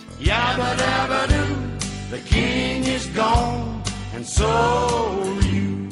The 2.09 2.19
king 2.21 2.85
is 2.85 3.07
gone, 3.09 3.83
and 4.15 4.25
so 4.25 4.47
are 4.47 5.43
you. 5.43 5.89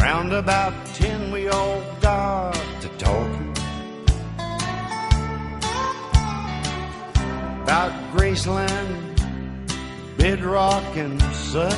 Round 0.00 0.32
about 0.32 0.72
ten, 0.94 1.30
we 1.30 1.48
all 1.48 1.82
got 2.00 2.54
to 2.80 2.88
talking 2.96 3.54
about 7.62 7.92
Graceland, 8.14 9.20
bedrock, 10.16 10.96
and 10.96 11.20
such. 11.34 11.74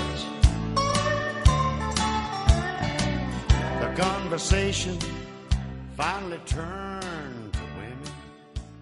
The 3.81 3.93
conversation 3.97 4.97
finally 5.97 6.39
turned 6.47 7.06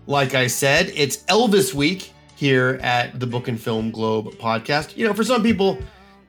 like 0.06 0.34
I 0.34 0.46
said, 0.46 0.92
it's 0.94 1.18
Elvis 1.24 1.72
week 1.72 2.12
here 2.36 2.78
at 2.82 3.18
the 3.20 3.26
Book 3.26 3.48
and 3.48 3.60
Film 3.60 3.90
Globe 3.90 4.34
podcast. 4.34 4.96
You 4.96 5.06
know, 5.06 5.14
for 5.14 5.24
some 5.24 5.42
people, 5.42 5.78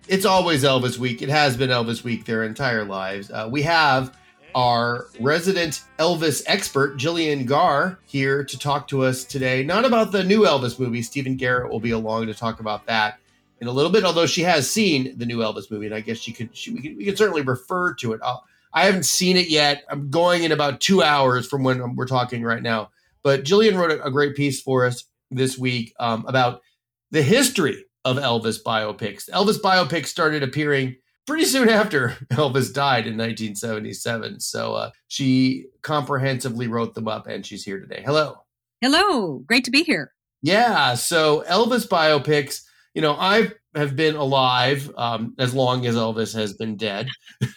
it's 0.08 0.26
always 0.26 0.64
Elvis 0.64 0.98
week. 0.98 1.22
It 1.22 1.30
has 1.30 1.58
been 1.58 1.70
Elvis 1.70 2.04
week 2.04 2.26
their 2.26 2.44
entire 2.44 2.86
lives. 2.86 3.32
Uh, 3.32 3.50
we 3.52 3.62
have 3.64 4.18
our 4.54 5.08
resident 5.20 5.84
Elvis 6.00 6.42
expert, 6.48 6.96
Gillian 6.96 7.46
Gaar, 7.46 8.00
here 8.06 8.46
to 8.46 8.58
talk 8.58 8.88
to 8.88 9.04
us 9.04 9.26
today, 9.26 9.64
not 9.64 9.84
about 9.84 10.14
the 10.14 10.24
new 10.24 10.42
Elvis 10.44 10.80
movie. 10.80 11.02
Stephen 11.02 11.36
Garrett 11.36 11.70
will 11.70 11.82
be 11.82 11.92
along 11.92 12.28
to 12.28 12.34
talk 12.34 12.62
about 12.62 12.86
that 12.86 13.20
in 13.60 13.68
a 13.68 13.72
little 13.72 13.92
bit, 13.92 14.06
although 14.06 14.26
she 14.26 14.44
has 14.44 14.70
seen 14.70 15.18
the 15.18 15.26
new 15.26 15.40
Elvis 15.40 15.70
movie, 15.70 15.88
and 15.88 15.96
I 15.96 16.00
guess 16.00 16.20
she 16.20 16.32
could, 16.32 16.56
she, 16.56 16.72
we, 16.72 16.82
can, 16.82 16.96
we 16.96 17.04
can 17.04 17.18
certainly 17.18 17.42
refer 17.42 17.94
to 17.96 18.14
it. 18.14 18.22
I'll, 18.24 18.46
I 18.74 18.86
haven't 18.86 19.06
seen 19.06 19.36
it 19.36 19.50
yet. 19.50 19.84
I'm 19.90 20.10
going 20.10 20.44
in 20.44 20.52
about 20.54 20.80
two 20.80 21.04
hours 21.04 21.48
from 21.48 21.64
when 21.64 21.96
we're 21.96 22.08
talking 22.08 22.44
right 22.44 22.62
now. 22.62 22.92
But 23.26 23.44
Jillian 23.44 23.76
wrote 23.76 24.00
a, 24.04 24.12
great 24.12 24.36
piece 24.36 24.62
for 24.62 24.86
us 24.86 25.04
this 25.32 25.58
week 25.58 25.96
um, 26.00 26.26
about 26.28 26.62
the 27.10 27.24
history 27.24 27.84
of 28.06 28.18
Elvis 28.18 28.60
biopics. 28.64 29.28
Elvis 29.32 29.60
biopics 29.60 30.06
started 30.06 30.44
appearing 30.44 30.96
pretty 31.26 31.46
soon 31.46 31.68
after 31.68 32.10
Elvis 32.34 32.72
died 32.72 33.08
in 33.08 33.18
1977. 33.18 34.40
So 34.42 34.76
uh, 34.76 34.92
she 35.08 35.66
comprehensively 35.82 36.68
wrote 36.68 36.94
them 36.94 37.08
up, 37.08 37.26
and 37.26 37.44
she's 37.44 37.64
here 37.64 37.80
today. 37.80 38.04
Hello. 38.06 38.36
Hello. 38.82 39.40
Great 39.40 39.64
to 39.64 39.72
be 39.72 39.82
here. 39.82 40.12
Yeah. 40.44 40.94
So 40.94 41.44
Elvis 41.50 41.88
biopics, 41.88 42.62
you 42.94 43.02
know, 43.02 43.16
I 43.20 43.52
have 43.74 43.96
been 43.96 44.16
alive 44.16 44.92
um, 44.98 45.34
as 45.40 45.56
long 45.56 45.88
as 45.88 45.96
Elvis 45.96 46.36
has 46.36 46.54
been 46.54 46.78
dead. 46.78 47.10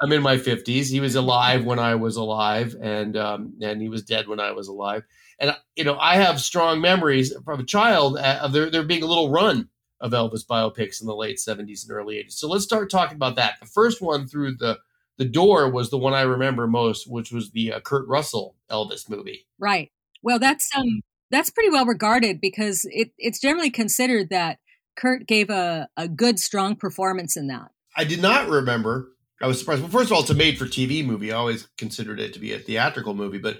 I'm 0.00 0.12
in 0.12 0.22
my 0.22 0.36
50s. 0.36 0.90
He 0.90 1.00
was 1.00 1.14
alive 1.14 1.64
when 1.64 1.78
I 1.78 1.94
was 1.94 2.16
alive, 2.16 2.76
and 2.80 3.16
um, 3.16 3.54
and 3.62 3.80
he 3.80 3.88
was 3.88 4.02
dead 4.02 4.28
when 4.28 4.40
I 4.40 4.52
was 4.52 4.68
alive. 4.68 5.04
And 5.38 5.56
you 5.74 5.84
know, 5.84 5.98
I 5.98 6.16
have 6.16 6.40
strong 6.40 6.80
memories 6.80 7.32
from 7.44 7.60
a 7.60 7.64
child 7.64 8.18
uh, 8.18 8.40
of 8.42 8.52
there 8.52 8.70
there 8.70 8.82
being 8.82 9.02
a 9.02 9.06
little 9.06 9.30
run 9.30 9.68
of 10.00 10.12
Elvis 10.12 10.46
biopics 10.46 11.00
in 11.00 11.06
the 11.06 11.16
late 11.16 11.38
70s 11.38 11.82
and 11.84 11.90
early 11.90 12.16
80s. 12.16 12.32
So 12.32 12.48
let's 12.48 12.64
start 12.64 12.90
talking 12.90 13.16
about 13.16 13.36
that. 13.36 13.54
The 13.60 13.66
first 13.66 14.02
one 14.02 14.26
through 14.26 14.56
the 14.56 14.78
the 15.18 15.24
door 15.24 15.70
was 15.70 15.88
the 15.88 15.98
one 15.98 16.12
I 16.12 16.22
remember 16.22 16.66
most, 16.66 17.10
which 17.10 17.32
was 17.32 17.50
the 17.52 17.72
uh, 17.72 17.80
Kurt 17.80 18.06
Russell 18.06 18.54
Elvis 18.70 19.08
movie. 19.08 19.46
Right. 19.58 19.90
Well, 20.22 20.38
that's 20.38 20.70
um 20.76 21.00
that's 21.30 21.50
pretty 21.50 21.70
well 21.70 21.86
regarded 21.86 22.40
because 22.40 22.86
it 22.90 23.12
it's 23.18 23.40
generally 23.40 23.70
considered 23.70 24.28
that 24.30 24.58
Kurt 24.96 25.26
gave 25.26 25.50
a 25.50 25.88
a 25.96 26.08
good 26.08 26.38
strong 26.38 26.76
performance 26.76 27.36
in 27.36 27.46
that. 27.48 27.70
I 27.96 28.04
did 28.04 28.20
not 28.20 28.48
remember 28.50 29.08
I 29.40 29.46
was 29.46 29.58
surprised. 29.58 29.82
Well, 29.82 29.90
first 29.90 30.06
of 30.06 30.12
all, 30.12 30.20
it's 30.22 30.30
a 30.30 30.34
made 30.34 30.58
for 30.58 30.64
TV 30.64 31.04
movie. 31.04 31.32
I 31.32 31.36
always 31.36 31.68
considered 31.76 32.20
it 32.20 32.32
to 32.34 32.40
be 32.40 32.52
a 32.52 32.58
theatrical 32.58 33.14
movie, 33.14 33.38
but 33.38 33.56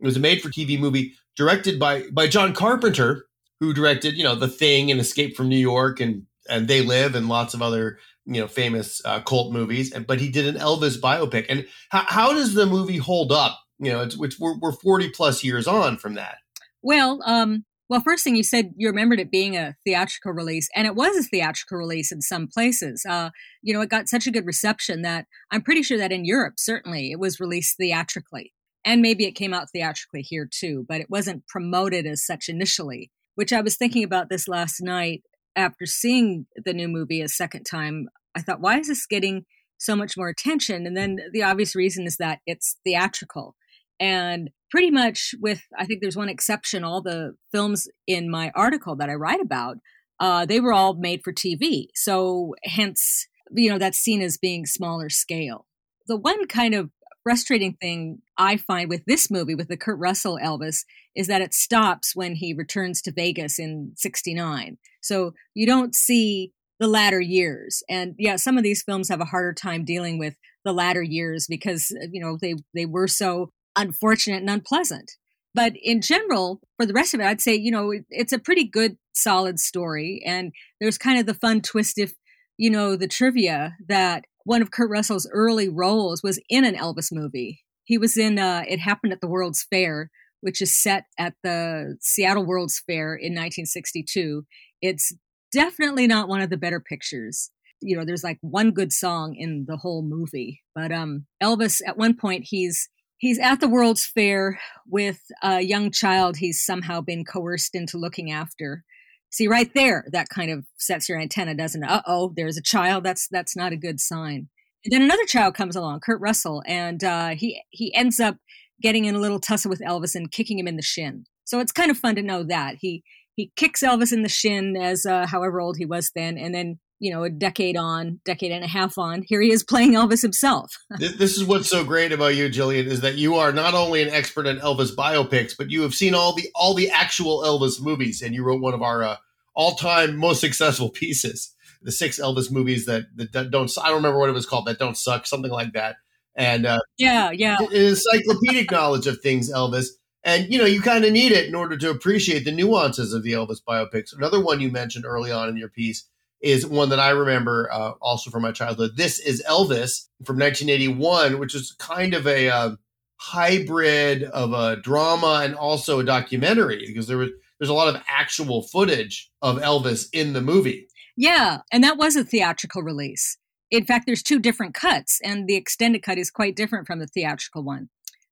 it 0.00 0.04
was 0.04 0.16
a 0.16 0.20
made 0.20 0.40
for 0.40 0.48
TV 0.50 0.78
movie 0.78 1.14
directed 1.36 1.78
by 1.78 2.04
by 2.12 2.28
John 2.28 2.54
Carpenter, 2.54 3.26
who 3.60 3.72
directed, 3.72 4.14
you 4.14 4.24
know, 4.24 4.34
The 4.34 4.48
Thing 4.48 4.90
and 4.90 5.00
Escape 5.00 5.36
from 5.36 5.48
New 5.48 5.58
York 5.58 6.00
and 6.00 6.26
and 6.48 6.68
They 6.68 6.82
Live 6.82 7.14
and 7.14 7.28
lots 7.28 7.54
of 7.54 7.62
other, 7.62 7.98
you 8.24 8.40
know, 8.40 8.46
famous 8.46 9.02
uh, 9.04 9.20
cult 9.20 9.52
movies. 9.52 9.92
And 9.92 10.06
but 10.06 10.20
he 10.20 10.30
did 10.30 10.46
an 10.46 10.60
Elvis 10.60 11.00
biopic. 11.00 11.46
And 11.48 11.66
how, 11.90 12.04
how 12.06 12.32
does 12.32 12.54
the 12.54 12.66
movie 12.66 12.98
hold 12.98 13.32
up? 13.32 13.58
You 13.78 13.92
know, 13.92 14.02
it's, 14.02 14.16
it's 14.20 14.38
we're, 14.38 14.56
we're 14.58 14.72
40 14.72 15.10
plus 15.10 15.42
years 15.42 15.66
on 15.66 15.98
from 15.98 16.14
that. 16.14 16.36
Well, 16.82 17.20
um, 17.24 17.64
well, 17.88 18.00
first 18.00 18.24
thing 18.24 18.34
you 18.34 18.42
said, 18.42 18.72
you 18.76 18.88
remembered 18.88 19.20
it 19.20 19.30
being 19.30 19.56
a 19.56 19.76
theatrical 19.84 20.32
release, 20.32 20.68
and 20.74 20.86
it 20.86 20.96
was 20.96 21.16
a 21.16 21.22
theatrical 21.22 21.78
release 21.78 22.10
in 22.10 22.20
some 22.20 22.48
places. 22.48 23.04
Uh, 23.08 23.30
you 23.62 23.72
know, 23.72 23.80
it 23.80 23.88
got 23.90 24.08
such 24.08 24.26
a 24.26 24.32
good 24.32 24.46
reception 24.46 25.02
that 25.02 25.26
I'm 25.52 25.62
pretty 25.62 25.82
sure 25.82 25.98
that 25.98 26.12
in 26.12 26.24
Europe, 26.24 26.54
certainly, 26.56 27.12
it 27.12 27.20
was 27.20 27.38
released 27.38 27.76
theatrically. 27.76 28.52
And 28.84 29.02
maybe 29.02 29.24
it 29.24 29.32
came 29.32 29.54
out 29.54 29.70
theatrically 29.72 30.22
here 30.22 30.48
too, 30.50 30.84
but 30.88 31.00
it 31.00 31.10
wasn't 31.10 31.46
promoted 31.48 32.06
as 32.06 32.24
such 32.24 32.48
initially, 32.48 33.10
which 33.34 33.52
I 33.52 33.60
was 33.60 33.76
thinking 33.76 34.04
about 34.04 34.30
this 34.30 34.48
last 34.48 34.80
night 34.80 35.22
after 35.56 35.86
seeing 35.86 36.46
the 36.64 36.72
new 36.72 36.88
movie 36.88 37.20
a 37.20 37.28
second 37.28 37.64
time. 37.64 38.08
I 38.36 38.42
thought, 38.42 38.60
why 38.60 38.78
is 38.78 38.88
this 38.88 39.06
getting 39.06 39.44
so 39.78 39.96
much 39.96 40.16
more 40.16 40.28
attention? 40.28 40.86
And 40.86 40.96
then 40.96 41.18
the 41.32 41.42
obvious 41.42 41.74
reason 41.74 42.06
is 42.06 42.16
that 42.18 42.40
it's 42.46 42.76
theatrical. 42.84 43.56
And 43.98 44.50
pretty 44.70 44.90
much 44.90 45.34
with 45.40 45.62
i 45.78 45.84
think 45.84 46.00
there's 46.00 46.16
one 46.16 46.28
exception 46.28 46.84
all 46.84 47.00
the 47.00 47.34
films 47.52 47.88
in 48.06 48.30
my 48.30 48.50
article 48.54 48.96
that 48.96 49.10
i 49.10 49.14
write 49.14 49.40
about 49.40 49.78
uh, 50.18 50.46
they 50.46 50.60
were 50.60 50.72
all 50.72 50.94
made 50.94 51.20
for 51.22 51.32
tv 51.32 51.86
so 51.94 52.54
hence 52.64 53.26
you 53.52 53.70
know 53.70 53.78
that's 53.78 53.98
seen 53.98 54.22
as 54.22 54.38
being 54.38 54.66
smaller 54.66 55.08
scale. 55.08 55.66
The 56.08 56.16
one 56.16 56.46
kind 56.46 56.74
of 56.74 56.90
frustrating 57.22 57.76
thing 57.80 58.22
i 58.38 58.56
find 58.56 58.88
with 58.88 59.04
this 59.04 59.30
movie 59.30 59.54
with 59.54 59.68
the 59.68 59.76
kurt 59.76 59.98
russell 59.98 60.38
elvis 60.42 60.84
is 61.16 61.26
that 61.26 61.42
it 61.42 61.52
stops 61.52 62.14
when 62.14 62.36
he 62.36 62.54
returns 62.54 63.02
to 63.02 63.12
vegas 63.12 63.58
in 63.58 63.92
69 63.96 64.78
so 65.00 65.34
you 65.54 65.66
don't 65.66 65.94
see 65.94 66.52
the 66.78 66.86
latter 66.86 67.20
years. 67.20 67.82
And 67.88 68.14
yeah 68.18 68.36
some 68.36 68.58
of 68.58 68.64
these 68.64 68.82
films 68.82 69.08
have 69.08 69.20
a 69.20 69.26
harder 69.26 69.52
time 69.52 69.84
dealing 69.84 70.18
with 70.18 70.34
the 70.64 70.72
latter 70.72 71.02
years 71.02 71.46
because 71.48 71.90
you 72.10 72.20
know 72.20 72.38
they 72.40 72.54
they 72.74 72.86
were 72.86 73.08
so 73.08 73.50
unfortunate 73.76 74.40
and 74.40 74.50
unpleasant. 74.50 75.12
But 75.54 75.72
in 75.82 76.02
general, 76.02 76.60
for 76.76 76.84
the 76.84 76.92
rest 76.92 77.14
of 77.14 77.20
it, 77.20 77.26
I'd 77.26 77.40
say, 77.40 77.54
you 77.54 77.70
know, 77.70 77.92
it's 78.10 78.32
a 78.32 78.38
pretty 78.38 78.64
good, 78.64 78.98
solid 79.14 79.58
story. 79.58 80.22
And 80.26 80.52
there's 80.80 80.98
kind 80.98 81.18
of 81.18 81.24
the 81.24 81.34
fun 81.34 81.62
twist 81.62 81.98
if, 81.98 82.14
you 82.58 82.68
know, 82.68 82.94
the 82.94 83.08
trivia 83.08 83.74
that 83.88 84.24
one 84.44 84.60
of 84.60 84.70
Kurt 84.70 84.90
Russell's 84.90 85.28
early 85.32 85.68
roles 85.68 86.22
was 86.22 86.38
in 86.50 86.64
an 86.64 86.74
Elvis 86.74 87.08
movie. 87.10 87.64
He 87.84 87.96
was 87.96 88.18
in 88.18 88.38
uh, 88.38 88.64
It 88.68 88.80
Happened 88.80 89.12
at 89.12 89.20
the 89.20 89.28
World's 89.28 89.66
Fair, 89.70 90.10
which 90.40 90.60
is 90.60 90.80
set 90.80 91.04
at 91.18 91.34
the 91.42 91.96
Seattle 92.00 92.44
World's 92.44 92.82
Fair 92.86 93.14
in 93.14 93.32
1962. 93.32 94.44
It's 94.82 95.12
definitely 95.52 96.06
not 96.06 96.28
one 96.28 96.42
of 96.42 96.50
the 96.50 96.56
better 96.56 96.80
pictures. 96.80 97.50
You 97.80 97.96
know, 97.96 98.04
there's 98.04 98.24
like 98.24 98.38
one 98.42 98.72
good 98.72 98.92
song 98.92 99.34
in 99.34 99.64
the 99.66 99.76
whole 99.78 100.02
movie. 100.02 100.62
But 100.74 100.92
um, 100.92 101.26
Elvis, 101.42 101.80
at 101.86 101.96
one 101.96 102.14
point, 102.14 102.44
he's 102.48 102.88
he's 103.18 103.38
at 103.38 103.60
the 103.60 103.68
World's 103.68 104.06
Fair 104.06 104.58
with 104.86 105.20
a 105.42 105.60
young 105.60 105.90
child 105.90 106.36
he's 106.36 106.64
somehow 106.64 107.00
been 107.00 107.24
coerced 107.24 107.74
into 107.74 107.98
looking 107.98 108.30
after. 108.30 108.84
See, 109.30 109.48
right 109.48 109.70
there, 109.74 110.06
that 110.12 110.28
kind 110.28 110.50
of 110.50 110.64
sets 110.78 111.08
your 111.08 111.20
antenna, 111.20 111.54
doesn't 111.54 111.82
it? 111.82 111.90
Uh 111.90 112.02
oh, 112.06 112.32
there's 112.36 112.56
a 112.56 112.62
child. 112.62 113.04
That's 113.04 113.28
that's 113.28 113.56
not 113.56 113.72
a 113.72 113.76
good 113.76 114.00
sign. 114.00 114.48
And 114.84 114.92
then 114.92 115.02
another 115.02 115.24
child 115.24 115.54
comes 115.54 115.74
along, 115.74 116.00
Kurt 116.00 116.20
Russell, 116.20 116.62
and 116.66 117.02
uh, 117.02 117.30
he 117.30 117.60
he 117.70 117.94
ends 117.94 118.20
up 118.20 118.36
getting 118.80 119.04
in 119.04 119.14
a 119.14 119.20
little 119.20 119.40
tussle 119.40 119.70
with 119.70 119.80
Elvis 119.80 120.14
and 120.14 120.30
kicking 120.30 120.58
him 120.58 120.68
in 120.68 120.76
the 120.76 120.82
shin. 120.82 121.24
So 121.44 121.60
it's 121.60 121.72
kind 121.72 121.90
of 121.90 121.98
fun 121.98 122.14
to 122.16 122.22
know 122.22 122.44
that 122.44 122.76
he 122.80 123.02
he 123.34 123.52
kicks 123.56 123.82
Elvis 123.82 124.12
in 124.12 124.22
the 124.22 124.28
shin 124.28 124.76
as 124.76 125.04
uh, 125.04 125.26
however 125.26 125.60
old 125.60 125.76
he 125.76 125.86
was 125.86 126.10
then, 126.14 126.38
and 126.38 126.54
then 126.54 126.78
you 126.98 127.12
know, 127.12 127.24
a 127.24 127.30
decade 127.30 127.76
on, 127.76 128.20
decade 128.24 128.52
and 128.52 128.64
a 128.64 128.68
half 128.68 128.96
on, 128.96 129.22
here 129.26 129.40
he 129.40 129.50
is 129.50 129.62
playing 129.62 129.92
Elvis 129.92 130.22
himself. 130.22 130.72
this 130.98 131.36
is 131.36 131.44
what's 131.44 131.68
so 131.68 131.84
great 131.84 132.12
about 132.12 132.34
you, 132.34 132.48
Gillian, 132.48 132.86
is 132.86 133.02
that 133.02 133.16
you 133.16 133.34
are 133.34 133.52
not 133.52 133.74
only 133.74 134.02
an 134.02 134.08
expert 134.08 134.46
in 134.46 134.58
Elvis 134.58 134.94
biopics, 134.94 135.52
but 135.56 135.70
you 135.70 135.82
have 135.82 135.94
seen 135.94 136.14
all 136.14 136.34
the 136.34 136.48
all 136.54 136.74
the 136.74 136.90
actual 136.90 137.42
Elvis 137.42 137.80
movies, 137.80 138.22
and 138.22 138.34
you 138.34 138.42
wrote 138.42 138.62
one 138.62 138.74
of 138.74 138.82
our 138.82 139.02
uh, 139.02 139.16
all-time 139.54 140.16
most 140.16 140.40
successful 140.40 140.90
pieces, 140.94 141.54
the 141.82 141.92
six 141.92 142.18
Elvis 142.18 142.50
movies 142.50 142.86
that, 142.86 143.04
that 143.32 143.50
don't. 143.50 143.70
I 143.82 143.88
don't 143.88 143.96
remember 143.96 144.18
what 144.18 144.30
it 144.30 144.34
was 144.34 144.46
called. 144.46 144.66
That 144.66 144.78
don't 144.78 144.96
suck, 144.96 145.26
something 145.26 145.52
like 145.52 145.74
that. 145.74 145.96
And 146.34 146.66
uh, 146.66 146.80
yeah, 146.98 147.30
yeah, 147.30 147.58
encyclopedic 147.72 148.70
knowledge 148.70 149.06
of 149.06 149.20
things, 149.20 149.52
Elvis. 149.52 149.88
And 150.24 150.52
you 150.52 150.58
know, 150.58 150.64
you 150.64 150.80
kind 150.80 151.04
of 151.04 151.12
need 151.12 151.32
it 151.32 151.46
in 151.46 151.54
order 151.54 151.76
to 151.76 151.90
appreciate 151.90 152.44
the 152.44 152.52
nuances 152.52 153.12
of 153.12 153.22
the 153.22 153.32
Elvis 153.32 153.60
biopics. 153.66 154.16
Another 154.16 154.42
one 154.42 154.60
you 154.60 154.70
mentioned 154.70 155.04
early 155.06 155.30
on 155.30 155.48
in 155.48 155.56
your 155.56 155.68
piece 155.68 156.08
is 156.40 156.66
one 156.66 156.90
that 156.90 157.00
I 157.00 157.10
remember 157.10 157.68
uh, 157.72 157.92
also 158.00 158.30
from 158.30 158.42
my 158.42 158.52
childhood. 158.52 158.96
This 158.96 159.18
is 159.18 159.42
Elvis 159.48 160.08
from 160.24 160.38
1981, 160.38 161.38
which 161.38 161.54
is 161.54 161.74
kind 161.78 162.14
of 162.14 162.26
a 162.26 162.48
uh, 162.48 162.70
hybrid 163.18 164.24
of 164.24 164.52
a 164.52 164.76
drama 164.76 165.40
and 165.44 165.54
also 165.54 166.00
a 166.00 166.04
documentary 166.04 166.84
because 166.86 167.06
there 167.06 167.18
was 167.18 167.30
there's 167.58 167.70
a 167.70 167.74
lot 167.74 167.94
of 167.94 168.02
actual 168.06 168.62
footage 168.62 169.30
of 169.40 169.58
Elvis 169.58 170.08
in 170.12 170.34
the 170.34 170.42
movie. 170.42 170.88
Yeah, 171.16 171.60
and 171.72 171.82
that 171.82 171.96
was 171.96 172.14
a 172.14 172.24
theatrical 172.24 172.82
release. 172.82 173.38
In 173.70 173.86
fact, 173.86 174.04
there's 174.06 174.22
two 174.22 174.38
different 174.38 174.74
cuts, 174.74 175.20
and 175.24 175.48
the 175.48 175.56
extended 175.56 176.02
cut 176.02 176.18
is 176.18 176.30
quite 176.30 176.54
different 176.54 176.86
from 176.86 176.98
the 176.98 177.06
theatrical 177.06 177.62
one. 177.62 177.88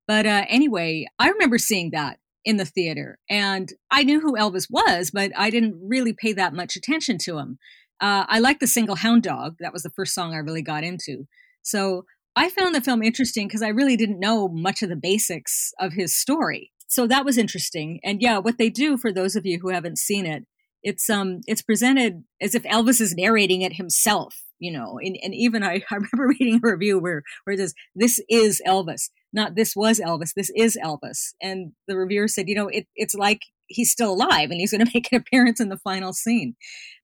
But 0.07 0.27
uh, 0.27 0.45
anyway, 0.49 1.07
I 1.19 1.31
remember 1.31 1.57
seeing 1.59 1.91
that 1.91 2.19
in 2.45 2.59
the 2.59 2.67
theater, 2.67 3.19
and 3.31 3.73
I 3.91 4.05
knew 4.05 4.21
who 4.21 4.37
Elvis 4.37 4.67
was, 4.71 5.11
but 5.11 5.33
I 5.37 5.49
didn't 5.49 5.81
really 5.83 6.13
pay 6.13 6.35
that 6.35 6.53
much 6.53 6.77
attention 6.77 7.17
to 7.19 7.39
him. 7.39 7.59
Uh, 8.01 8.25
I 8.29 8.39
like 8.39 8.59
the 8.59 8.67
single 8.67 8.97
Hound 8.97 9.23
Dog. 9.23 9.57
That 9.61 9.73
was 9.73 9.83
the 9.83 9.91
first 9.91 10.15
song 10.15 10.35
I 10.35 10.39
really 10.39 10.63
got 10.63 10.85
into. 10.85 11.27
So 11.63 12.05
I 12.37 12.51
found 12.51 12.75
the 12.75 12.81
film 12.81 13.03
interesting 13.03 13.47
because 13.47 13.63
I 13.63 13.69
really 13.69 13.97
didn't 13.97 14.21
know 14.21 14.49
much 14.49 14.83
of 14.83 14.89
the 14.89 14.97
basics 14.97 15.73
of 15.79 15.93
his 15.93 16.15
story. 16.15 16.73
So 16.89 17.07
that 17.07 17.25
was 17.25 17.39
interesting. 17.39 18.01
And 18.05 18.21
yeah, 18.21 18.39
what 18.39 18.59
they 18.59 18.71
do 18.71 18.97
for 18.97 19.13
those 19.13 19.37
of 19.37 19.47
you 19.47 19.59
who 19.61 19.71
haven't 19.71 19.99
seen 19.99 20.27
it, 20.27 20.45
it's 20.83 21.09
um 21.09 21.41
it's 21.47 21.63
presented 21.63 22.25
as 22.41 22.55
if 22.55 22.63
Elvis 22.65 23.01
is 23.01 23.15
narrating 23.15 23.63
it 23.63 23.75
himself, 23.75 24.43
you 24.59 24.71
know. 24.71 24.99
And, 25.03 25.17
and 25.23 25.35
even 25.35 25.63
I, 25.63 25.83
I 25.91 25.95
remember 25.95 26.29
reading 26.29 26.61
a 26.63 26.69
review 26.69 26.99
where 26.99 27.23
where 27.45 27.55
it 27.55 27.59
says 27.59 27.75
this 27.95 28.21
is 28.29 28.61
Elvis, 28.67 29.11
not 29.33 29.55
this 29.55 29.75
was 29.75 29.99
Elvis, 29.99 30.35
this 30.35 30.51
is 30.55 30.77
Elvis. 30.83 31.35
And 31.41 31.73
the 31.89 31.97
reviewer 31.97 32.29
said, 32.29 32.49
you 32.49 32.55
know, 32.55 32.69
it, 32.69 32.87
it's 32.95 33.15
like 33.15 33.41
he's 33.69 33.91
still 33.91 34.13
alive 34.13 34.51
and 34.51 34.61
he's 34.61 34.73
going 34.73 34.85
to 34.85 34.91
make 34.95 35.11
an 35.13 35.19
appearance 35.19 35.61
in 35.61 35.69
the 35.69 35.79
final 35.79 36.13
scene. 36.13 36.55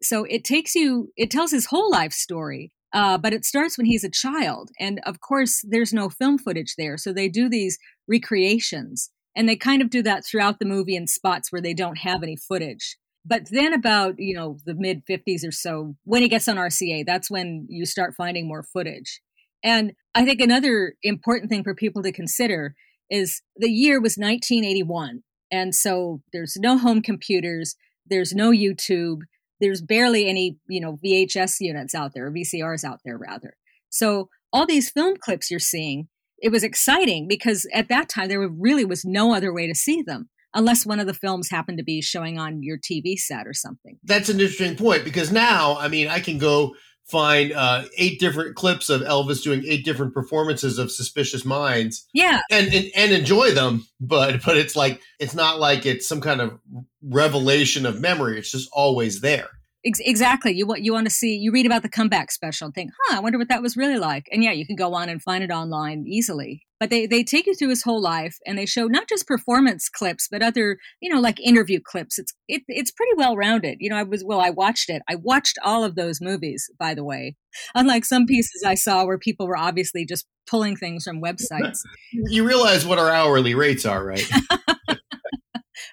So 0.02 0.24
it 0.24 0.44
takes 0.44 0.74
you, 0.74 1.12
it 1.16 1.30
tells 1.30 1.50
his 1.50 1.66
whole 1.66 1.90
life 1.90 2.12
story. 2.12 2.72
Uh, 2.92 3.16
but 3.16 3.32
it 3.32 3.44
starts 3.44 3.78
when 3.78 3.86
he's 3.86 4.02
a 4.02 4.10
child. 4.10 4.70
And 4.80 5.00
of 5.06 5.20
course, 5.20 5.64
there's 5.68 5.92
no 5.92 6.08
film 6.08 6.38
footage 6.38 6.74
there. 6.76 6.98
So 6.98 7.12
they 7.12 7.28
do 7.28 7.48
these 7.48 7.78
recreations 8.08 9.10
and 9.36 9.48
they 9.48 9.54
kind 9.54 9.80
of 9.80 9.90
do 9.90 10.02
that 10.02 10.24
throughout 10.26 10.58
the 10.58 10.64
movie 10.64 10.96
in 10.96 11.06
spots 11.06 11.52
where 11.52 11.62
they 11.62 11.72
don't 11.72 11.98
have 11.98 12.24
any 12.24 12.36
footage. 12.36 12.96
But 13.24 13.44
then 13.50 13.72
about, 13.72 14.14
you 14.18 14.34
know, 14.34 14.58
the 14.64 14.74
mid 14.74 15.02
50s 15.06 15.46
or 15.46 15.52
so, 15.52 15.94
when 16.04 16.22
he 16.22 16.28
gets 16.28 16.48
on 16.48 16.56
RCA, 16.56 17.04
that's 17.06 17.30
when 17.30 17.66
you 17.68 17.86
start 17.86 18.14
finding 18.16 18.48
more 18.48 18.62
footage. 18.62 19.20
And 19.62 19.92
I 20.14 20.24
think 20.24 20.40
another 20.40 20.94
important 21.02 21.50
thing 21.50 21.62
for 21.62 21.74
people 21.74 22.02
to 22.02 22.12
consider 22.12 22.74
is 23.10 23.42
the 23.56 23.70
year 23.70 24.00
was 24.00 24.16
1981. 24.16 25.22
And 25.50 25.74
so 25.74 26.22
there's 26.32 26.56
no 26.56 26.78
home 26.78 27.02
computers, 27.02 27.76
there's 28.06 28.34
no 28.34 28.50
YouTube, 28.50 29.20
there's 29.60 29.82
barely 29.82 30.28
any, 30.28 30.56
you 30.68 30.80
know, 30.80 30.98
VHS 31.04 31.56
units 31.60 31.94
out 31.94 32.12
there, 32.14 32.30
VCRs 32.30 32.84
out 32.84 33.00
there 33.04 33.18
rather. 33.18 33.54
So 33.90 34.28
all 34.52 34.66
these 34.66 34.90
film 34.90 35.16
clips 35.16 35.50
you're 35.50 35.60
seeing, 35.60 36.08
it 36.38 36.50
was 36.50 36.64
exciting 36.64 37.28
because 37.28 37.66
at 37.72 37.88
that 37.88 38.08
time 38.08 38.28
there 38.28 38.48
really 38.48 38.84
was 38.84 39.04
no 39.04 39.34
other 39.34 39.52
way 39.52 39.66
to 39.66 39.74
see 39.74 40.02
them 40.02 40.28
unless 40.54 40.86
one 40.86 40.98
of 40.98 41.06
the 41.06 41.14
films 41.14 41.50
happened 41.50 41.78
to 41.78 41.84
be 41.84 42.00
showing 42.00 42.38
on 42.38 42.62
your 42.62 42.78
TV 42.78 43.16
set 43.16 43.46
or 43.46 43.54
something. 43.54 43.98
That's 44.02 44.28
an 44.28 44.40
interesting 44.40 44.76
point 44.76 45.04
because 45.04 45.30
now, 45.30 45.76
I 45.78 45.88
mean, 45.88 46.08
I 46.08 46.20
can 46.20 46.38
go 46.38 46.74
find 47.10 47.52
uh, 47.52 47.84
eight 47.96 48.20
different 48.20 48.56
clips 48.56 48.88
of 48.88 49.02
Elvis 49.02 49.42
doing 49.42 49.62
eight 49.66 49.84
different 49.84 50.14
performances 50.14 50.78
of 50.78 50.90
Suspicious 50.90 51.44
Minds. 51.44 52.06
Yeah, 52.12 52.40
and, 52.50 52.72
and 52.72 52.86
and 52.96 53.12
enjoy 53.12 53.52
them, 53.52 53.86
but 54.00 54.42
but 54.44 54.56
it's 54.56 54.76
like 54.76 55.00
it's 55.18 55.34
not 55.34 55.58
like 55.58 55.86
it's 55.86 56.06
some 56.08 56.20
kind 56.20 56.40
of 56.40 56.58
revelation 57.02 57.86
of 57.86 58.00
memory. 58.00 58.38
It's 58.38 58.50
just 58.50 58.68
always 58.72 59.20
there. 59.20 59.48
exactly. 59.82 60.52
You 60.52 60.66
want 60.66 60.82
you 60.82 60.92
want 60.92 61.06
to 61.06 61.14
see. 61.14 61.36
You 61.36 61.52
read 61.52 61.66
about 61.66 61.82
the 61.82 61.88
comeback 61.88 62.30
special 62.30 62.66
and 62.66 62.74
think, 62.74 62.92
huh, 63.06 63.16
I 63.16 63.20
wonder 63.20 63.38
what 63.38 63.48
that 63.48 63.62
was 63.62 63.76
really 63.76 63.98
like. 63.98 64.28
And 64.32 64.42
yeah, 64.44 64.52
you 64.52 64.66
can 64.66 64.76
go 64.76 64.94
on 64.94 65.08
and 65.08 65.22
find 65.22 65.42
it 65.42 65.50
online 65.50 66.04
easily 66.06 66.62
but 66.80 66.88
they, 66.90 67.06
they 67.06 67.22
take 67.22 67.46
you 67.46 67.54
through 67.54 67.68
his 67.68 67.82
whole 67.82 68.00
life 68.00 68.38
and 68.46 68.58
they 68.58 68.66
show 68.66 68.86
not 68.86 69.08
just 69.08 69.26
performance 69.26 69.88
clips 69.88 70.26
but 70.30 70.42
other 70.42 70.78
you 71.00 71.12
know 71.12 71.20
like 71.20 71.38
interview 71.40 71.78
clips. 71.80 72.18
It's 72.18 72.32
it, 72.48 72.62
it's 72.66 72.90
pretty 72.90 73.12
well 73.16 73.36
rounded 73.36 73.76
you 73.80 73.90
know 73.90 73.96
i 73.96 74.02
was 74.02 74.24
well 74.24 74.40
i 74.40 74.50
watched 74.50 74.90
it. 74.90 75.02
I 75.08 75.16
watched 75.16 75.58
all 75.62 75.84
of 75.84 75.94
those 75.94 76.20
movies 76.20 76.68
by 76.78 76.94
the 76.94 77.04
way. 77.04 77.36
Unlike 77.74 78.06
some 78.06 78.26
pieces 78.26 78.64
i 78.66 78.74
saw 78.74 79.04
where 79.04 79.18
people 79.18 79.46
were 79.46 79.58
obviously 79.58 80.04
just 80.04 80.26
pulling 80.48 80.74
things 80.74 81.04
from 81.04 81.22
websites. 81.22 81.80
You 82.12 82.46
realize 82.46 82.84
what 82.84 82.98
our 82.98 83.10
hourly 83.10 83.54
rates 83.54 83.84
are 83.84 84.04
right? 84.04 84.28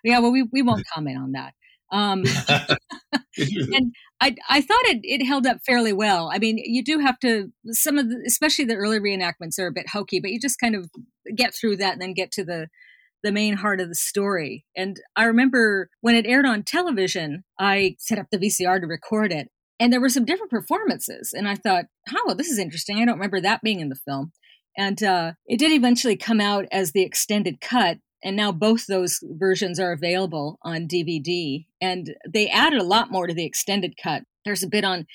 Yeah 0.03 0.19
well 0.19 0.31
we, 0.31 0.43
we 0.51 0.61
won't 0.61 0.85
comment 0.93 1.17
on 1.17 1.31
that. 1.33 1.53
Um, 1.91 2.23
and 3.73 3.93
I, 4.19 4.35
I 4.49 4.61
thought 4.61 4.85
it, 4.85 4.99
it 5.03 5.25
held 5.25 5.45
up 5.45 5.59
fairly 5.65 5.93
well. 5.93 6.29
I 6.33 6.39
mean, 6.39 6.57
you 6.57 6.83
do 6.83 6.99
have 6.99 7.19
to, 7.19 7.51
some 7.67 7.97
of 7.97 8.09
the, 8.09 8.23
especially 8.25 8.65
the 8.65 8.75
early 8.75 8.99
reenactments 8.99 9.59
are 9.59 9.67
a 9.67 9.71
bit 9.71 9.89
hokey, 9.89 10.19
but 10.19 10.31
you 10.31 10.39
just 10.39 10.59
kind 10.59 10.75
of 10.75 10.89
get 11.35 11.53
through 11.53 11.77
that 11.77 11.93
and 11.93 12.01
then 12.01 12.13
get 12.13 12.31
to 12.33 12.43
the, 12.43 12.67
the 13.23 13.31
main 13.31 13.55
heart 13.55 13.81
of 13.81 13.89
the 13.89 13.95
story. 13.95 14.65
And 14.75 14.99
I 15.15 15.25
remember 15.25 15.89
when 16.01 16.15
it 16.15 16.25
aired 16.25 16.45
on 16.45 16.63
television, 16.63 17.43
I 17.59 17.95
set 17.99 18.19
up 18.19 18.27
the 18.31 18.37
VCR 18.37 18.79
to 18.81 18.87
record 18.87 19.31
it. 19.31 19.49
And 19.79 19.93
there 19.93 20.01
were 20.01 20.09
some 20.09 20.25
different 20.25 20.49
performances. 20.49 21.33
And 21.33 21.47
I 21.47 21.55
thought, 21.55 21.85
oh, 22.11 22.23
well, 22.25 22.35
this 22.35 22.49
is 22.49 22.57
interesting. 22.57 22.97
I 22.97 23.05
don't 23.05 23.15
remember 23.15 23.41
that 23.41 23.61
being 23.61 23.79
in 23.79 23.89
the 23.89 23.95
film. 23.95 24.31
And 24.75 25.01
uh, 25.03 25.33
it 25.45 25.57
did 25.57 25.71
eventually 25.71 26.15
come 26.15 26.39
out 26.39 26.65
as 26.71 26.91
the 26.91 27.03
extended 27.03 27.61
cut 27.61 27.97
and 28.23 28.35
now 28.35 28.51
both 28.51 28.87
those 28.87 29.19
versions 29.23 29.79
are 29.79 29.91
available 29.91 30.59
on 30.63 30.87
DVD. 30.87 31.65
And 31.81 32.15
they 32.27 32.49
added 32.49 32.79
a 32.79 32.85
lot 32.85 33.11
more 33.11 33.27
to 33.27 33.33
the 33.33 33.45
extended 33.45 33.93
cut. 34.01 34.23
There's 34.43 34.63
a 34.63 34.67
bit 34.67 34.83
on 34.83 35.05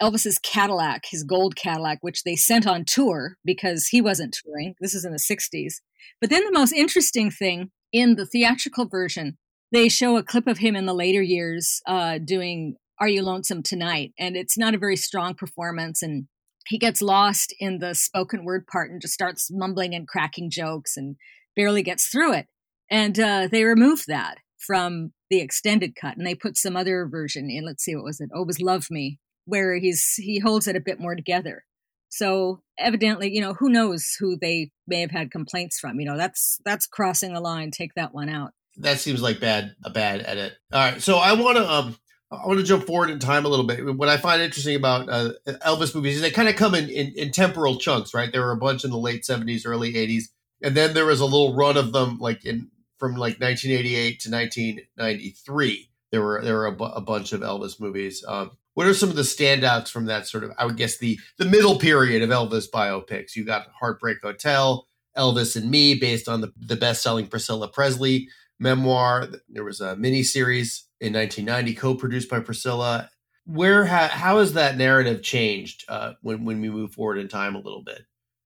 Elvis's 0.00 0.38
Cadillac, 0.38 1.04
his 1.10 1.24
gold 1.24 1.56
Cadillac, 1.56 1.98
which 2.02 2.22
they 2.22 2.36
sent 2.36 2.66
on 2.66 2.84
tour 2.84 3.36
because 3.44 3.88
he 3.88 4.00
wasn't 4.00 4.36
touring. 4.42 4.74
This 4.80 4.94
is 4.94 5.04
in 5.04 5.12
the 5.12 5.18
60s. 5.18 5.74
But 6.20 6.30
then 6.30 6.44
the 6.44 6.52
most 6.52 6.72
interesting 6.72 7.30
thing 7.30 7.70
in 7.92 8.16
the 8.16 8.26
theatrical 8.26 8.86
version, 8.88 9.38
they 9.72 9.88
show 9.88 10.16
a 10.16 10.22
clip 10.22 10.46
of 10.46 10.58
him 10.58 10.76
in 10.76 10.86
the 10.86 10.94
later 10.94 11.22
years 11.22 11.80
uh, 11.86 12.18
doing 12.18 12.76
Are 13.00 13.08
You 13.08 13.22
Lonesome 13.22 13.62
Tonight? 13.62 14.12
And 14.18 14.36
it's 14.36 14.56
not 14.56 14.74
a 14.74 14.78
very 14.78 14.96
strong 14.96 15.34
performance. 15.34 16.02
And 16.02 16.26
he 16.66 16.78
gets 16.78 17.02
lost 17.02 17.54
in 17.58 17.78
the 17.78 17.94
spoken 17.94 18.44
word 18.44 18.66
part 18.66 18.90
and 18.90 19.00
just 19.00 19.14
starts 19.14 19.48
mumbling 19.50 19.94
and 19.94 20.06
cracking 20.06 20.50
jokes 20.50 20.96
and 20.96 21.16
barely 21.58 21.82
gets 21.82 22.06
through 22.06 22.34
it. 22.34 22.46
And 22.88 23.18
uh, 23.18 23.48
they 23.50 23.64
removed 23.64 24.04
that 24.06 24.38
from 24.56 25.12
the 25.28 25.40
extended 25.40 25.94
cut 25.94 26.16
and 26.16 26.26
they 26.26 26.34
put 26.34 26.56
some 26.56 26.76
other 26.76 27.06
version 27.06 27.50
in. 27.50 27.66
Let's 27.66 27.84
see, 27.84 27.94
what 27.94 28.04
was 28.04 28.20
it? 28.20 28.30
Was 28.32 28.60
Love 28.60 28.86
Me, 28.90 29.18
where 29.44 29.76
he's 29.76 30.14
he 30.16 30.38
holds 30.38 30.66
it 30.66 30.76
a 30.76 30.80
bit 30.80 31.00
more 31.00 31.14
together. 31.14 31.64
So 32.08 32.62
evidently, 32.78 33.30
you 33.30 33.42
know, 33.42 33.54
who 33.54 33.68
knows 33.68 34.14
who 34.18 34.38
they 34.40 34.70
may 34.86 35.00
have 35.02 35.10
had 35.10 35.30
complaints 35.30 35.78
from. 35.78 36.00
You 36.00 36.06
know, 36.06 36.16
that's 36.16 36.58
that's 36.64 36.86
crossing 36.86 37.34
the 37.34 37.40
line. 37.40 37.70
Take 37.70 37.94
that 37.96 38.14
one 38.14 38.30
out. 38.30 38.52
That 38.78 39.00
seems 39.00 39.20
like 39.20 39.40
bad 39.40 39.74
a 39.84 39.90
bad 39.90 40.22
edit. 40.24 40.54
All 40.72 40.92
right, 40.92 41.02
so 41.02 41.16
I 41.16 41.32
want 41.32 41.58
to 41.58 41.70
um 41.70 41.96
I 42.30 42.46
want 42.46 42.60
to 42.60 42.64
jump 42.64 42.86
forward 42.86 43.10
in 43.10 43.18
time 43.18 43.44
a 43.44 43.48
little 43.48 43.66
bit. 43.66 43.84
What 43.96 44.08
I 44.08 44.16
find 44.16 44.40
interesting 44.40 44.76
about 44.76 45.08
uh, 45.08 45.32
Elvis 45.46 45.94
movies 45.94 46.16
is 46.16 46.22
they 46.22 46.30
kind 46.30 46.48
of 46.48 46.56
come 46.56 46.74
in, 46.74 46.88
in, 46.88 47.12
in 47.16 47.32
temporal 47.32 47.78
chunks, 47.78 48.12
right? 48.12 48.30
There 48.30 48.42
were 48.42 48.52
a 48.52 48.58
bunch 48.58 48.84
in 48.84 48.90
the 48.90 48.98
late 48.98 49.24
seventies, 49.24 49.66
early 49.66 49.96
eighties, 49.96 50.30
and 50.62 50.74
then 50.74 50.94
there 50.94 51.06
was 51.06 51.20
a 51.20 51.24
little 51.24 51.54
run 51.54 51.76
of 51.76 51.92
them 51.92 52.18
like 52.18 52.44
in 52.44 52.70
from 52.98 53.12
like 53.12 53.40
1988 53.40 54.20
to 54.20 54.30
1993. 54.30 55.90
There 56.10 56.22
were 56.22 56.40
there 56.42 56.54
were 56.54 56.66
a, 56.66 56.72
bu- 56.72 56.84
a 56.84 57.00
bunch 57.00 57.32
of 57.32 57.40
Elvis 57.40 57.80
movies. 57.80 58.24
Um, 58.26 58.52
what 58.74 58.86
are 58.86 58.94
some 58.94 59.10
of 59.10 59.16
the 59.16 59.22
standouts 59.22 59.90
from 59.90 60.06
that 60.06 60.26
sort 60.26 60.44
of? 60.44 60.52
I 60.58 60.64
would 60.64 60.76
guess 60.76 60.98
the 60.98 61.18
the 61.38 61.44
middle 61.44 61.78
period 61.78 62.22
of 62.22 62.30
Elvis 62.30 62.70
biopics. 62.70 63.36
You 63.36 63.44
got 63.44 63.68
Heartbreak 63.78 64.18
Hotel, 64.22 64.86
Elvis 65.16 65.56
and 65.56 65.70
Me, 65.70 65.94
based 65.94 66.28
on 66.28 66.40
the 66.40 66.52
the 66.56 66.76
best 66.76 67.02
selling 67.02 67.26
Priscilla 67.26 67.68
Presley 67.68 68.28
memoir. 68.58 69.28
There 69.48 69.64
was 69.64 69.80
a 69.80 69.96
mini 69.96 70.22
series 70.22 70.86
in 71.00 71.12
1990, 71.12 71.74
co-produced 71.74 72.30
by 72.30 72.40
Priscilla. 72.40 73.10
Where 73.46 73.86
ha- 73.86 74.10
how 74.12 74.38
has 74.38 74.54
that 74.54 74.76
narrative 74.76 75.22
changed 75.22 75.84
uh, 75.88 76.12
when 76.22 76.44
when 76.44 76.60
we 76.60 76.70
move 76.70 76.92
forward 76.92 77.18
in 77.18 77.28
time 77.28 77.54
a 77.54 77.60
little 77.60 77.82
bit? 77.82 78.02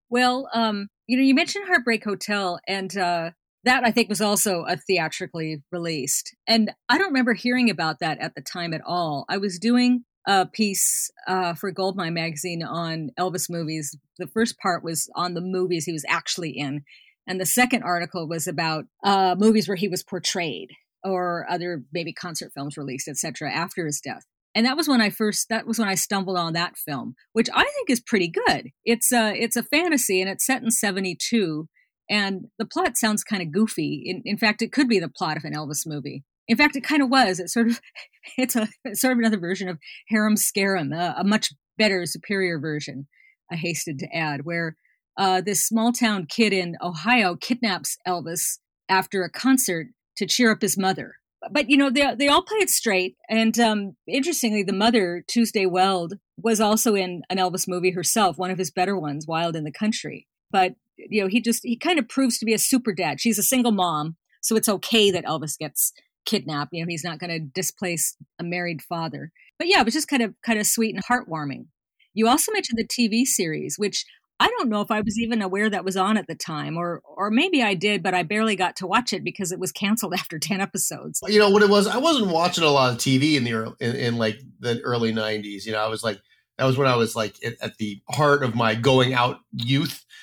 Well, 0.09 0.49
um, 0.53 0.89
you 1.13 1.19
know, 1.19 1.25
you 1.25 1.35
mentioned 1.35 1.67
Heartbreak 1.67 2.05
Hotel, 2.05 2.59
and 2.67 2.97
uh, 2.97 3.33
that 3.65 3.85
I 3.85 3.91
think 3.91 4.09
was 4.09 4.23
also 4.23 4.65
a 4.67 4.79
theatrically 4.79 5.63
released. 5.71 6.35
And 6.47 6.71
I 6.89 6.97
don't 6.97 7.09
remember 7.09 7.35
hearing 7.35 7.69
about 7.69 7.99
that 8.01 8.19
at 8.19 8.35
the 8.35 8.41
time 8.41 8.73
at 8.73 8.81
all. 8.87 9.27
I 9.29 9.37
was 9.37 9.59
doing 9.59 10.05
a 10.27 10.47
piece 10.47 11.11
uh, 11.29 11.53
for 11.53 11.71
Goldmine 11.71 12.15
magazine 12.15 12.63
on 12.63 13.11
Elvis 13.21 13.51
movies. 13.51 13.95
The 14.17 14.27
first 14.27 14.59
part 14.59 14.83
was 14.83 15.11
on 15.15 15.35
the 15.35 15.43
movies 15.43 15.85
he 15.85 15.93
was 15.93 16.07
actually 16.09 16.53
in, 16.53 16.83
and 17.27 17.39
the 17.39 17.45
second 17.45 17.83
article 17.83 18.27
was 18.27 18.47
about 18.47 18.87
uh, 19.05 19.37
movies 19.39 19.69
where 19.69 19.77
he 19.77 19.89
was 19.89 20.03
portrayed 20.03 20.71
or 21.05 21.47
other 21.51 21.83
maybe 21.93 22.15
concert 22.15 22.53
films 22.55 22.79
released, 22.79 23.07
etc. 23.07 23.53
After 23.53 23.85
his 23.85 24.01
death. 24.01 24.25
And 24.55 24.67
that 24.67 24.77
was 24.77 24.89
when 24.89 25.01
I 25.01 25.11
first 25.11 25.49
that 25.49 25.67
was 25.67 25.79
when 25.79 25.89
I 25.89 25.95
stumbled 25.95 26.37
on 26.37 26.53
that 26.53 26.77
film, 26.77 27.15
which 27.33 27.49
I 27.55 27.65
think 27.65 27.89
is 27.89 28.01
pretty 28.01 28.29
good. 28.29 28.71
It's 28.85 29.13
a 29.13 29.35
it's 29.35 29.57
a 29.57 29.63
fantasy 29.63 30.21
and 30.21 30.29
it's 30.29 30.45
set 30.45 30.63
in 30.63 30.71
72 30.71 31.69
and 32.11 32.49
the 32.59 32.67
plot 32.67 32.99
sounds 32.99 33.25
kind 33.25 33.43
of 33.43 33.53
goofy. 33.53 34.03
In, 34.05 34.23
in 34.25 34.37
fact, 34.37 34.61
it 34.61 34.73
could 34.73 34.89
be 34.89 34.99
the 34.99 35.09
plot 35.09 35.37
of 35.37 35.45
an 35.45 35.55
Elvis 35.55 35.87
movie. 35.87 36.25
In 36.49 36.57
fact, 36.57 36.77
it 36.77 36.85
kind 36.85 37.03
of 37.03 37.09
was. 37.09 37.41
It's 37.41 37.55
sort 37.55 37.69
of 37.69 37.81
it's 38.39 38.57
a 38.57 38.69
sort 38.93 39.13
of 39.13 39.19
another 39.19 39.39
version 39.39 39.69
of 39.69 39.79
Harum 40.09 40.37
Scarum, 40.37 40.93
a, 40.93 41.15
a 41.19 41.25
much 41.25 41.53
better, 41.79 42.05
superior 42.05 42.59
version. 42.59 43.09
I 43.51 43.57
hasted 43.57 43.99
to 44.01 44.15
add, 44.15 44.45
where 44.45 44.77
uh, 45.17 45.41
this 45.41 45.67
small 45.67 45.93
town 45.93 46.27
kid 46.27 46.53
in 46.53 46.77
Ohio 46.83 47.37
kidnaps 47.37 47.97
Elvis 48.07 48.59
after 48.89 49.23
a 49.23 49.31
concert 49.31 49.89
to 50.17 50.27
cheer 50.27 50.51
up 50.51 50.63
his 50.63 50.79
mother. 50.79 51.15
But 51.51 51.69
you 51.69 51.77
know 51.77 51.91
they 51.91 52.15
they 52.15 52.29
all 52.29 52.43
play 52.43 52.59
it 52.59 52.71
straight, 52.71 53.17
and 53.29 53.59
um, 53.59 53.97
interestingly, 54.07 54.63
the 54.63 54.73
mother 54.73 55.25
Tuesday 55.27 55.67
Weld 55.67 56.15
was 56.37 56.61
also 56.61 56.95
in 56.95 57.23
an 57.31 57.39
Elvis 57.39 57.67
movie 57.67 57.91
herself, 57.91 58.39
one 58.39 58.51
of 58.51 58.59
his 58.59 58.71
better 58.71 58.97
ones, 58.97 59.27
Wild 59.27 59.57
in 59.57 59.65
the 59.65 59.73
Country. 59.73 60.29
But 60.51 60.75
you 60.97 61.23
know 61.23 61.29
he 61.29 61.41
just 61.41 61.61
he 61.65 61.77
kind 61.77 61.99
of 61.99 62.09
proves 62.09 62.39
to 62.39 62.45
be 62.45 62.55
a 62.55 62.59
super 62.59 62.93
dad. 62.93 63.21
She's 63.21 63.39
a 63.39 63.43
single 63.43 63.73
mom, 63.73 64.17
so 64.41 64.57
it's 64.57 64.69
okay 64.69 65.11
that 65.11 65.25
Elvis 65.25 65.59
gets 65.59 65.93
kidnapped. 66.25 66.73
You 66.73 66.85
know 66.85 66.89
he's 66.89 67.05
not 67.05 67.19
going 67.19 67.31
to 67.31 67.41
displace 67.41 68.17
a 68.39 68.45
married 68.45 68.83
father. 68.83 69.33
But 69.59 69.69
yeah, 69.69 69.81
it 69.81 69.85
was 69.85 69.95
just 69.95 70.09
kind 70.09 70.23
of 70.23 70.35
kind 70.45 70.59
of 70.59 70.67
sweet 70.67 70.95
and 70.95 71.05
heartwarming. 71.05 71.67
You 72.15 72.29
also 72.29 72.53
mentioned 72.53 72.79
the 72.79 72.87
TV 72.87 73.25
series, 73.25 73.79
which 73.79 74.05
I 74.43 74.49
don't 74.49 74.69
know 74.69 74.81
if 74.81 74.91
I 74.91 75.01
was 75.03 75.21
even 75.21 75.41
aware 75.41 75.71
that 75.71 75.85
was 75.85 75.97
on 75.97 76.17
at 76.17 76.27
the 76.27 76.35
time, 76.35 76.77
or 76.77 77.01
or 77.05 77.31
maybe 77.31 77.63
I 77.63 77.75
did, 77.75 78.03
but 78.03 78.13
I 78.13 78.25
barely 78.25 78.57
got 78.57 78.75
to 78.77 78.89
watch 78.89 79.13
it 79.13 79.23
because 79.23 79.53
it 79.53 79.61
was 79.61 79.71
canceled 79.71 80.15
after 80.19 80.39
ten 80.41 80.61
episodes. 80.61 81.21
You 81.29 81.39
know 81.39 81.51
what 81.51 81.63
it 81.63 81.69
was? 81.69 81.87
I 81.87 81.99
wasn't 81.99 82.33
watching 82.33 82.65
a 82.65 82.71
lot 82.71 82.93
of 82.93 82.99
TV 82.99 83.37
in 83.37 83.45
the 83.45 83.53
early, 83.53 83.75
in, 83.79 83.95
in 83.95 84.17
like 84.17 84.41
the 84.59 84.81
early 84.81 85.13
'90s. 85.13 85.65
You 85.65 85.73
know, 85.73 85.79
I 85.79 85.87
was 85.87 86.03
like 86.03 86.21
that 86.59 86.65
was 86.65 86.77
when 86.77 86.89
I 86.89 86.97
was 86.97 87.15
like 87.15 87.37
at 87.63 87.77
the 87.79 88.03
heart 88.11 88.43
of 88.43 88.57
my 88.57 88.75
going 88.75 89.15
out 89.15 89.39
youth. 89.53 90.05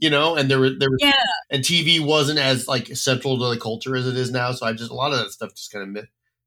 You 0.00 0.10
know, 0.10 0.34
and 0.34 0.50
there 0.50 0.58
were 0.58 0.70
there 0.70 0.90
was 0.90 0.98
yeah, 1.00 1.12
and 1.50 1.62
TV 1.62 2.04
wasn't 2.04 2.40
as 2.40 2.66
like 2.66 2.88
central 2.96 3.38
to 3.38 3.54
the 3.54 3.60
culture 3.60 3.94
as 3.94 4.08
it 4.08 4.16
is 4.16 4.32
now. 4.32 4.50
So 4.50 4.66
I 4.66 4.72
just 4.72 4.90
a 4.90 4.94
lot 4.94 5.12
of 5.12 5.18
that 5.18 5.30
stuff 5.30 5.54
just 5.54 5.70
kind 5.70 5.96
of 5.96 6.06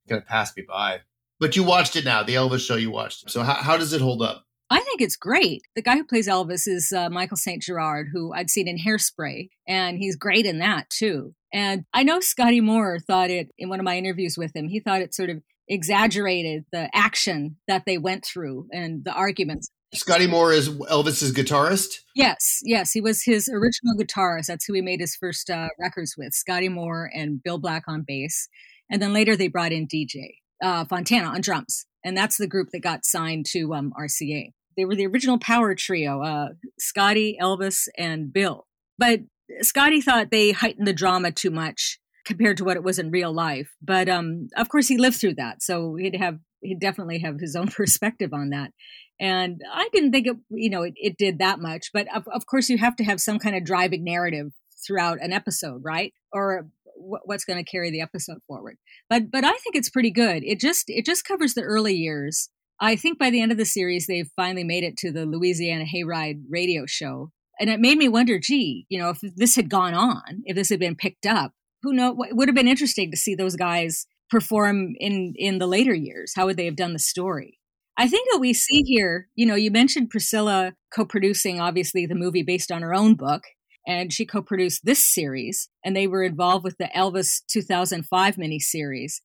kind 0.09 0.21
of 0.21 0.27
passed 0.27 0.57
me 0.57 0.63
by. 0.67 1.01
But 1.39 1.55
you 1.55 1.63
watched 1.63 1.95
it 1.95 2.03
now, 2.03 2.23
the 2.23 2.35
Elvis 2.35 2.65
show 2.65 2.75
you 2.75 2.91
watched. 2.91 3.29
So 3.29 3.43
how, 3.43 3.53
how 3.53 3.77
does 3.77 3.93
it 3.93 4.01
hold 4.01 4.21
up? 4.21 4.45
I 4.71 4.79
think 4.79 5.01
it's 5.01 5.17
great. 5.17 5.63
The 5.75 5.81
guy 5.81 5.97
who 5.97 6.05
plays 6.05 6.29
Elvis 6.29 6.65
is 6.65 6.93
uh, 6.95 7.09
Michael 7.09 7.35
St. 7.35 7.61
Gerard, 7.61 8.07
who 8.13 8.33
I'd 8.33 8.49
seen 8.49 8.69
in 8.69 8.77
Hairspray, 8.77 9.49
and 9.67 9.97
he's 9.97 10.15
great 10.15 10.45
in 10.45 10.59
that 10.59 10.89
too. 10.89 11.35
And 11.53 11.83
I 11.93 12.03
know 12.03 12.21
Scotty 12.21 12.61
Moore 12.61 12.97
thought 12.97 13.29
it 13.29 13.49
in 13.57 13.67
one 13.67 13.81
of 13.81 13.83
my 13.83 13.97
interviews 13.97 14.37
with 14.37 14.55
him. 14.55 14.69
He 14.69 14.79
thought 14.79 15.01
it 15.01 15.13
sort 15.13 15.29
of 15.29 15.43
exaggerated 15.67 16.63
the 16.71 16.89
action 16.93 17.57
that 17.67 17.83
they 17.85 17.97
went 17.97 18.23
through 18.25 18.69
and 18.71 19.03
the 19.03 19.11
arguments. 19.11 19.69
Scotty 19.93 20.25
Moore 20.25 20.53
is 20.53 20.69
Elvis's 20.69 21.33
guitarist. 21.33 21.95
Yes, 22.15 22.61
yes, 22.63 22.93
he 22.93 23.01
was 23.01 23.23
his 23.23 23.49
original 23.49 23.97
guitarist. 23.99 24.45
That's 24.45 24.63
who 24.63 24.73
he 24.73 24.81
made 24.81 25.01
his 25.01 25.17
first 25.17 25.49
uh, 25.49 25.67
records 25.77 26.15
with. 26.17 26.33
Scotty 26.33 26.69
Moore 26.69 27.11
and 27.13 27.43
Bill 27.43 27.57
Black 27.57 27.83
on 27.89 28.05
bass, 28.07 28.47
and 28.89 29.01
then 29.01 29.11
later 29.11 29.35
they 29.35 29.49
brought 29.49 29.73
in 29.73 29.85
DJ 29.85 30.35
uh, 30.63 30.85
Fontana 30.85 31.27
on 31.27 31.41
drums, 31.41 31.87
and 32.05 32.15
that's 32.15 32.37
the 32.37 32.47
group 32.47 32.69
that 32.71 32.79
got 32.79 33.03
signed 33.03 33.45
to 33.47 33.73
um, 33.73 33.91
RCA. 33.99 34.53
They 34.77 34.85
were 34.85 34.95
the 34.95 35.07
original 35.07 35.37
power 35.37 35.75
trio, 35.75 36.21
uh, 36.21 36.49
Scotty, 36.79 37.37
Elvis, 37.41 37.87
and 37.97 38.31
Bill. 38.31 38.67
But 38.97 39.21
Scotty 39.61 40.01
thought 40.01 40.31
they 40.31 40.51
heightened 40.51 40.87
the 40.87 40.93
drama 40.93 41.31
too 41.31 41.51
much 41.51 41.99
compared 42.25 42.57
to 42.57 42.63
what 42.63 42.77
it 42.77 42.83
was 42.83 42.99
in 42.99 43.11
real 43.11 43.33
life. 43.33 43.75
But 43.81 44.07
um, 44.07 44.47
of 44.55 44.69
course, 44.69 44.87
he 44.87 44.97
lived 44.97 45.17
through 45.17 45.35
that, 45.35 45.61
so 45.61 45.95
he'd 45.95 46.15
have 46.15 46.39
he'd 46.61 46.79
definitely 46.79 47.19
have 47.19 47.39
his 47.39 47.55
own 47.55 47.67
perspective 47.75 48.33
on 48.33 48.49
that. 48.49 48.71
And 49.19 49.61
I 49.71 49.87
didn't 49.93 50.11
think 50.11 50.27
it, 50.27 50.37
you 50.49 50.69
know, 50.69 50.81
it, 50.83 50.93
it 50.95 51.17
did 51.17 51.39
that 51.39 51.59
much. 51.59 51.91
But 51.93 52.07
of, 52.15 52.27
of 52.33 52.47
course, 52.47 52.69
you 52.69 52.77
have 52.79 52.95
to 52.95 53.03
have 53.03 53.21
some 53.21 53.37
kind 53.37 53.55
of 53.55 53.63
driving 53.63 54.03
narrative 54.03 54.51
throughout 54.85 55.19
an 55.21 55.31
episode, 55.31 55.81
right? 55.83 56.13
Or 56.33 56.67
what's 56.95 57.45
going 57.45 57.63
to 57.63 57.69
carry 57.69 57.91
the 57.91 58.01
episode 58.01 58.39
forward. 58.47 58.77
But 59.09 59.31
but 59.31 59.43
I 59.43 59.51
think 59.51 59.75
it's 59.75 59.89
pretty 59.89 60.11
good. 60.11 60.43
It 60.43 60.59
just 60.59 60.85
it 60.89 61.05
just 61.05 61.25
covers 61.25 61.53
the 61.53 61.63
early 61.63 61.95
years 61.95 62.49
I 62.81 62.95
think 62.95 63.19
by 63.19 63.29
the 63.29 63.41
end 63.41 63.51
of 63.51 63.59
the 63.59 63.65
series, 63.65 64.07
they've 64.07 64.29
finally 64.35 64.63
made 64.63 64.83
it 64.83 64.97
to 64.97 65.11
the 65.11 65.27
Louisiana 65.27 65.85
Hayride 65.85 66.41
radio 66.49 66.85
show. 66.87 67.31
And 67.59 67.69
it 67.69 67.79
made 67.79 67.99
me 67.99 68.09
wonder, 68.09 68.39
gee, 68.39 68.87
you 68.89 68.97
know, 68.97 69.11
if 69.11 69.19
this 69.35 69.55
had 69.55 69.69
gone 69.69 69.93
on, 69.93 70.41
if 70.45 70.55
this 70.55 70.69
had 70.69 70.79
been 70.79 70.95
picked 70.95 71.27
up, 71.27 71.53
who 71.83 71.93
knows? 71.93 72.15
It 72.27 72.35
would 72.35 72.47
have 72.47 72.55
been 72.55 72.67
interesting 72.67 73.11
to 73.11 73.17
see 73.17 73.35
those 73.35 73.55
guys 73.55 74.07
perform 74.31 74.95
in 74.99 75.33
in 75.37 75.59
the 75.59 75.67
later 75.67 75.93
years. 75.93 76.33
How 76.35 76.47
would 76.47 76.57
they 76.57 76.65
have 76.65 76.75
done 76.75 76.93
the 76.93 76.99
story? 76.99 77.59
I 77.97 78.07
think 78.07 78.31
what 78.31 78.41
we 78.41 78.53
see 78.53 78.81
here, 78.83 79.27
you 79.35 79.45
know, 79.45 79.55
you 79.55 79.69
mentioned 79.69 80.09
Priscilla 80.09 80.73
co-producing 80.95 81.59
obviously 81.59 82.07
the 82.07 82.15
movie 82.15 82.41
based 82.41 82.71
on 82.71 82.81
her 82.81 82.95
own 82.95 83.15
book, 83.15 83.43
and 83.85 84.11
she 84.11 84.25
co-produced 84.25 84.85
this 84.85 85.05
series, 85.05 85.69
and 85.85 85.95
they 85.95 86.07
were 86.07 86.23
involved 86.23 86.63
with 86.63 86.77
the 86.77 86.89
Elvis 86.95 87.41
2005 87.47 88.37
miniseries 88.37 89.21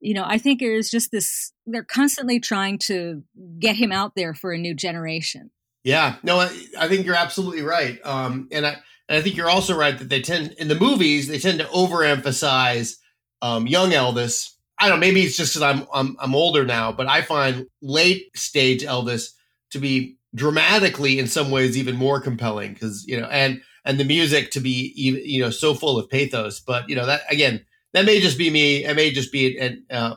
you 0.00 0.14
know, 0.14 0.24
I 0.26 0.38
think 0.38 0.60
there's 0.60 0.90
just 0.90 1.10
this, 1.10 1.52
they're 1.66 1.84
constantly 1.84 2.40
trying 2.40 2.78
to 2.86 3.22
get 3.58 3.76
him 3.76 3.92
out 3.92 4.14
there 4.16 4.34
for 4.34 4.52
a 4.52 4.58
new 4.58 4.74
generation. 4.74 5.50
Yeah, 5.84 6.16
no, 6.22 6.40
I, 6.40 6.50
I 6.78 6.88
think 6.88 7.06
you're 7.06 7.14
absolutely 7.14 7.62
right. 7.62 7.98
Um, 8.04 8.48
and 8.50 8.66
I, 8.66 8.76
and 9.08 9.18
I 9.18 9.22
think 9.22 9.36
you're 9.36 9.50
also 9.50 9.76
right 9.76 9.98
that 9.98 10.08
they 10.08 10.20
tend, 10.20 10.52
in 10.58 10.68
the 10.68 10.74
movies, 10.74 11.28
they 11.28 11.38
tend 11.38 11.58
to 11.58 11.66
overemphasize 11.66 12.96
um, 13.42 13.66
young 13.66 13.90
Elvis. 13.90 14.52
I 14.78 14.88
don't 14.88 14.98
know, 14.98 15.06
maybe 15.06 15.22
it's 15.22 15.36
just 15.36 15.54
because 15.54 15.62
I'm, 15.62 15.86
I'm, 15.92 16.16
I'm 16.20 16.34
older 16.34 16.64
now, 16.64 16.92
but 16.92 17.06
I 17.06 17.22
find 17.22 17.66
late 17.82 18.36
stage 18.36 18.82
Elvis 18.82 19.30
to 19.70 19.78
be 19.78 20.16
dramatically, 20.34 21.18
in 21.18 21.26
some 21.26 21.50
ways, 21.50 21.76
even 21.76 21.96
more 21.96 22.20
compelling 22.20 22.72
because, 22.72 23.06
you 23.06 23.20
know, 23.20 23.26
and, 23.26 23.60
and 23.84 23.98
the 23.98 24.04
music 24.04 24.50
to 24.52 24.60
be, 24.60 24.92
you 24.94 25.40
know, 25.42 25.50
so 25.50 25.74
full 25.74 25.98
of 25.98 26.08
pathos. 26.08 26.60
But, 26.60 26.88
you 26.88 26.94
know, 26.94 27.06
that 27.06 27.22
again, 27.30 27.64
that 27.92 28.04
may 28.04 28.20
just 28.20 28.38
be 28.38 28.50
me. 28.50 28.84
It 28.84 28.94
may 28.94 29.10
just 29.10 29.32
be 29.32 29.58
an, 29.58 29.84
uh, 29.90 30.16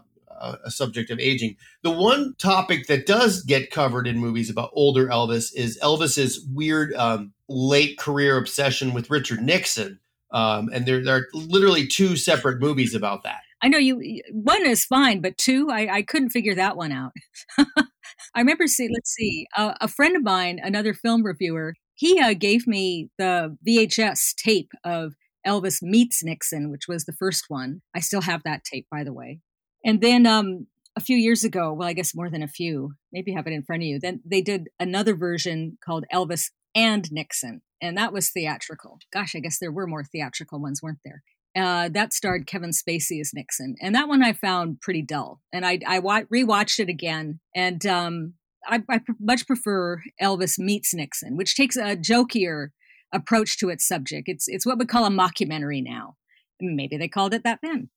a 0.65 0.71
subject 0.71 1.09
of 1.09 1.19
aging. 1.19 1.55
The 1.83 1.91
one 1.91 2.35
topic 2.37 2.87
that 2.87 3.05
does 3.05 3.43
get 3.43 3.71
covered 3.71 4.07
in 4.07 4.17
movies 4.17 4.49
about 4.49 4.71
older 4.73 5.07
Elvis 5.07 5.51
is 5.55 5.79
Elvis's 5.81 6.45
weird 6.51 6.93
um, 6.95 7.33
late 7.47 7.97
career 7.97 8.37
obsession 8.37 8.93
with 8.93 9.09
Richard 9.09 9.41
Nixon. 9.41 9.99
Um, 10.31 10.69
and 10.73 10.85
there, 10.85 11.03
there, 11.03 11.15
are 11.17 11.27
literally 11.33 11.87
two 11.87 12.15
separate 12.15 12.59
movies 12.59 12.95
about 12.95 13.23
that. 13.23 13.41
I 13.61 13.69
know 13.69 13.77
you. 13.77 14.21
One 14.31 14.65
is 14.65 14.83
fine, 14.83 15.21
but 15.21 15.37
two, 15.37 15.69
I, 15.71 15.87
I 15.87 16.01
couldn't 16.01 16.31
figure 16.31 16.55
that 16.55 16.75
one 16.75 16.91
out. 16.91 17.11
I 17.57 18.39
remember 18.39 18.67
see. 18.67 18.89
Let's 18.91 19.13
see. 19.13 19.47
A 19.55 19.87
friend 19.87 20.15
of 20.15 20.23
mine, 20.23 20.59
another 20.61 20.93
film 20.93 21.23
reviewer, 21.23 21.75
he 21.95 22.19
uh, 22.19 22.33
gave 22.33 22.67
me 22.67 23.09
the 23.17 23.55
VHS 23.65 24.35
tape 24.35 24.71
of 24.83 25.13
Elvis 25.45 25.81
Meets 25.81 26.23
Nixon, 26.23 26.71
which 26.71 26.87
was 26.87 27.05
the 27.05 27.13
first 27.13 27.45
one. 27.47 27.81
I 27.95 27.99
still 27.99 28.21
have 28.21 28.43
that 28.43 28.63
tape, 28.63 28.87
by 28.91 29.03
the 29.03 29.13
way. 29.13 29.39
And 29.85 30.01
then 30.01 30.25
um, 30.25 30.67
a 30.95 31.01
few 31.01 31.17
years 31.17 31.43
ago, 31.43 31.73
well, 31.73 31.87
I 31.87 31.93
guess 31.93 32.15
more 32.15 32.29
than 32.29 32.43
a 32.43 32.47
few, 32.47 32.93
maybe 33.11 33.33
have 33.33 33.47
it 33.47 33.53
in 33.53 33.63
front 33.63 33.83
of 33.83 33.87
you. 33.87 33.99
Then 33.99 34.21
they 34.25 34.41
did 34.41 34.69
another 34.79 35.15
version 35.15 35.77
called 35.83 36.05
Elvis 36.13 36.51
and 36.75 37.11
Nixon, 37.11 37.61
and 37.81 37.97
that 37.97 38.13
was 38.13 38.31
theatrical. 38.31 38.99
Gosh, 39.11 39.35
I 39.35 39.39
guess 39.39 39.59
there 39.59 39.71
were 39.71 39.87
more 39.87 40.03
theatrical 40.03 40.59
ones, 40.59 40.81
weren't 40.81 40.99
there? 41.03 41.23
Uh, 41.55 41.87
that 41.89 42.13
starred 42.13 42.47
Kevin 42.47 42.71
Spacey 42.71 43.19
as 43.19 43.31
Nixon, 43.33 43.75
and 43.79 43.93
that 43.93 44.07
one 44.07 44.23
I 44.23 44.33
found 44.33 44.81
pretty 44.81 45.03
dull. 45.03 45.41
And 45.51 45.65
I, 45.65 45.79
I 45.87 45.99
wa- 45.99 46.23
rewatched 46.33 46.79
it 46.79 46.89
again, 46.89 47.39
and 47.55 47.85
um, 47.85 48.33
I, 48.65 48.81
I 48.89 49.01
much 49.19 49.45
prefer 49.45 50.01
Elvis 50.21 50.57
Meets 50.57 50.93
Nixon, 50.95 51.37
which 51.37 51.55
takes 51.55 51.75
a 51.75 51.95
jokier 51.95 52.69
approach 53.13 53.57
to 53.59 53.69
its 53.69 53.87
subject. 53.87 54.27
It's 54.27 54.47
it's 54.47 54.65
what 54.65 54.77
we 54.77 54.85
call 54.85 55.05
a 55.05 55.09
mockumentary 55.09 55.83
now. 55.83 56.15
Maybe 56.59 56.97
they 56.97 57.07
called 57.07 57.33
it 57.33 57.43
that 57.43 57.59
then. 57.61 57.89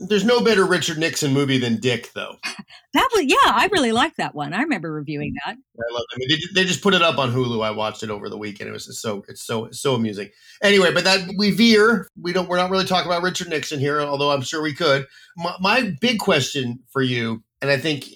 There's 0.00 0.24
no 0.24 0.40
better 0.40 0.66
Richard 0.66 0.98
Nixon 0.98 1.32
movie 1.32 1.56
than 1.56 1.78
Dick, 1.78 2.10
though. 2.12 2.36
that 2.94 3.08
was 3.14 3.24
yeah, 3.24 3.52
I 3.52 3.68
really 3.70 3.92
liked 3.92 4.16
that 4.16 4.34
one. 4.34 4.52
I 4.52 4.62
remember 4.62 4.92
reviewing 4.92 5.34
that. 5.44 5.52
I 5.54 5.92
love 5.92 6.02
it. 6.10 6.14
I 6.14 6.18
mean, 6.18 6.28
they, 6.28 6.62
they 6.62 6.68
just 6.68 6.82
put 6.82 6.94
it 6.94 7.02
up 7.02 7.18
on 7.18 7.32
Hulu. 7.32 7.64
I 7.64 7.70
watched 7.70 8.02
it 8.02 8.10
over 8.10 8.28
the 8.28 8.36
weekend. 8.36 8.68
It 8.68 8.72
was 8.72 9.00
so 9.00 9.24
it's 9.28 9.42
so 9.42 9.68
so 9.70 9.94
amusing. 9.94 10.30
Anyway, 10.62 10.92
but 10.92 11.04
that 11.04 11.30
we 11.38 11.52
veer. 11.52 12.08
We 12.20 12.32
don't. 12.32 12.48
We're 12.48 12.56
not 12.56 12.70
really 12.70 12.86
talking 12.86 13.10
about 13.10 13.22
Richard 13.22 13.48
Nixon 13.48 13.78
here, 13.78 14.00
although 14.00 14.30
I'm 14.30 14.42
sure 14.42 14.62
we 14.62 14.74
could. 14.74 15.06
My, 15.36 15.54
my 15.60 15.96
big 16.00 16.18
question 16.18 16.80
for 16.90 17.00
you, 17.00 17.42
and 17.62 17.70
I 17.70 17.78
think 17.78 18.06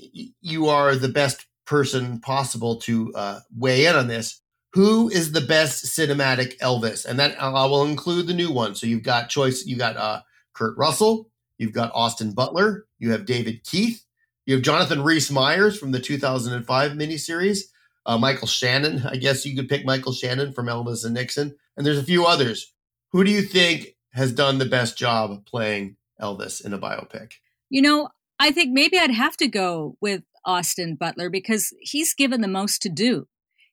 you 0.41 0.69
are 0.69 0.97
the 0.97 1.09
best 1.09 1.47
person 1.65 2.21
possible 2.21 2.77
to 2.81 3.13
uh, 3.15 3.41
weigh 3.57 3.87
in 3.87 3.95
on 3.95 4.09
this 4.09 4.42
who 4.73 5.09
is 5.11 5.33
the 5.33 5.41
best 5.41 5.85
cinematic 5.85 6.59
Elvis? 6.59 7.05
And 7.05 7.19
that 7.19 7.41
I 7.41 7.67
will 7.67 7.85
include 7.85 8.27
the 8.27 8.35
new 8.35 8.51
one. 8.51 8.75
So 8.75 8.87
you've 8.87 9.03
got 9.03 9.29
choice. 9.29 9.67
You 9.67 9.77
got 9.77 9.97
uh, 9.97 10.21
Kurt 10.55 10.77
Russell. 10.77 11.31
You've 11.59 11.73
got 11.73 11.93
Austin 11.95 12.33
Butler. 12.33 12.87
You 12.99 13.13
have 13.13 13.27
David 13.27 13.65
Keith. 13.65 14.05
You 14.47 14.55
have 14.55 14.63
Jonathan 14.63 15.03
Rhys 15.03 15.31
Meyers 15.31 15.79
from 15.79 15.93
the 15.93 16.01
2005 16.01 16.93
miniseries. 16.93 17.61
Uh, 18.05 18.19
Michael 18.19 18.49
Shannon, 18.49 19.03
I 19.07 19.17
guess 19.17 19.47
you 19.47 19.55
could 19.55 19.69
pick 19.69 19.85
Michael 19.85 20.13
Shannon 20.13 20.53
from 20.53 20.67
Elvis 20.67 21.05
and 21.05 21.15
Nixon. 21.15 21.55
And 21.77 21.87
there's 21.87 21.99
a 21.99 22.05
few 22.05 22.27
others. 22.27 22.73
Who 23.13 23.23
do 23.23 23.31
you 23.31 23.43
think 23.43 23.95
has 24.13 24.33
done 24.33 24.59
the 24.59 24.67
best 24.67 24.99
job 24.99 25.47
playing 25.47 25.97
Elvis 26.21 26.65
in 26.65 26.73
a 26.73 26.79
biopic? 26.79 27.35
You 27.71 27.83
know, 27.83 28.09
I 28.39 28.51
think 28.51 28.73
maybe 28.73 28.99
I'd 28.99 29.13
have 29.13 29.37
to 29.37 29.47
go 29.47 29.97
with 30.01 30.23
Austin 30.45 30.97
Butler 30.97 31.31
because 31.31 31.73
he's 31.81 32.15
given 32.15 32.41
the 32.41 32.49
most 32.49 32.83
to 32.83 32.89
do. 32.89 33.29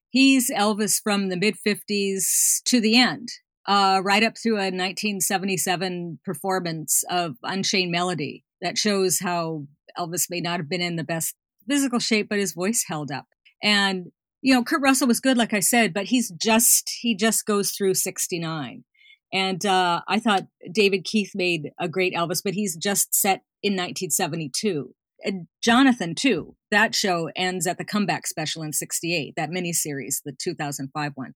He's 0.10 0.50
Elvis 0.50 1.02
from 1.02 1.30
the 1.30 1.38
mid 1.38 1.56
50s 1.66 2.64
to 2.66 2.82
the 2.82 2.98
end, 2.98 3.30
uh, 3.68 4.02
right 4.04 4.24
up 4.24 4.38
through 4.38 4.56
a 4.56 4.72
1977 4.72 6.20
performance 6.26 7.04
of 7.10 7.36
Unchained 7.44 7.92
Melody 7.92 8.44
that 8.62 8.78
shows 8.78 9.20
how 9.20 9.66
Elvis 9.98 10.30
may 10.30 10.42
not 10.42 10.60
have 10.60 10.70
been 10.70 10.82
in 10.82 10.96
the 10.96 11.04
best 11.04 11.36
physical 11.68 12.00
shape, 12.00 12.28
but 12.30 12.40
his 12.40 12.54
voice 12.54 12.86
held 12.88 13.12
up. 13.12 13.28
And, 13.62 14.08
you 14.42 14.54
know, 14.54 14.64
Kurt 14.64 14.82
Russell 14.82 15.08
was 15.08 15.20
good, 15.20 15.38
like 15.38 15.54
I 15.54 15.60
said, 15.60 15.94
but 15.94 16.06
he's 16.06 16.32
just, 16.32 16.90
he 17.02 17.16
just 17.16 17.46
goes 17.46 17.72
through 17.72 17.94
69. 17.94 18.84
And 19.32 19.64
uh, 19.66 20.02
I 20.08 20.20
thought 20.20 20.48
David 20.72 21.04
Keith 21.04 21.32
made 21.36 21.70
a 21.80 21.88
great 21.88 22.16
Elvis, 22.16 22.42
but 22.44 22.56
he's 22.56 22.76
just 22.76 23.14
set 23.14 23.44
in 23.62 23.74
1972. 23.74 24.96
And 25.24 25.48
Jonathan, 25.62 26.16
too. 26.16 26.56
That 26.72 26.96
show 26.96 27.30
ends 27.36 27.66
at 27.68 27.78
the 27.78 27.86
comeback 27.86 28.28
special 28.28 28.64
in 28.64 28.74
68, 28.74 29.34
that 29.36 29.50
miniseries, 29.50 30.22
the 30.24 30.34
2005 30.38 31.12
one. 31.16 31.34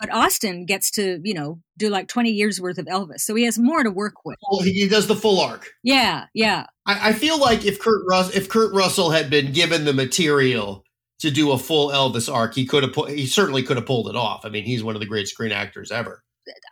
But 0.00 0.12
Austin 0.12 0.66
gets 0.66 0.90
to, 0.92 1.20
you 1.22 1.32
know, 1.32 1.60
do 1.78 1.88
like 1.88 2.08
20 2.08 2.30
years 2.30 2.60
worth 2.60 2.78
of 2.78 2.86
Elvis. 2.86 3.20
So 3.20 3.36
he 3.36 3.44
has 3.44 3.56
more 3.56 3.84
to 3.84 3.90
work 3.90 4.24
with. 4.24 4.36
Well, 4.50 4.62
he 4.62 4.88
does 4.88 5.06
the 5.06 5.14
full 5.14 5.40
arc. 5.40 5.70
Yeah, 5.84 6.26
yeah. 6.34 6.66
I, 6.86 7.10
I 7.10 7.12
feel 7.12 7.38
like 7.38 7.64
if 7.64 7.78
Kurt 7.78 8.02
Rus- 8.08 8.34
if 8.34 8.48
Kurt 8.48 8.74
Russell 8.74 9.10
had 9.10 9.30
been 9.30 9.52
given 9.52 9.84
the 9.84 9.92
material 9.92 10.82
to 11.20 11.30
do 11.30 11.52
a 11.52 11.58
full 11.58 11.90
Elvis 11.90 12.32
arc, 12.32 12.54
he 12.54 12.66
could 12.66 12.82
have 12.82 12.92
pu- 12.92 13.06
he 13.06 13.26
certainly 13.26 13.62
could 13.62 13.76
have 13.76 13.86
pulled 13.86 14.08
it 14.08 14.16
off. 14.16 14.44
I 14.44 14.48
mean, 14.48 14.64
he's 14.64 14.82
one 14.82 14.96
of 14.96 15.00
the 15.00 15.06
great 15.06 15.28
screen 15.28 15.52
actors 15.52 15.92
ever. 15.92 16.24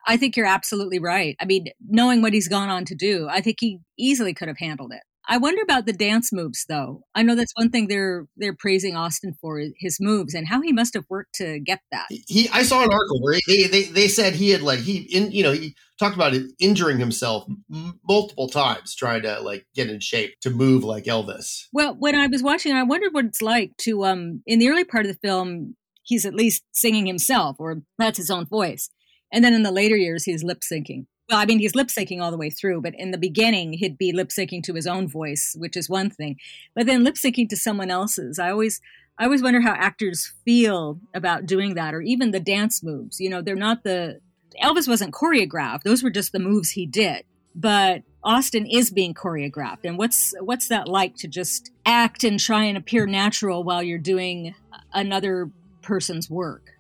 I 0.09 0.17
think 0.17 0.37
you're 0.37 0.47
absolutely 0.47 0.99
right. 0.99 1.37
I 1.41 1.45
mean, 1.45 1.67
knowing 1.89 2.23
what 2.23 2.33
he's 2.33 2.49
gone 2.49 2.69
on 2.69 2.85
to 2.87 2.97
do, 2.97 3.29
I 3.31 3.41
think 3.41 3.59
he 3.61 3.79
easily 3.97 4.35
could 4.35 4.49
have 4.49 4.59
handled 4.59 4.93
it. 4.93 5.03
I 5.29 5.39
wonder 5.39 5.63
about 5.63 5.87
the 5.87 5.93
dance 5.93 6.33
moves, 6.33 6.65
though. 6.69 7.05
I 7.15 7.23
know 7.23 7.35
that's 7.35 7.53
one 7.55 7.71
thing 7.71 7.89
they're 7.89 8.27
they're 8.37 8.57
praising 8.57 8.97
Austin 8.97 9.35
for 9.41 9.63
his 9.79 9.99
moves 10.01 10.35
and 10.35 10.49
how 10.49 10.61
he 10.61 10.73
must 10.73 10.95
have 10.95 11.05
worked 11.09 11.35
to 11.37 11.61
get 11.61 11.81
that. 11.93 12.07
He, 12.27 12.49
I 12.53 12.63
saw 12.63 12.83
an 12.83 12.93
article 12.93 13.23
where 13.23 13.39
they, 13.47 13.65
they 13.65 13.83
they 13.85 14.09
said 14.09 14.35
he 14.35 14.51
had 14.51 14.63
like 14.63 14.81
he 14.81 14.99
in 14.99 15.31
you 15.31 15.43
know 15.43 15.53
he 15.53 15.75
talked 15.99 16.17
about 16.17 16.35
it, 16.35 16.51
injuring 16.59 16.99
himself 16.99 17.47
m- 17.73 18.01
multiple 18.09 18.49
times 18.49 18.95
trying 18.95 19.23
to 19.23 19.41
like 19.41 19.67
get 19.75 19.91
in 19.91 20.01
shape 20.01 20.35
to 20.41 20.51
move 20.51 20.85
like 20.85 21.05
Elvis. 21.05 21.67
Well, 21.73 21.95
when 21.99 22.15
I 22.15 22.27
was 22.27 22.43
watching, 22.43 22.73
I 22.73 22.83
wondered 22.83 23.13
what 23.13 23.27
it's 23.27 23.43
like 23.43 23.77
to 23.83 24.05
um 24.05 24.43
in 24.47 24.59
the 24.59 24.69
early 24.69 24.85
part 24.85 25.07
of 25.07 25.13
the 25.13 25.19
film, 25.29 25.77
he's 26.03 26.25
at 26.25 26.35
least 26.35 26.65
singing 26.73 27.07
himself, 27.07 27.57
or 27.59 27.83
that's 27.99 28.19
his 28.19 28.31
own 28.31 28.47
voice, 28.47 28.91
and 29.33 29.45
then 29.45 29.53
in 29.53 29.63
the 29.63 29.73
later 29.73 29.97
years, 29.97 30.25
he's 30.25 30.43
lip 30.43 30.61
syncing 30.61 31.07
well, 31.31 31.39
I 31.39 31.47
mean, 31.47 31.61
he's 31.61 31.77
lip 31.77 31.89
syncing 31.89 32.21
all 32.21 32.33
the 32.33 32.37
way 32.37 32.51
through, 32.51 32.81
but 32.83 32.95
in 32.97 33.13
the 33.13 33.19
beginning, 33.19 33.75
he'd 33.75 33.97
be 33.97 34.13
lip 34.13 34.31
syncing 34.31 34.65
to 34.65 34.75
his 34.75 34.87
own 34.87 35.07
voice, 35.07 35.55
which 35.57 35.77
is 35.77 35.89
one 35.89 36.11
thing. 36.11 36.37
But 36.75 36.87
then 36.87 37.05
lip 37.05 37.15
syncing 37.15 37.49
to 37.51 37.57
someone 37.57 37.89
else's, 37.89 38.41
I 38.41 38.51
always, 38.51 38.81
I 39.17 39.25
always 39.25 39.43
wonder 39.43 39.61
how 39.61 39.73
actors 39.73 40.33
feel 40.45 40.99
about 41.15 41.47
doing 41.47 41.75
that, 41.75 41.95
or 41.95 42.01
even 42.01 42.33
the 42.33 42.41
dance 42.41 42.83
moves. 42.83 43.21
You 43.21 43.31
know, 43.31 43.43
they're 43.43 43.55
not 43.55 43.85
the 43.85 44.21
Elvis 44.61 44.89
wasn't 44.89 45.15
choreographed; 45.15 45.85
those 45.85 46.03
were 46.03 46.11
just 46.11 46.33
the 46.33 46.41
moves 46.41 46.71
he 46.71 46.85
did. 46.85 47.25
But 47.55 48.03
Austin 48.25 48.67
is 48.67 48.91
being 48.91 49.15
choreographed, 49.15 49.85
and 49.85 49.97
what's 49.99 50.35
what's 50.41 50.67
that 50.69 50.89
like 50.89 51.15
to 51.17 51.29
just 51.29 51.71
act 51.87 52.25
and 52.25 52.41
try 52.41 52.65
and 52.65 52.77
appear 52.77 53.07
natural 53.07 53.63
while 53.63 53.85
you're 53.85 53.99
doing 53.99 54.55
another 54.93 55.51
person's 55.83 56.29
work? 56.29 56.71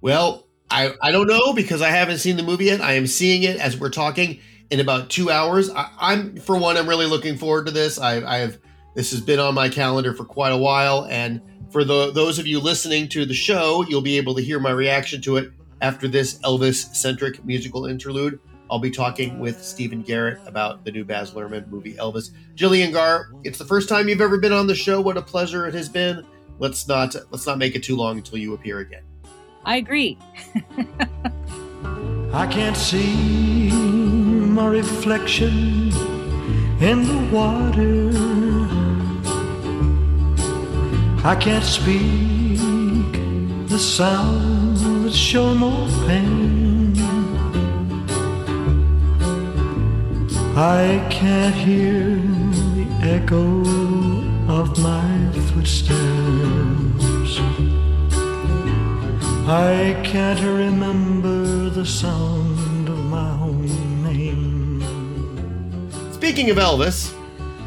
Well, 0.00 0.46
I, 0.70 0.94
I 1.02 1.10
don't 1.10 1.26
know 1.26 1.52
because 1.52 1.82
I 1.82 1.90
haven't 1.90 2.18
seen 2.18 2.36
the 2.36 2.42
movie 2.42 2.66
yet. 2.66 2.80
I 2.80 2.92
am 2.92 3.06
seeing 3.06 3.42
it 3.42 3.56
as 3.56 3.76
we're 3.76 3.90
talking 3.90 4.40
in 4.70 4.80
about 4.80 5.10
two 5.10 5.30
hours. 5.30 5.68
I, 5.70 5.90
am 6.00 6.36
for 6.36 6.56
one, 6.56 6.76
I'm 6.76 6.88
really 6.88 7.06
looking 7.06 7.36
forward 7.36 7.66
to 7.66 7.72
this. 7.72 7.98
I, 7.98 8.38
have 8.38 8.58
this 8.94 9.10
has 9.10 9.20
been 9.20 9.40
on 9.40 9.54
my 9.54 9.68
calendar 9.68 10.14
for 10.14 10.24
quite 10.24 10.52
a 10.52 10.56
while, 10.56 11.06
and 11.10 11.40
for 11.70 11.84
the 11.84 12.12
those 12.12 12.38
of 12.38 12.46
you 12.46 12.60
listening 12.60 13.08
to 13.08 13.24
the 13.24 13.34
show, 13.34 13.84
you'll 13.88 14.00
be 14.00 14.16
able 14.16 14.34
to 14.34 14.42
hear 14.42 14.60
my 14.60 14.70
reaction 14.70 15.20
to 15.22 15.36
it 15.36 15.52
after 15.80 16.08
this 16.08 16.38
Elvis 16.40 16.94
centric 16.94 17.44
musical 17.44 17.86
interlude. 17.86 18.38
I'll 18.70 18.78
be 18.78 18.90
talking 18.90 19.40
with 19.40 19.64
Stephen 19.64 20.02
Garrett 20.02 20.38
about 20.46 20.84
the 20.84 20.92
new 20.92 21.04
Baz 21.04 21.32
Luhrmann 21.32 21.66
movie 21.68 21.94
Elvis. 21.94 22.30
Gillian 22.54 22.92
Gaar, 22.92 23.32
it's 23.42 23.58
the 23.58 23.64
first 23.64 23.88
time 23.88 24.08
you've 24.08 24.20
ever 24.20 24.38
been 24.38 24.52
on 24.52 24.68
the 24.68 24.76
show. 24.76 25.00
What 25.00 25.16
a 25.16 25.22
pleasure 25.22 25.66
it 25.66 25.74
has 25.74 25.88
been. 25.88 26.24
Let's 26.60 26.86
not 26.86 27.16
let's 27.30 27.46
not 27.46 27.58
make 27.58 27.74
it 27.74 27.82
too 27.82 27.96
long 27.96 28.18
until 28.18 28.38
you 28.38 28.54
appear 28.54 28.78
again. 28.78 29.02
I 29.64 29.76
agree. 29.76 30.18
I 32.32 32.46
can't 32.46 32.76
see 32.76 33.70
my 33.70 34.66
reflection 34.68 35.92
in 36.80 37.04
the 37.06 37.28
water. 37.32 38.10
I 41.22 41.36
can't 41.36 41.64
speak 41.64 43.12
the 43.68 43.78
sounds 43.78 44.82
that 44.82 45.12
show 45.12 45.52
no 45.54 45.86
pain. 46.06 46.94
I 50.56 51.06
can't 51.10 51.54
hear 51.54 52.16
the 52.76 52.86
echo 53.02 53.60
of 54.48 54.78
my 54.78 55.30
footsteps. 55.52 56.89
I 59.46 60.00
can't 60.04 60.40
remember 60.40 61.70
the 61.70 61.84
sound 61.84 62.88
of 62.88 62.98
my 63.06 63.30
own 63.40 64.02
name. 64.02 64.80
Speaking 66.12 66.50
of 66.50 66.58
Elvis, 66.58 67.12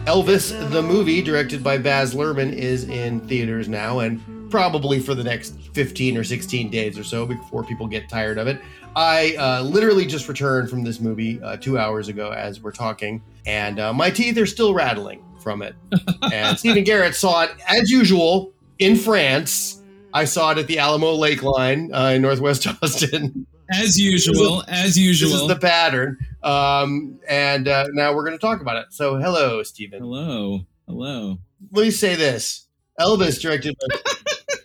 Elvis 0.05 0.71
the 0.71 0.81
movie, 0.81 1.21
directed 1.21 1.63
by 1.63 1.77
Baz 1.77 2.13
Luhrmann, 2.13 2.53
is 2.53 2.85
in 2.85 3.19
theaters 3.21 3.67
now 3.67 3.99
and 3.99 4.21
probably 4.51 4.99
for 4.99 5.15
the 5.15 5.23
next 5.23 5.55
15 5.73 6.15
or 6.15 6.23
16 6.23 6.69
days 6.69 6.97
or 6.99 7.03
so 7.03 7.25
before 7.25 7.63
people 7.63 7.87
get 7.87 8.07
tired 8.07 8.37
of 8.37 8.47
it. 8.47 8.61
I 8.95 9.35
uh, 9.37 9.63
literally 9.63 10.05
just 10.05 10.29
returned 10.29 10.69
from 10.69 10.83
this 10.83 10.99
movie 10.99 11.41
uh, 11.41 11.57
two 11.57 11.79
hours 11.79 12.07
ago 12.07 12.31
as 12.31 12.61
we're 12.61 12.71
talking, 12.71 13.21
and 13.45 13.79
uh, 13.79 13.91
my 13.91 14.09
teeth 14.09 14.37
are 14.37 14.45
still 14.45 14.73
rattling 14.73 15.25
from 15.39 15.61
it. 15.63 15.75
and 16.31 16.57
Stephen 16.57 16.83
Garrett 16.83 17.15
saw 17.15 17.43
it 17.43 17.51
as 17.67 17.89
usual 17.89 18.53
in 18.77 18.95
France 18.95 19.82
I 20.13 20.25
saw 20.25 20.51
it 20.51 20.59
at 20.59 20.67
the 20.67 20.79
Alamo 20.79 21.15
Lakeline 21.15 21.91
uh, 21.93 22.13
in 22.13 22.21
Northwest 22.21 22.67
Austin. 22.81 23.47
As 23.71 23.99
usual, 23.99 24.63
as 24.67 24.97
usual. 24.97 25.31
This 25.31 25.41
is 25.41 25.47
the 25.47 25.55
pattern. 25.55 26.17
Um, 26.43 27.19
and 27.27 27.67
uh, 27.67 27.87
now 27.93 28.13
we're 28.13 28.25
going 28.25 28.37
to 28.37 28.41
talk 28.41 28.61
about 28.61 28.77
it. 28.77 28.85
So, 28.91 29.17
hello, 29.17 29.63
Stephen. 29.63 29.99
Hello. 29.99 30.59
Hello. 30.87 31.39
Let 31.71 31.83
me 31.83 31.91
say 31.91 32.15
this 32.15 32.67
Elvis, 32.99 33.41
directed 33.41 33.75
by, 33.79 33.97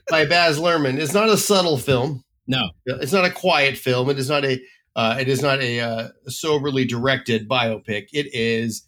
by 0.10 0.26
Baz 0.26 0.58
Luhrmann, 0.58 0.98
is 0.98 1.14
not 1.14 1.28
a 1.28 1.36
subtle 1.36 1.78
film. 1.78 2.22
No. 2.46 2.70
It's 2.86 3.12
not 3.12 3.24
a 3.24 3.30
quiet 3.30 3.78
film. 3.78 4.10
It 4.10 4.18
is 4.18 4.28
not 4.28 4.44
a. 4.44 4.60
Uh, 4.96 5.16
it 5.20 5.28
is 5.28 5.42
not 5.42 5.60
a 5.60 5.78
uh, 5.78 6.08
soberly 6.26 6.84
directed 6.84 7.48
biopic. 7.48 8.08
It 8.12 8.34
is 8.34 8.82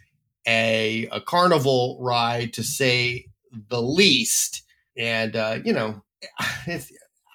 a, 0.45 1.09
a 1.13 1.21
carnival 1.21 1.99
ride, 2.01 2.53
to 2.55 2.65
say 2.65 3.27
the 3.69 3.81
least. 3.81 4.65
And 4.97 5.37
uh, 5.37 5.59
you 5.65 5.73
know, 5.73 6.03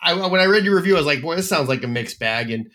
I, 0.03 0.13
when 0.13 0.41
I 0.41 0.45
read 0.45 0.65
your 0.65 0.75
review, 0.75 0.95
I 0.95 0.99
was 0.99 1.07
like, 1.07 1.21
boy, 1.21 1.35
this 1.35 1.49
sounds 1.49 1.69
like 1.69 1.83
a 1.83 1.87
mixed 1.87 2.19
bag, 2.19 2.51
and 2.51 2.69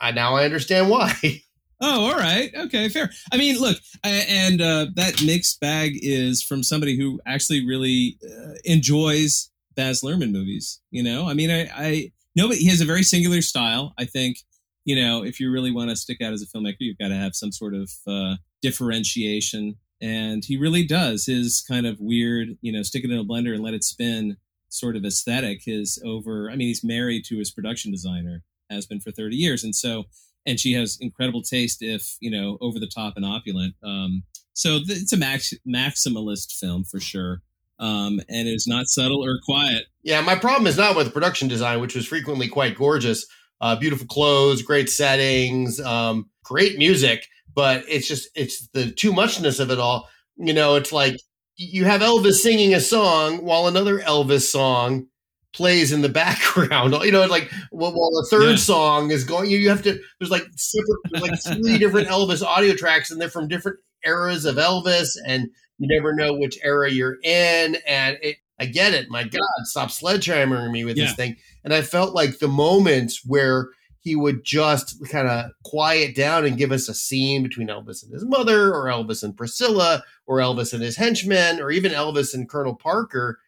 I, 0.00 0.12
now 0.12 0.36
I 0.36 0.44
understand 0.44 0.88
why. 0.88 1.12
Oh, 1.78 2.06
all 2.06 2.16
right. 2.16 2.50
Okay, 2.54 2.88
fair. 2.88 3.10
I 3.30 3.36
mean, 3.36 3.58
look, 3.58 3.76
I, 4.02 4.08
and 4.08 4.62
uh, 4.62 4.86
that 4.94 5.22
mixed 5.22 5.60
bag 5.60 5.92
is 6.00 6.42
from 6.42 6.62
somebody 6.62 6.96
who 6.96 7.20
actually 7.26 7.66
really 7.66 8.18
uh, 8.24 8.54
enjoys 8.64 9.50
Baz 9.74 10.00
Luhrmann 10.00 10.32
movies. 10.32 10.80
You 10.90 11.02
know, 11.02 11.28
I 11.28 11.34
mean, 11.34 11.50
I, 11.50 11.68
I 11.74 12.12
but 12.34 12.56
he 12.56 12.68
has 12.68 12.80
a 12.80 12.86
very 12.86 13.02
singular 13.02 13.42
style. 13.42 13.92
I 13.98 14.04
think, 14.04 14.38
you 14.84 14.96
know, 14.96 15.22
if 15.22 15.38
you 15.40 15.50
really 15.50 15.70
want 15.70 15.90
to 15.90 15.96
stick 15.96 16.22
out 16.22 16.32
as 16.32 16.42
a 16.42 16.46
filmmaker, 16.46 16.76
you've 16.80 16.98
got 16.98 17.08
to 17.08 17.14
have 17.14 17.34
some 17.34 17.52
sort 17.52 17.74
of 17.74 17.90
uh, 18.06 18.36
differentiation. 18.62 19.76
And 20.00 20.44
he 20.44 20.56
really 20.56 20.86
does. 20.86 21.26
His 21.26 21.64
kind 21.66 21.86
of 21.86 21.98
weird, 22.00 22.56
you 22.60 22.72
know, 22.72 22.82
stick 22.82 23.04
it 23.04 23.10
in 23.10 23.18
a 23.18 23.24
blender 23.24 23.54
and 23.54 23.62
let 23.62 23.74
it 23.74 23.84
spin 23.84 24.36
sort 24.76 24.96
of 24.96 25.04
aesthetic 25.04 25.62
is 25.66 26.00
over. 26.04 26.50
I 26.50 26.56
mean, 26.56 26.68
he's 26.68 26.84
married 26.84 27.24
to 27.26 27.38
his 27.38 27.50
production 27.50 27.90
designer, 27.90 28.42
has 28.70 28.86
been 28.86 29.00
for 29.00 29.10
30 29.10 29.36
years. 29.36 29.64
And 29.64 29.74
so, 29.74 30.04
and 30.44 30.60
she 30.60 30.72
has 30.74 30.98
incredible 31.00 31.42
taste, 31.42 31.82
if, 31.82 32.16
you 32.20 32.30
know, 32.30 32.58
over 32.60 32.78
the 32.78 32.86
top 32.86 33.14
and 33.16 33.24
opulent. 33.24 33.74
Um, 33.82 34.24
so 34.52 34.78
th- 34.78 35.02
it's 35.02 35.12
a 35.12 35.16
max- 35.16 35.54
maximalist 35.66 36.52
film 36.52 36.84
for 36.84 37.00
sure. 37.00 37.42
Um, 37.78 38.20
and 38.28 38.48
it's 38.48 38.66
not 38.66 38.86
subtle 38.86 39.24
or 39.24 39.38
quiet. 39.44 39.84
Yeah, 40.02 40.20
my 40.22 40.34
problem 40.34 40.66
is 40.66 40.78
not 40.78 40.96
with 40.96 41.12
production 41.12 41.48
design, 41.48 41.80
which 41.80 41.94
was 41.94 42.06
frequently 42.06 42.48
quite 42.48 42.76
gorgeous. 42.76 43.26
Uh, 43.60 43.76
beautiful 43.76 44.06
clothes, 44.06 44.62
great 44.62 44.88
settings, 44.90 45.80
um, 45.80 46.28
great 46.44 46.78
music, 46.78 47.26
but 47.54 47.82
it's 47.88 48.06
just 48.06 48.28
it's 48.34 48.68
the 48.68 48.90
too 48.90 49.12
muchness 49.12 49.58
of 49.58 49.70
it 49.70 49.78
all. 49.78 50.08
You 50.36 50.52
know, 50.52 50.74
it's 50.74 50.92
like 50.92 51.16
you 51.56 51.84
have 51.84 52.00
Elvis 52.00 52.34
singing 52.34 52.74
a 52.74 52.80
song 52.80 53.44
while 53.44 53.66
another 53.66 54.00
Elvis 54.00 54.42
song 54.42 55.06
plays 55.52 55.92
in 55.92 56.02
the 56.02 56.08
background. 56.10 56.94
You 57.02 57.12
know, 57.12 57.24
like 57.26 57.50
while 57.70 57.92
the 57.92 58.26
third 58.30 58.50
yeah. 58.50 58.56
song 58.56 59.10
is 59.10 59.24
going, 59.24 59.50
you, 59.50 59.58
you 59.58 59.68
have 59.70 59.82
to. 59.82 59.98
There's 60.20 60.30
like 60.30 60.46
separate, 60.56 60.98
there's 61.10 61.22
like 61.22 61.58
three 61.62 61.78
different 61.78 62.08
Elvis 62.08 62.44
audio 62.44 62.74
tracks, 62.74 63.10
and 63.10 63.20
they're 63.20 63.30
from 63.30 63.48
different 63.48 63.78
eras 64.04 64.44
of 64.44 64.56
Elvis, 64.56 65.16
and 65.26 65.48
you 65.78 65.88
never 65.88 66.14
know 66.14 66.34
which 66.34 66.58
era 66.62 66.90
you're 66.90 67.18
in. 67.22 67.76
And 67.86 68.18
it, 68.22 68.36
I 68.58 68.66
get 68.66 68.94
it. 68.94 69.10
My 69.10 69.24
God, 69.24 69.42
stop 69.64 69.88
sledgehammering 69.88 70.70
me 70.70 70.84
with 70.84 70.96
yeah. 70.96 71.06
this 71.06 71.14
thing. 71.14 71.36
And 71.64 71.74
I 71.74 71.82
felt 71.82 72.14
like 72.14 72.38
the 72.38 72.48
moments 72.48 73.22
where 73.24 73.70
he 74.06 74.14
would 74.14 74.44
just 74.44 75.04
kind 75.10 75.26
of 75.26 75.50
quiet 75.64 76.14
down 76.14 76.44
and 76.44 76.56
give 76.56 76.70
us 76.70 76.88
a 76.88 76.94
scene 76.94 77.42
between 77.42 77.66
Elvis 77.66 78.04
and 78.04 78.12
his 78.12 78.24
mother, 78.24 78.72
or 78.72 78.84
Elvis 78.84 79.24
and 79.24 79.36
Priscilla, 79.36 80.04
or 80.28 80.38
Elvis 80.38 80.72
and 80.72 80.80
his 80.80 80.96
henchmen, 80.96 81.60
or 81.60 81.72
even 81.72 81.90
Elvis 81.90 82.32
and 82.32 82.48
Colonel 82.48 82.76
Parker, 82.76 83.40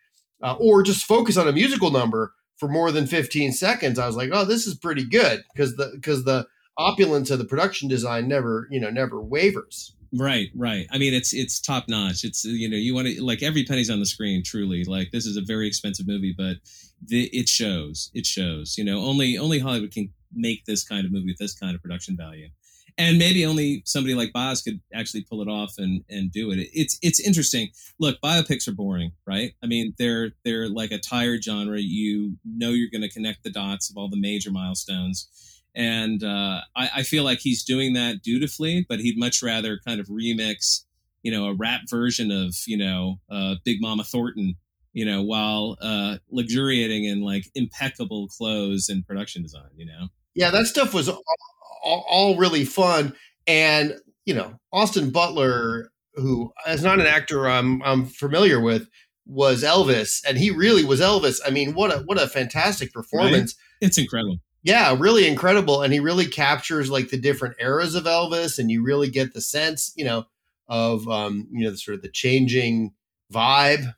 uh, 0.42 0.56
or 0.58 0.82
just 0.82 1.04
focus 1.04 1.36
on 1.36 1.46
a 1.46 1.52
musical 1.52 1.92
number 1.92 2.32
for 2.56 2.68
more 2.68 2.90
than 2.90 3.06
15 3.06 3.52
seconds. 3.52 4.00
I 4.00 4.06
was 4.08 4.16
like, 4.16 4.30
oh, 4.32 4.44
this 4.44 4.66
is 4.66 4.74
pretty 4.74 5.04
good 5.04 5.44
because 5.54 5.76
the 5.76 5.92
because 5.94 6.24
the 6.24 6.48
opulence 6.76 7.30
of 7.30 7.38
the 7.38 7.44
production 7.44 7.88
design 7.88 8.26
never 8.26 8.66
you 8.68 8.80
know 8.80 8.90
never 8.90 9.22
wavers. 9.22 9.94
Right, 10.12 10.48
right. 10.56 10.88
I 10.90 10.98
mean, 10.98 11.14
it's 11.14 11.32
it's 11.32 11.60
top 11.60 11.84
notch. 11.86 12.24
It's 12.24 12.44
you 12.44 12.68
know 12.68 12.76
you 12.76 12.96
want 12.96 13.06
to 13.06 13.22
like 13.22 13.44
every 13.44 13.62
penny's 13.62 13.90
on 13.90 14.00
the 14.00 14.06
screen. 14.06 14.42
Truly, 14.42 14.82
like 14.82 15.12
this 15.12 15.24
is 15.24 15.36
a 15.36 15.40
very 15.40 15.68
expensive 15.68 16.08
movie, 16.08 16.34
but 16.36 16.56
the, 17.06 17.26
it 17.26 17.48
shows. 17.48 18.10
It 18.12 18.26
shows. 18.26 18.76
You 18.76 18.82
know, 18.82 18.98
only 18.98 19.38
only 19.38 19.60
Hollywood 19.60 19.92
can 19.92 20.12
make 20.32 20.64
this 20.64 20.84
kind 20.84 21.04
of 21.04 21.12
movie 21.12 21.26
with 21.26 21.38
this 21.38 21.54
kind 21.54 21.74
of 21.74 21.82
production 21.82 22.16
value 22.16 22.48
and 22.98 23.16
maybe 23.16 23.46
only 23.46 23.82
somebody 23.86 24.14
like 24.14 24.32
Baz 24.32 24.60
could 24.60 24.80
actually 24.92 25.22
pull 25.22 25.40
it 25.40 25.48
off 25.48 25.74
and 25.78 26.04
and 26.10 26.32
do 26.32 26.50
it. 26.50 26.68
It's 26.74 26.98
it's 27.00 27.20
interesting. 27.20 27.68
Look, 27.98 28.20
biopics 28.20 28.66
are 28.66 28.72
boring, 28.72 29.12
right? 29.24 29.52
I 29.62 29.66
mean, 29.66 29.94
they're 29.98 30.32
they're 30.44 30.68
like 30.68 30.90
a 30.90 30.98
tired 30.98 31.44
genre. 31.44 31.78
You 31.78 32.36
know, 32.44 32.70
you're 32.70 32.90
going 32.90 33.02
to 33.02 33.08
connect 33.08 33.44
the 33.44 33.50
dots 33.50 33.88
of 33.88 33.96
all 33.96 34.10
the 34.10 34.20
major 34.20 34.50
milestones, 34.50 35.62
and 35.74 36.22
uh, 36.24 36.62
I, 36.76 36.90
I 36.96 37.02
feel 37.04 37.22
like 37.22 37.38
he's 37.38 37.62
doing 37.62 37.94
that 37.94 38.22
dutifully. 38.22 38.84
But 38.88 38.98
he'd 38.98 39.18
much 39.18 39.42
rather 39.42 39.78
kind 39.86 40.00
of 40.00 40.08
remix, 40.08 40.84
you 41.22 41.30
know, 41.30 41.46
a 41.46 41.54
rap 41.54 41.82
version 41.88 42.32
of 42.32 42.56
you 42.66 42.76
know 42.76 43.20
uh, 43.30 43.54
Big 43.64 43.80
Mama 43.80 44.04
Thornton 44.04 44.56
you 44.94 45.04
know, 45.04 45.22
while 45.22 45.76
uh, 45.80 46.16
luxuriating 46.30 47.04
in 47.04 47.20
like 47.20 47.44
impeccable 47.54 48.26
clothes 48.26 48.88
and 48.88 49.06
production 49.06 49.42
design, 49.42 49.68
you 49.76 49.86
know? 49.86 50.08
Yeah, 50.38 50.50
that 50.52 50.66
stuff 50.66 50.94
was 50.94 51.08
all, 51.08 51.22
all 52.08 52.36
really 52.36 52.64
fun. 52.64 53.12
And, 53.46 53.96
you 54.24 54.34
know, 54.34 54.54
Austin 54.72 55.10
Butler, 55.10 55.90
who 56.14 56.52
is 56.68 56.84
not 56.84 57.00
an 57.00 57.06
actor 57.06 57.48
I'm, 57.48 57.82
I'm 57.82 58.06
familiar 58.06 58.60
with, 58.60 58.88
was 59.26 59.64
Elvis, 59.64 60.22
and 60.26 60.38
he 60.38 60.50
really 60.50 60.84
was 60.84 61.00
Elvis. 61.00 61.40
I 61.46 61.50
mean, 61.50 61.74
what 61.74 61.92
a 61.92 61.98
what 62.06 62.20
a 62.20 62.26
fantastic 62.26 62.94
performance! 62.94 63.56
Right? 63.82 63.88
It's 63.88 63.98
incredible. 63.98 64.38
Yeah, 64.62 64.96
really 64.98 65.26
incredible, 65.28 65.82
and 65.82 65.92
he 65.92 66.00
really 66.00 66.26
captures 66.26 66.90
like 66.90 67.10
the 67.10 67.18
different 67.18 67.56
eras 67.60 67.94
of 67.94 68.04
Elvis, 68.04 68.58
and 68.58 68.70
you 68.70 68.82
really 68.82 69.10
get 69.10 69.34
the 69.34 69.42
sense, 69.42 69.92
you 69.96 70.04
know, 70.06 70.24
of 70.66 71.06
um, 71.08 71.46
you 71.52 71.64
know, 71.64 71.70
the 71.70 71.76
sort 71.76 71.96
of 71.96 72.02
the 72.02 72.08
changing 72.08 72.94
vibe 73.30 73.92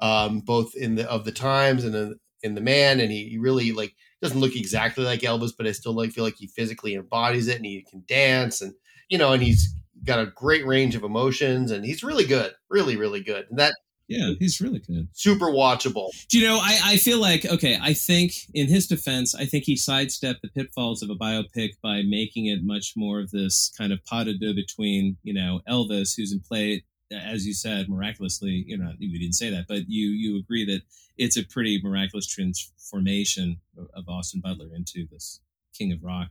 um, 0.00 0.40
both 0.40 0.74
in 0.74 0.94
the 0.94 1.10
of 1.10 1.24
the 1.24 1.32
times 1.32 1.84
and 1.84 1.94
in, 1.94 2.16
in 2.42 2.54
the 2.54 2.60
man, 2.60 3.00
and 3.00 3.10
he, 3.10 3.28
he 3.28 3.38
really 3.38 3.72
like 3.72 3.94
doesn't 4.26 4.40
look 4.40 4.56
exactly 4.56 5.04
like 5.04 5.20
Elvis, 5.20 5.52
but 5.56 5.66
I 5.66 5.72
still 5.72 5.94
like 5.94 6.10
feel 6.10 6.24
like 6.24 6.36
he 6.36 6.48
physically 6.48 6.94
embodies 6.94 7.48
it, 7.48 7.56
and 7.56 7.64
he 7.64 7.86
can 7.88 8.02
dance, 8.08 8.60
and 8.60 8.74
you 9.08 9.18
know, 9.18 9.32
and 9.32 9.42
he's 9.42 9.72
got 10.04 10.18
a 10.18 10.26
great 10.26 10.66
range 10.66 10.94
of 10.94 11.04
emotions, 11.04 11.70
and 11.70 11.84
he's 11.84 12.02
really 12.02 12.26
good, 12.26 12.52
really, 12.68 12.96
really 12.96 13.22
good. 13.22 13.46
And 13.48 13.58
that 13.58 13.74
yeah, 14.08 14.32
he's 14.38 14.60
really 14.60 14.78
good. 14.78 15.08
Super 15.12 15.46
watchable. 15.46 16.10
Do 16.28 16.38
you 16.38 16.46
know, 16.46 16.58
I, 16.60 16.78
I 16.84 16.96
feel 16.96 17.20
like, 17.20 17.44
okay, 17.44 17.76
I 17.82 17.92
think 17.92 18.32
in 18.54 18.68
his 18.68 18.86
defense, 18.86 19.34
I 19.34 19.46
think 19.46 19.64
he 19.64 19.76
sidestepped 19.76 20.42
the 20.42 20.48
pitfalls 20.48 21.02
of 21.02 21.10
a 21.10 21.16
biopic 21.16 21.70
by 21.82 22.02
making 22.02 22.46
it 22.46 22.60
much 22.62 22.92
more 22.96 23.18
of 23.20 23.32
this 23.32 23.72
kind 23.76 23.92
of 23.92 24.04
pas 24.04 24.24
de 24.24 24.38
deux 24.38 24.54
between, 24.54 25.16
you 25.24 25.34
know, 25.34 25.60
Elvis, 25.68 26.16
who's 26.16 26.32
in 26.32 26.40
play 26.40 26.84
as 27.12 27.46
you 27.46 27.54
said, 27.54 27.88
miraculously, 27.88 28.64
you 28.66 28.76
know, 28.76 28.92
we 28.98 29.18
didn't 29.18 29.34
say 29.34 29.50
that, 29.50 29.66
but 29.68 29.88
you 29.88 30.08
you 30.08 30.38
agree 30.38 30.64
that 30.66 30.82
it's 31.16 31.36
a 31.36 31.44
pretty 31.44 31.80
miraculous 31.82 32.26
transformation 32.26 33.58
of 33.94 34.08
Austin 34.08 34.40
Butler 34.40 34.68
into 34.74 35.06
this 35.10 35.40
king 35.76 35.92
of 35.92 36.02
rock. 36.02 36.28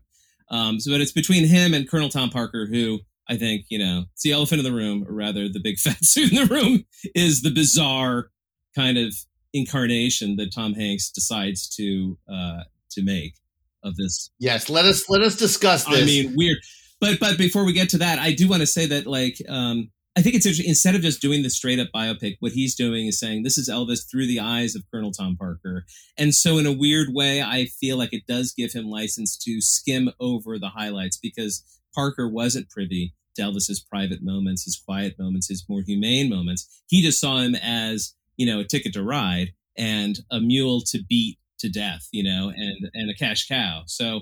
Um, 0.50 0.80
so, 0.80 0.92
but 0.92 1.02
it's 1.02 1.12
between 1.12 1.48
him 1.48 1.74
and 1.74 1.90
Colonel 1.90 2.10
Tom 2.10 2.30
Parker, 2.30 2.68
who 2.68 3.00
I 3.28 3.38
think 3.38 3.66
you 3.70 3.80
know, 3.80 4.06
it's 4.14 4.24
the 4.24 4.32
elephant 4.32 4.60
in 4.60 4.66
the 4.66 4.78
room, 4.78 5.06
or 5.08 5.14
rather, 5.14 5.48
the 5.50 5.62
big 5.62 5.78
fat 5.80 6.04
suit 6.04 6.32
in 6.32 6.48
the 6.48 6.54
room, 6.54 6.86
is 7.14 7.42
the 7.42 7.52
bizarre 7.52 8.30
kind 8.76 8.98
of 8.98 9.14
incarnation 9.54 10.36
that 10.36 10.54
Tom 10.54 10.74
Hanks 10.74 11.10
decides 11.10 11.68
to 11.76 12.18
uh, 12.32 12.64
to 12.92 13.04
make 13.04 13.36
of 13.84 13.96
this. 13.96 14.32
Yes, 14.40 14.70
let 14.70 14.86
us 14.86 15.10
let 15.10 15.22
us 15.22 15.36
discuss 15.36 15.86
this. 15.86 16.02
I 16.02 16.06
mean, 16.06 16.34
weird. 16.36 16.58
But 17.00 17.20
but 17.20 17.38
before 17.38 17.66
we 17.66 17.74
get 17.74 17.90
to 17.90 18.00
that, 18.00 18.20
I 18.20 18.34
do 18.34 18.48
want 18.50 18.62
to 18.62 18.68
say 18.68 18.86
that 18.88 19.06
like 19.08 19.38
um, 19.48 19.92
I 20.18 20.22
think 20.22 20.36
it's 20.36 20.46
interesting. 20.46 20.70
Instead 20.70 20.96
of 20.96 21.02
just 21.02 21.22
doing 21.22 21.44
the 21.44 21.50
straight 21.50 21.80
up 21.80 21.90
biopic, 21.94 22.38
what 22.40 22.54
he's 22.54 22.74
doing 22.74 23.08
is 23.08 23.20
saying 23.20 23.44
this 23.44 23.58
is 23.58 23.70
Elvis 23.70 24.10
through 24.10 24.28
the 24.28 24.40
eyes 24.40 24.74
of 24.74 24.84
Colonel 24.90 25.12
Tom 25.12 25.36
Parker. 25.36 25.86
And 26.18 26.34
so, 26.34 26.58
in 26.58 26.66
a 26.66 26.72
weird 26.72 27.10
way, 27.14 27.42
I 27.42 27.66
feel 27.66 27.98
like 27.98 28.14
it 28.14 28.26
does 28.26 28.54
give 28.54 28.72
him 28.72 28.90
license 28.90 29.38
to 29.40 29.60
skim 29.60 30.12
over 30.20 30.58
the 30.58 30.70
highlights 30.70 31.18
because 31.18 31.64
Parker 31.94 32.30
wasn't 32.30 32.70
privy 32.70 33.14
to 33.36 33.42
Elvis's 33.42 33.82
private 33.82 34.24
moments, 34.24 34.64
his 34.64 34.78
quiet 34.78 35.20
moments, 35.20 35.50
his 35.50 35.66
more 35.68 35.82
humane 35.82 36.30
moments. 36.30 36.84
He 36.88 37.02
just 37.02 37.20
saw 37.20 37.40
him 37.40 37.56
as, 37.56 38.14
you 38.38 38.46
know, 38.46 38.62
a 38.62 38.64
ticket 38.64 38.94
to 38.94 39.04
ride 39.04 39.52
and 39.78 40.20
a 40.32 40.40
mule 40.40 40.82
to 40.88 41.04
beat 41.04 41.38
to 41.66 41.80
death, 41.80 42.08
you 42.12 42.24
know, 42.24 42.52
and 42.56 42.90
and 42.94 43.10
a 43.10 43.14
cash 43.14 43.48
cow. 43.48 43.84
So 43.88 44.22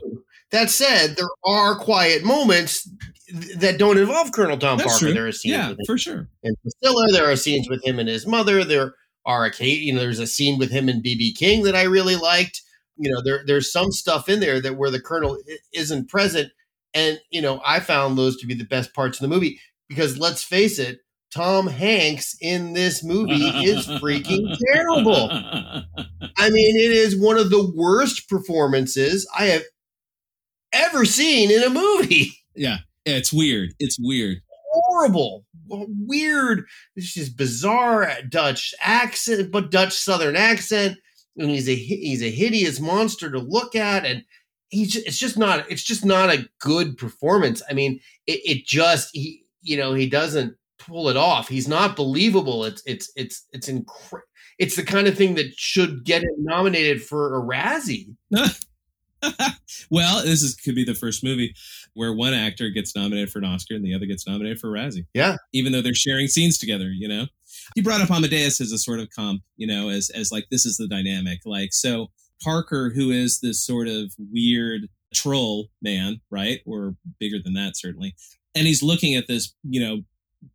that 0.52 0.70
said, 0.70 1.16
there 1.16 1.26
are 1.46 1.76
quiet 1.76 2.24
moments 2.24 2.90
that 3.58 3.78
don't 3.78 3.98
involve 3.98 4.32
Colonel 4.32 4.58
Tom 4.58 4.78
That's 4.78 4.92
Parker. 4.92 5.06
True. 5.06 5.14
There 5.14 5.28
are 5.28 5.32
scenes 5.32 5.56
yeah, 5.56 5.74
for 5.86 5.98
sure. 5.98 6.30
And 6.44 6.56
Priscilla, 6.62 7.12
there 7.12 7.30
are 7.30 7.36
scenes 7.36 7.68
with 7.70 7.84
him 7.84 8.00
and 8.00 8.08
his 8.08 8.28
mother. 8.28 8.64
There 8.64 8.94
are 9.26 9.46
a 9.46 9.66
you 9.66 9.94
know, 9.94 10.00
there's 10.00 10.20
a 10.20 10.28
scene 10.28 10.60
with 10.60 10.72
him 10.72 10.90
and 10.90 11.04
BB 11.04 11.38
King 11.38 11.64
that 11.64 11.76
I 11.76 11.84
really 11.84 12.16
liked. 12.16 12.62
You 12.98 13.12
know, 13.12 13.22
there 13.24 13.44
there's 13.46 13.72
some 13.72 13.92
stuff 13.92 14.30
in 14.30 14.40
there 14.40 14.62
that 14.62 14.78
where 14.78 14.92
the 14.92 15.02
Colonel 15.02 15.38
isn't 15.74 16.10
present, 16.10 16.52
and 16.94 17.20
you 17.32 17.42
know, 17.42 17.62
I 17.66 17.80
found 17.80 18.18
those 18.18 18.38
to 18.38 18.48
be 18.48 18.54
the 18.54 18.66
best 18.66 18.94
parts 18.94 19.18
of 19.18 19.22
the 19.22 19.34
movie 19.34 19.60
because 19.90 20.18
let's 20.18 20.44
face 20.44 20.80
it, 20.80 21.00
Tom 21.34 21.68
Hanks 21.68 22.36
in 22.42 22.74
this 22.74 23.04
movie 23.04 23.34
is 23.66 23.88
freaking 23.88 24.56
terrible. 24.72 25.30
I 25.32 26.50
mean, 26.50 26.78
it 26.78 26.92
is 26.92 27.20
one 27.20 27.38
of 27.38 27.50
the 27.50 27.72
worst 27.76 28.30
performances 28.30 29.28
I 29.38 29.46
have 29.46 29.64
ever 30.72 31.06
seen 31.06 31.50
in 31.50 31.64
a 31.64 31.70
movie. 31.70 32.32
Yeah, 32.56 32.78
it's 33.06 33.34
weird. 33.34 33.74
It's 33.80 33.98
weird. 34.00 34.42
Horrible. 34.72 35.46
Weird. 35.68 36.66
It's 36.96 37.14
just 37.14 37.36
bizarre 37.36 38.12
Dutch 38.30 38.76
accent, 38.80 39.52
but 39.52 39.72
Dutch 39.72 39.94
Southern 39.94 40.36
accent. 40.36 40.98
And 41.36 41.50
he's 41.50 41.68
a 41.68 41.74
he's 41.74 42.22
a 42.22 42.30
hideous 42.30 42.80
monster 42.80 43.32
to 43.32 43.40
look 43.40 43.76
at, 43.76 44.06
and 44.06 44.24
he's 44.70 44.96
it's 44.96 45.18
just 45.18 45.36
not 45.36 45.66
it's 45.72 45.84
just 45.84 46.06
not 46.06 46.30
a 46.30 46.48
good 46.60 46.96
performance. 46.96 47.64
I 47.68 47.74
mean, 47.74 48.00
it, 48.28 48.42
it 48.46 48.66
just 48.68 49.10
he 49.14 49.46
you 49.64 49.78
know 49.78 49.96
he 49.96 50.08
doesn't 50.08 50.56
pull 50.86 51.10
it 51.10 51.18
off. 51.18 51.48
He's 51.48 51.68
not 51.68 51.96
believable. 51.96 52.66
It's 52.66 52.82
it's 52.86 53.12
it's 53.16 53.48
it's 53.52 53.68
incredible. 53.68 54.28
It's 54.60 54.76
the 54.76 54.84
kind 54.84 55.08
of 55.08 55.18
thing 55.18 55.36
that 55.36 55.54
should 55.56 56.06
get 56.06 56.22
him 56.22 56.36
nominated 56.38 57.02
for 57.02 57.36
a 57.36 57.42
Razzie. 57.42 58.16
well, 59.90 60.24
this 60.24 60.44
is 60.44 60.56
could 60.56 60.76
be 60.76 60.84
the 60.84 60.94
first 60.94 61.24
movie 61.24 61.56
where 61.94 62.14
one 62.14 62.34
actor 62.34 62.70
gets 62.70 62.96
nominated 62.96 63.32
for 63.32 63.40
an 63.40 63.46
Oscar 63.46 63.76
and 63.76 63.86
the 63.86 63.94
other 63.94 64.06
gets 64.06 64.28
nominated 64.28 64.60
for 64.60 64.76
a 64.76 64.80
Razzie. 64.80 65.06
Yeah, 65.14 65.38
even 65.54 65.72
though 65.72 65.82
they're 65.82 65.94
sharing 65.94 66.28
scenes 66.28 66.58
together, 66.58 66.90
you 66.90 67.08
know. 67.08 67.28
He 67.76 67.82
brought 67.82 68.02
up 68.02 68.12
Amadeus 68.12 68.60
as 68.60 68.72
a 68.72 68.78
sort 68.78 69.00
of 69.00 69.10
comp, 69.16 69.42
you 69.58 69.68
know, 69.68 69.90
as 69.90 70.10
as 70.10 70.32
like 70.32 70.46
this 70.50 70.66
is 70.66 70.78
the 70.78 70.88
dynamic. 70.88 71.40
Like 71.46 71.72
so, 71.72 72.12
Parker, 72.42 72.92
who 72.94 73.12
is 73.12 73.40
this 73.40 73.66
sort 73.66 73.88
of 73.88 74.14
weird 74.18 74.90
troll 75.14 75.68
man, 75.82 76.20
right, 76.30 76.60
or 76.66 76.96
bigger 77.20 77.38
than 77.44 77.54
that 77.54 77.78
certainly, 77.78 78.16
and 78.56 78.68
he's 78.68 78.84
looking 78.84 79.16
at 79.16 79.28
this, 79.28 79.54
you 79.64 79.80
know, 79.80 80.02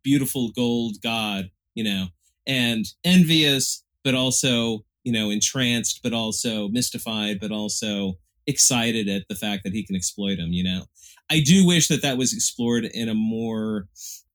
beautiful 0.03 0.51
gold 0.51 0.97
god, 1.03 1.49
you 1.75 1.83
know, 1.83 2.07
and 2.47 2.85
envious, 3.03 3.83
but 4.03 4.15
also, 4.15 4.85
you 5.03 5.11
know, 5.11 5.29
entranced, 5.29 6.01
but 6.03 6.13
also 6.13 6.67
mystified, 6.69 7.39
but 7.39 7.51
also 7.51 8.13
excited 8.47 9.07
at 9.07 9.23
the 9.29 9.35
fact 9.35 9.63
that 9.63 9.73
he 9.73 9.85
can 9.85 9.95
exploit 9.95 10.39
him, 10.39 10.51
you 10.51 10.63
know. 10.63 10.85
I 11.29 11.41
do 11.41 11.65
wish 11.65 11.87
that 11.89 12.01
that 12.01 12.17
was 12.17 12.33
explored 12.33 12.85
in 12.85 13.07
a 13.07 13.13
more 13.13 13.87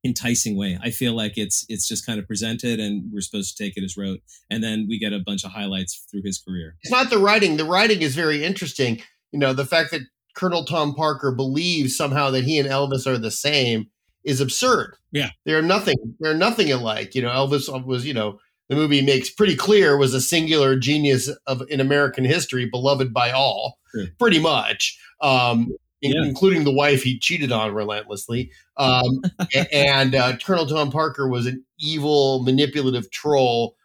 enticing 0.04 0.56
way. 0.56 0.78
I 0.82 0.90
feel 0.90 1.14
like 1.14 1.36
it's 1.36 1.64
it's 1.68 1.88
just 1.88 2.06
kind 2.06 2.20
of 2.20 2.26
presented 2.26 2.78
and 2.78 3.10
we're 3.10 3.22
supposed 3.22 3.56
to 3.56 3.62
take 3.62 3.76
it 3.76 3.84
as 3.84 3.96
rote 3.96 4.20
and 4.50 4.62
then 4.62 4.86
we 4.88 4.98
get 4.98 5.14
a 5.14 5.18
bunch 5.18 5.44
of 5.44 5.50
highlights 5.50 6.06
through 6.10 6.22
his 6.24 6.38
career. 6.38 6.76
It's 6.82 6.92
not 6.92 7.10
the 7.10 7.18
writing. 7.18 7.56
The 7.56 7.64
writing 7.64 8.02
is 8.02 8.14
very 8.14 8.44
interesting. 8.44 9.00
You 9.32 9.38
know, 9.38 9.54
the 9.54 9.64
fact 9.64 9.90
that 9.90 10.02
Colonel 10.36 10.64
Tom 10.64 10.94
Parker 10.94 11.32
believes 11.32 11.96
somehow 11.96 12.30
that 12.30 12.44
he 12.44 12.58
and 12.58 12.68
Elvis 12.68 13.06
are 13.06 13.18
the 13.18 13.30
same 13.30 13.86
is 14.24 14.40
absurd. 14.40 14.96
Yeah. 15.12 15.30
They're 15.44 15.62
nothing. 15.62 15.96
They're 16.20 16.34
nothing 16.34 16.72
alike. 16.72 17.14
You 17.14 17.22
know, 17.22 17.28
Elvis 17.30 17.68
was, 17.84 18.06
you 18.06 18.14
know, 18.14 18.38
the 18.68 18.74
movie 18.76 19.02
makes 19.02 19.28
pretty 19.30 19.56
clear 19.56 19.96
was 19.98 20.14
a 20.14 20.20
singular 20.20 20.76
genius 20.76 21.28
of 21.46 21.62
in 21.68 21.80
American 21.80 22.24
history, 22.24 22.64
beloved 22.66 23.12
by 23.12 23.30
all, 23.30 23.78
Sure. 23.94 24.06
pretty 24.18 24.38
much, 24.38 24.98
um, 25.20 25.70
in- 26.00 26.12
Yeah. 26.12 26.24
including 26.24 26.64
the 26.64 26.72
wife 26.72 27.02
he 27.02 27.18
cheated 27.18 27.52
on 27.52 27.74
relentlessly. 27.74 28.50
Um, 28.78 29.22
and 29.72 30.14
uh, 30.14 30.36
Colonel 30.38 30.66
Tom 30.66 30.90
Parker 30.90 31.28
was 31.28 31.46
an 31.46 31.64
evil, 31.78 32.42
manipulative 32.42 33.10
troll, 33.10 33.76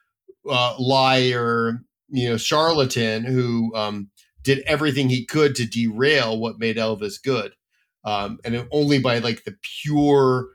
uh, 0.50 0.76
liar, 0.80 1.82
you 2.10 2.30
know, 2.30 2.38
charlatan 2.38 3.24
who 3.26 3.76
um, 3.76 4.10
did 4.44 4.60
everything 4.66 5.10
he 5.10 5.26
could 5.26 5.56
to 5.56 5.66
derail 5.66 6.40
what 6.40 6.58
made 6.58 6.78
Elvis 6.78 7.22
good. 7.22 7.52
Um, 8.04 8.40
and 8.46 8.56
it- 8.56 8.68
only 8.72 9.00
by 9.00 9.20
like 9.20 9.44
the 9.44 9.56
pure, 9.82 10.50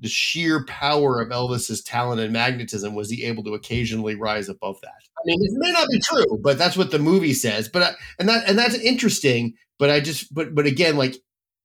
the 0.00 0.08
sheer 0.08 0.64
power 0.66 1.20
of 1.20 1.28
Elvis's 1.30 1.82
talent 1.82 2.20
and 2.20 2.32
magnetism 2.32 2.94
was 2.94 3.10
he 3.10 3.24
able 3.24 3.44
to 3.44 3.54
occasionally 3.54 4.14
rise 4.14 4.48
above 4.48 4.80
that. 4.82 4.94
I 5.18 5.22
mean, 5.24 5.38
it 5.42 5.50
may 5.52 5.72
not 5.72 5.88
be 5.90 6.00
true, 6.00 6.38
but 6.42 6.56
that's 6.58 6.76
what 6.76 6.90
the 6.90 6.98
movie 6.98 7.34
says. 7.34 7.68
But 7.68 7.82
I, 7.82 7.90
and 8.18 8.28
that 8.28 8.48
and 8.48 8.58
that's 8.58 8.74
interesting. 8.76 9.54
But 9.78 9.90
I 9.90 10.00
just 10.00 10.32
but 10.32 10.54
but 10.54 10.66
again, 10.66 10.96
like 10.96 11.16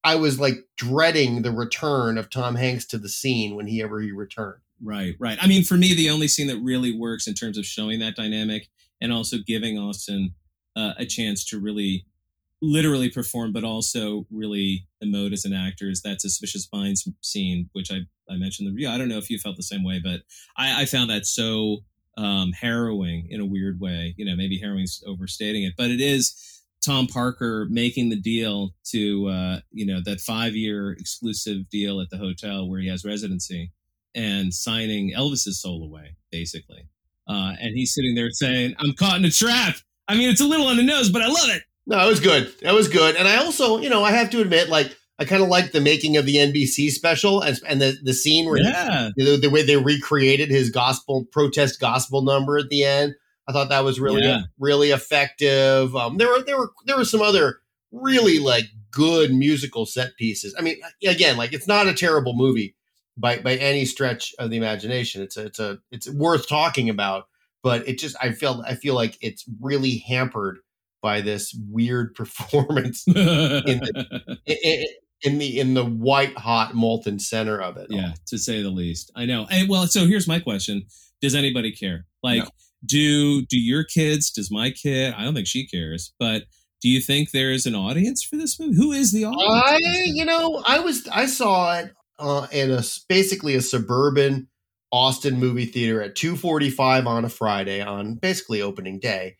I 0.03 0.15
was 0.15 0.39
like 0.39 0.55
dreading 0.77 1.41
the 1.41 1.51
return 1.51 2.17
of 2.17 2.29
Tom 2.29 2.55
Hanks 2.55 2.85
to 2.87 2.97
the 2.97 3.09
scene 3.09 3.55
when 3.55 3.67
he 3.67 3.81
ever 3.81 3.99
he 4.01 4.11
returned. 4.11 4.59
Right, 4.83 5.15
right. 5.19 5.37
I 5.41 5.47
mean, 5.47 5.63
for 5.63 5.75
me, 5.75 5.95
the 5.95 6.09
only 6.09 6.27
scene 6.27 6.47
that 6.47 6.59
really 6.59 6.97
works 6.97 7.27
in 7.27 7.33
terms 7.33 7.57
of 7.57 7.65
showing 7.65 7.99
that 7.99 8.15
dynamic 8.15 8.67
and 9.01 9.11
also 9.13 9.37
giving 9.45 9.79
Austin 9.79 10.35
uh, 10.75 10.93
a 10.97 11.05
chance 11.05 11.45
to 11.45 11.59
really 11.59 12.05
literally 12.61 13.09
perform, 13.09 13.51
but 13.53 13.63
also 13.63 14.25
really 14.31 14.87
emote 15.03 15.33
as 15.33 15.45
an 15.45 15.53
actor 15.53 15.89
is 15.89 16.01
that 16.01 16.21
suspicious 16.21 16.67
minds 16.73 17.07
scene, 17.21 17.69
which 17.73 17.91
I, 17.91 17.99
I 18.29 18.37
mentioned 18.37 18.67
the 18.67 18.71
review. 18.71 18.89
I 18.89 18.97
don't 18.97 19.09
know 19.09 19.17
if 19.17 19.29
you 19.29 19.37
felt 19.37 19.57
the 19.57 19.63
same 19.63 19.83
way, 19.83 19.99
but 20.03 20.21
I, 20.57 20.81
I 20.81 20.85
found 20.85 21.09
that 21.09 21.25
so 21.25 21.83
um, 22.17 22.53
harrowing 22.53 23.27
in 23.29 23.41
a 23.41 23.45
weird 23.45 23.79
way. 23.79 24.15
You 24.17 24.25
know, 24.25 24.35
maybe 24.35 24.57
harrowing's 24.57 25.03
overstating 25.05 25.63
it, 25.63 25.73
but 25.77 25.91
it 25.91 26.01
is 26.01 26.63
Tom 26.83 27.07
Parker 27.07 27.67
making 27.69 28.09
the 28.09 28.15
deal 28.15 28.73
to, 28.91 29.27
uh, 29.27 29.59
you 29.71 29.85
know, 29.85 29.99
that 30.05 30.21
five 30.21 30.55
year 30.55 30.91
exclusive 30.91 31.69
deal 31.69 31.99
at 31.99 32.09
the 32.09 32.17
hotel 32.17 32.69
where 32.69 32.79
he 32.79 32.87
has 32.87 33.03
residency 33.03 33.71
and 34.13 34.53
signing 34.53 35.13
Elvis's 35.13 35.61
soul 35.61 35.83
away, 35.83 36.15
basically. 36.31 36.87
Uh, 37.27 37.53
and 37.59 37.75
he's 37.75 37.93
sitting 37.93 38.15
there 38.15 38.29
saying, 38.31 38.75
I'm 38.79 38.93
caught 38.93 39.17
in 39.17 39.25
a 39.25 39.31
trap. 39.31 39.75
I 40.07 40.15
mean, 40.15 40.29
it's 40.29 40.41
a 40.41 40.45
little 40.45 40.67
on 40.67 40.77
the 40.77 40.83
nose, 40.83 41.09
but 41.09 41.21
I 41.21 41.27
love 41.27 41.49
it. 41.49 41.63
No, 41.87 42.03
it 42.03 42.07
was 42.09 42.19
good. 42.19 42.51
That 42.61 42.73
was 42.73 42.87
good. 42.87 43.15
And 43.15 43.27
I 43.27 43.37
also, 43.37 43.77
you 43.77 43.89
know, 43.89 44.03
I 44.03 44.11
have 44.11 44.29
to 44.31 44.41
admit, 44.41 44.69
like, 44.69 44.95
I 45.19 45.25
kind 45.25 45.41
of 45.43 45.49
like 45.49 45.71
the 45.71 45.79
making 45.81 46.17
of 46.17 46.25
the 46.25 46.35
NBC 46.35 46.89
special 46.89 47.41
and, 47.41 47.57
and 47.67 47.81
the, 47.81 47.95
the 48.03 48.13
scene 48.13 48.45
where 48.49 48.57
Yeah. 48.61 49.11
the, 49.15 49.37
the 49.37 49.49
way 49.49 49.63
they 49.63 49.77
recreated 49.77 50.49
his 50.49 50.69
gospel 50.71 51.25
protest 51.31 51.79
gospel 51.79 52.21
number 52.21 52.57
at 52.57 52.69
the 52.69 52.83
end. 52.83 53.13
I 53.47 53.53
thought 53.53 53.69
that 53.69 53.83
was 53.83 53.99
really 53.99 54.23
Yeah. 54.23 54.41
really 54.59 54.89
effective. 54.91 55.95
Um, 55.95 56.17
there 56.17 56.27
were 56.27 56.41
there 56.41 56.57
were 56.57 56.71
there 56.85 56.97
were 56.97 57.05
some 57.05 57.21
other 57.21 57.59
really 57.91 58.39
like 58.39 58.65
good 58.91 59.31
musical 59.33 59.85
set 59.85 60.17
pieces. 60.17 60.55
I 60.57 60.61
mean, 60.63 60.77
again, 61.05 61.37
like 61.37 61.53
it's 61.53 61.67
not 61.67 61.87
a 61.87 61.93
terrible 61.93 62.33
movie 62.35 62.75
by 63.17 63.37
by 63.37 63.55
any 63.55 63.85
stretch 63.85 64.33
of 64.39 64.49
the 64.49 64.57
imagination. 64.57 65.21
It's 65.21 65.37
a, 65.37 65.45
it's 65.45 65.59
a 65.59 65.77
it's 65.91 66.09
worth 66.09 66.47
talking 66.49 66.89
about, 66.89 67.27
but 67.63 67.87
it 67.87 67.99
just 67.99 68.15
I 68.19 68.31
feel 68.31 68.63
I 68.67 68.75
feel 68.75 68.95
like 68.95 69.17
it's 69.21 69.45
really 69.61 69.99
hampered 70.07 70.57
by 71.05 71.21
this 71.21 71.55
weird 71.69 72.15
performance 72.19 73.03
in 73.07 73.79
in, 74.47 74.85
in 75.21 75.37
the 75.37 75.59
in 75.59 75.73
the 75.75 75.85
white 75.85 76.35
hot 76.37 76.73
molten 76.73 77.19
center 77.19 77.61
of 77.61 77.77
it. 77.77 77.87
yeah, 77.91 78.13
to 78.27 78.39
say 78.39 78.63
the 78.63 78.71
least. 78.71 79.11
I 79.15 79.25
know. 79.25 79.45
Hey, 79.45 79.65
well, 79.69 79.85
so 79.85 80.07
here's 80.07 80.27
my 80.27 80.39
question: 80.39 80.83
Does 81.21 81.35
anybody 81.35 81.71
care? 81.71 82.05
Like, 82.23 82.43
No. 82.43 82.49
do 82.85 83.45
do 83.45 83.59
your 83.59 83.83
kids? 83.83 84.31
Does 84.31 84.49
my 84.51 84.71
kid? 84.71 85.13
I 85.15 85.23
don't 85.23 85.35
think 85.35 85.47
she 85.47 85.67
cares, 85.67 86.11
but 86.19 86.43
do 86.81 86.89
you 86.89 86.99
think 87.01 87.29
there 87.31 87.51
is 87.51 87.65
an 87.67 87.75
audience 87.75 88.23
for 88.23 88.35
this 88.35 88.59
movie? 88.59 88.75
Who 88.75 88.91
is 88.91 89.11
the 89.11 89.25
audience? 89.25 89.63
I, 89.67 89.77
you 90.05 90.25
know, 90.25 90.63
I 90.67 90.79
was 90.79 91.07
I 91.07 91.27
saw 91.27 91.77
it 91.77 91.91
uh, 92.17 92.47
in 92.51 92.71
a 92.71 92.81
basically 93.07 93.53
a 93.55 93.61
suburban 93.61 94.47
Austin 94.91 95.39
movie 95.39 95.65
theater 95.65 96.01
at 96.01 96.15
2:45 96.15 97.05
on 97.07 97.25
a 97.25 97.29
Friday 97.29 97.81
on 97.81 98.15
basically 98.15 98.61
opening 98.61 98.99
day, 98.99 99.35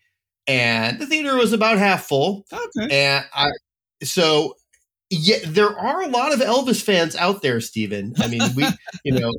and 0.46 0.98
the 0.98 1.06
theater 1.06 1.36
was 1.36 1.52
about 1.52 1.78
half 1.78 2.06
full. 2.06 2.44
okay. 2.52 2.88
And 2.90 3.24
I, 3.34 3.50
so 4.02 4.54
yeah, 5.10 5.38
there 5.44 5.78
are 5.78 6.02
a 6.02 6.08
lot 6.08 6.32
of 6.32 6.40
Elvis 6.40 6.82
fans 6.82 7.14
out 7.16 7.42
there, 7.42 7.60
Stephen. 7.60 8.14
I 8.18 8.28
mean, 8.28 8.42
we, 8.54 8.66
you 9.04 9.18
know, 9.18 9.32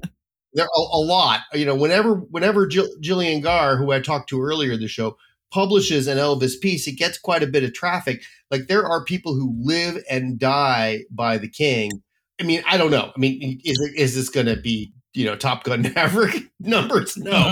there 0.53 0.65
are 0.65 0.69
a, 0.75 0.79
a 0.79 1.01
lot. 1.03 1.41
You 1.53 1.65
know, 1.65 1.75
whenever 1.75 2.15
whenever 2.15 2.67
Jill, 2.67 2.87
Gillian 3.01 3.41
Gaar, 3.41 3.77
who 3.77 3.91
I 3.91 3.99
talked 3.99 4.29
to 4.29 4.41
earlier 4.41 4.73
in 4.73 4.79
the 4.79 4.87
show, 4.87 5.17
publishes 5.51 6.07
an 6.07 6.17
Elvis 6.17 6.59
piece, 6.59 6.87
it 6.87 6.93
gets 6.93 7.17
quite 7.17 7.43
a 7.43 7.47
bit 7.47 7.63
of 7.63 7.73
traffic. 7.73 8.23
Like 8.49 8.67
there 8.67 8.85
are 8.85 9.03
people 9.03 9.33
who 9.33 9.55
live 9.59 10.03
and 10.09 10.39
die 10.39 11.03
by 11.11 11.37
the 11.37 11.49
King. 11.49 11.91
I 12.39 12.43
mean, 12.43 12.63
I 12.67 12.77
don't 12.77 12.91
know. 12.91 13.11
I 13.15 13.19
mean, 13.19 13.59
is 13.63 13.79
is 13.95 14.15
this 14.15 14.29
going 14.29 14.45
to 14.45 14.57
be 14.57 14.93
you 15.17 15.25
know 15.25 15.35
Top 15.35 15.63
Gun 15.63 15.81
Maverick 15.95 16.49
numbers? 16.59 17.17
No, 17.17 17.31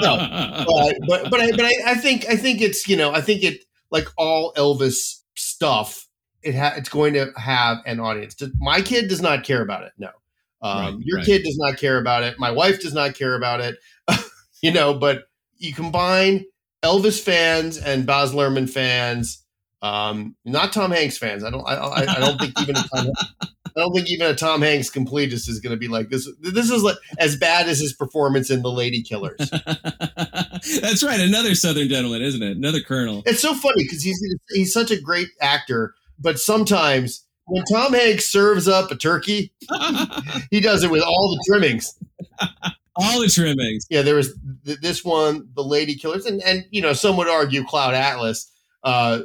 but 0.00 0.96
but 1.06 1.30
but 1.30 1.40
I 1.40 1.50
but 1.50 1.64
I, 1.64 1.72
I 1.86 1.94
think 1.94 2.26
I 2.28 2.36
think 2.36 2.60
it's 2.60 2.88
you 2.88 2.96
know 2.96 3.12
I 3.12 3.20
think 3.20 3.42
it 3.42 3.64
like 3.90 4.06
all 4.16 4.52
Elvis 4.54 5.20
stuff 5.36 6.06
it 6.42 6.54
ha- 6.54 6.74
it's 6.76 6.88
going 6.88 7.14
to 7.14 7.30
have 7.36 7.78
an 7.86 8.00
audience. 8.00 8.36
My 8.58 8.80
kid 8.80 9.08
does 9.08 9.20
not 9.20 9.44
care 9.44 9.62
about 9.62 9.84
it. 9.84 9.92
No, 9.98 10.08
um, 10.62 10.78
Right, 10.78 10.94
your 11.04 11.18
right. 11.18 11.26
kid 11.26 11.42
does 11.42 11.58
not 11.58 11.76
care 11.78 11.98
about 11.98 12.22
it. 12.22 12.38
My 12.38 12.50
wife 12.50 12.80
does 12.80 12.94
not 12.94 13.14
care 13.14 13.34
about 13.34 13.60
it. 13.60 13.76
you 14.62 14.72
know, 14.72 14.94
but 14.94 15.24
you 15.58 15.74
combine 15.74 16.44
Elvis 16.82 17.20
fans 17.20 17.76
and 17.76 18.06
Baz 18.06 18.32
Luhrmann 18.32 18.68
fans, 18.70 19.44
um, 19.82 20.36
not 20.44 20.72
Tom 20.72 20.90
Hanks 20.90 21.18
fans. 21.18 21.44
I 21.44 21.50
don't 21.50 21.66
I, 21.66 21.74
I, 21.74 22.00
I 22.16 22.18
don't 22.20 22.38
think 22.38 22.60
even 22.60 22.76
a 22.76 22.82
Tom, 22.82 23.06
I 23.76 23.80
don't 23.80 23.94
think 23.94 24.10
even 24.10 24.26
a 24.26 24.34
Tom 24.34 24.62
Hanks 24.62 24.90
completist 24.90 25.48
is 25.48 25.60
going 25.60 25.70
to 25.70 25.78
be 25.78 25.88
like 25.88 26.08
this. 26.10 26.28
This 26.40 26.70
is 26.70 26.82
like, 26.82 26.96
as 27.18 27.36
bad 27.36 27.68
as 27.68 27.78
his 27.78 27.92
performance 27.92 28.50
in 28.50 28.62
The 28.62 28.70
Lady 28.70 29.02
Killers. 29.02 29.38
That's 30.80 31.02
right. 31.02 31.20
Another 31.20 31.54
Southern 31.54 31.88
gentleman, 31.88 32.22
isn't 32.22 32.42
it? 32.42 32.56
Another 32.56 32.80
colonel. 32.80 33.22
It's 33.26 33.40
so 33.40 33.54
funny 33.54 33.84
because 33.84 34.02
he's 34.02 34.20
he's 34.50 34.72
such 34.72 34.90
a 34.90 35.00
great 35.00 35.28
actor, 35.40 35.94
but 36.18 36.38
sometimes 36.38 37.24
when 37.46 37.64
Tom 37.64 37.92
Hanks 37.92 38.30
serves 38.30 38.68
up 38.68 38.90
a 38.90 38.96
turkey, 38.96 39.52
he 40.50 40.60
does 40.60 40.84
it 40.84 40.90
with 40.90 41.02
all 41.02 41.36
the 41.36 41.44
trimmings. 41.48 41.98
All 42.96 43.20
the 43.20 43.28
trimmings. 43.28 43.86
Yeah, 43.88 44.02
there 44.02 44.14
was 44.14 44.36
th- 44.64 44.80
this 44.80 45.04
one, 45.04 45.48
the 45.54 45.64
Lady 45.64 45.94
Killers, 45.94 46.26
and 46.26 46.42
and 46.42 46.66
you 46.70 46.82
know 46.82 46.92
some 46.92 47.16
would 47.16 47.28
argue 47.28 47.64
Cloud 47.64 47.94
Atlas. 47.94 48.49
Uh, 48.82 49.20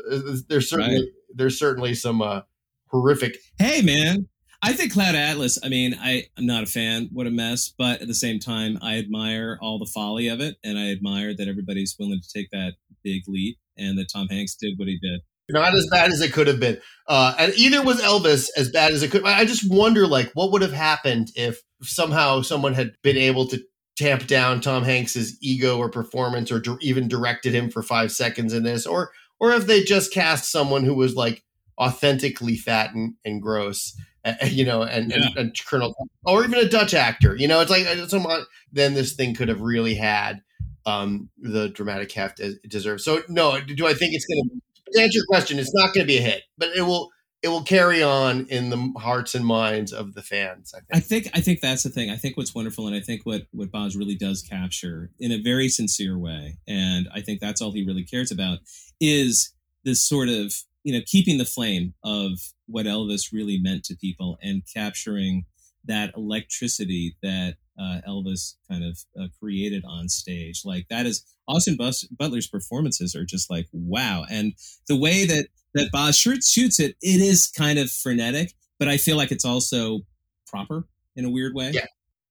there's 0.48 0.70
certainly 0.70 1.12
there's 1.34 1.60
certainly 1.60 1.94
some 1.94 2.22
uh, 2.22 2.42
horrific. 2.88 3.38
Hey, 3.60 3.82
man. 3.82 4.28
I 4.62 4.74
think 4.74 4.94
Cloud 4.94 5.16
Atlas, 5.16 5.60
I 5.64 5.70
mean, 5.70 5.96
I, 6.00 6.24
I'm 6.38 6.46
not 6.46 6.64
a 6.64 6.68
fan. 6.68 7.10
What 7.12 7.28
a 7.28 7.32
mess. 7.32 7.74
But 7.78 8.02
at 8.02 8.08
the 8.08 8.16
same 8.16 8.40
time, 8.40 8.80
I 8.82 8.98
admire 8.98 9.60
all 9.62 9.78
the 9.78 9.90
folly 9.94 10.28
of 10.28 10.40
it. 10.40 10.56
And 10.64 10.80
I 10.80 10.92
admire 10.92 11.36
that 11.36 11.48
everybody's 11.48 11.96
willing 12.00 12.22
to 12.22 12.30
take 12.34 12.50
that 12.52 12.74
big 13.04 13.24
leap 13.28 13.58
and 13.78 13.98
that 13.98 14.08
Tom 14.12 14.28
Hanks 14.28 14.56
did 14.56 14.74
what 14.78 14.88
he 14.88 14.98
did. 15.00 15.22
Not 15.48 15.76
as 15.76 15.88
bad 15.92 16.12
as 16.12 16.22
it 16.22 16.34
could 16.34 16.48
have 16.48 16.60
been, 16.60 16.82
uh, 17.08 17.36
and 17.38 17.54
either 17.54 17.84
was 17.84 18.02
Elvis 18.02 18.50
as 18.58 18.72
bad 18.72 18.94
as 18.94 19.04
it 19.04 19.12
could. 19.12 19.24
I 19.26 19.46
just 19.46 19.72
wonder, 19.72 20.08
like, 20.08 20.32
what 20.34 20.52
would 20.52 20.64
have 20.64 20.74
happened 20.74 21.28
if 21.36 21.62
somehow 21.84 22.42
someone 22.42 22.74
had 22.74 22.94
been 23.04 23.16
able 23.16 23.46
to 23.50 23.62
tamp 23.96 24.26
down 24.26 24.60
Tom 24.60 24.84
Hanks's 24.84 25.38
ego 25.44 25.78
or 25.78 25.88
performance, 25.88 26.52
or 26.52 26.64
even 26.82 27.08
directed 27.08 27.54
him 27.54 27.70
for 27.70 27.84
five 27.84 28.12
seconds 28.12 28.54
in 28.54 28.64
this, 28.64 28.88
or 28.88 29.12
or 29.40 29.52
if 29.52 29.68
they 29.68 29.84
just 29.84 30.14
cast 30.14 30.52
someone 30.52 30.84
who 30.84 30.96
was 30.96 31.16
like 31.16 31.44
authentically 31.80 32.56
fat 32.58 32.94
and, 32.94 33.16
and 33.26 33.42
gross, 33.42 33.96
uh, 34.24 34.34
you 34.46 34.66
know, 34.66 34.82
and, 34.82 35.12
and, 35.12 35.38
and 35.38 35.66
Colonel, 35.68 35.96
or 36.26 36.44
even 36.44 36.60
a 36.60 36.70
Dutch 36.70 36.94
actor, 36.94 37.36
you 37.36 37.48
know, 37.48 37.62
it's 37.62 37.72
like 37.72 37.86
someone. 38.10 38.46
Then 38.72 38.94
this 38.94 39.14
thing 39.14 39.36
could 39.36 39.50
have 39.50 39.62
really 39.62 39.96
had 39.96 40.42
um, 40.86 41.30
the 41.38 41.70
dramatic 41.70 42.12
heft 42.12 42.40
it 42.40 42.58
deserves. 42.68 43.04
So 43.04 43.24
no, 43.30 43.60
do 43.62 43.88
I 43.88 43.94
think 43.94 44.14
it's 44.14 44.26
going 44.26 44.50
to? 44.50 44.62
To 44.94 45.02
answer 45.02 45.18
your 45.18 45.26
question, 45.26 45.58
it's 45.58 45.74
not 45.74 45.96
going 45.96 46.06
to 46.06 46.08
be 46.08 46.18
a 46.18 46.22
hit, 46.22 46.44
but 46.60 46.70
it 46.76 46.84
will. 46.84 47.10
It 47.42 47.50
will 47.50 47.64
carry 47.64 48.02
on 48.02 48.46
in 48.48 48.70
the 48.70 48.94
hearts 49.00 49.36
and 49.36 49.46
minds 49.46 49.92
of 49.92 50.14
the 50.14 50.22
fans. 50.22 50.74
I 50.76 50.80
think. 50.80 50.94
I 50.94 51.00
think 51.00 51.30
I 51.34 51.42
think 51.42 51.62
that's 51.62 51.84
the 51.84 51.90
thing. 51.90 52.12
I 52.12 52.18
think 52.18 52.38
what's 52.38 52.54
wonderful, 52.54 52.86
and 52.86 52.96
I 52.96 53.00
think 53.00 53.26
what 53.26 53.48
what 53.52 53.72
Boz 53.72 53.96
really 53.96 54.16
does 54.16 54.44
capture 54.44 55.10
in 55.20 55.32
a 55.32 55.42
very 55.42 55.70
sincere 55.70 56.20
way, 56.20 56.60
and 56.68 57.08
I 57.14 57.22
think 57.22 57.40
that's 57.40 57.62
all 57.62 57.72
he 57.72 57.84
really 57.84 58.04
cares 58.04 58.32
about 58.32 58.60
is 59.00 59.54
this 59.84 60.02
sort 60.02 60.30
of 60.30 60.54
you 60.84 60.94
know 60.94 61.02
keeping 61.06 61.38
the 61.38 61.46
flame 61.46 61.94
of 62.04 62.32
what 62.68 62.86
Elvis 62.86 63.32
really 63.32 63.60
meant 63.60 63.84
to 63.86 63.96
people 63.96 64.38
and 64.42 64.64
capturing 64.74 65.46
that 65.86 66.14
electricity 66.16 67.16
that 67.22 67.56
uh, 67.80 68.00
Elvis 68.08 68.56
kind 68.70 68.84
of 68.84 69.00
uh, 69.20 69.28
created 69.40 69.84
on 69.88 70.10
stage. 70.10 70.62
Like 70.66 70.88
that 70.90 71.06
is 71.06 71.24
Austin 71.48 71.78
Butler's 71.78 72.48
performances 72.48 73.16
are 73.16 73.26
just 73.26 73.50
like 73.50 73.68
wow, 73.72 74.26
and 74.30 74.54
the 74.88 74.98
way 74.98 75.26
that 75.26 75.48
that 75.74 75.92
Boz 75.92 76.18
shoots 76.18 76.50
shoots 76.50 76.80
it, 76.80 76.96
it 77.02 77.22
is 77.22 77.52
kind 77.56 77.78
of 77.78 77.92
frenetic, 77.92 78.54
but 78.80 78.88
I 78.88 78.98
feel 78.98 79.18
like 79.18 79.32
it's 79.32 79.46
also 79.46 80.02
proper 80.48 80.88
in 81.16 81.26
a 81.26 81.30
weird 81.30 81.54
way. 81.54 81.72
Yeah. 81.74 81.86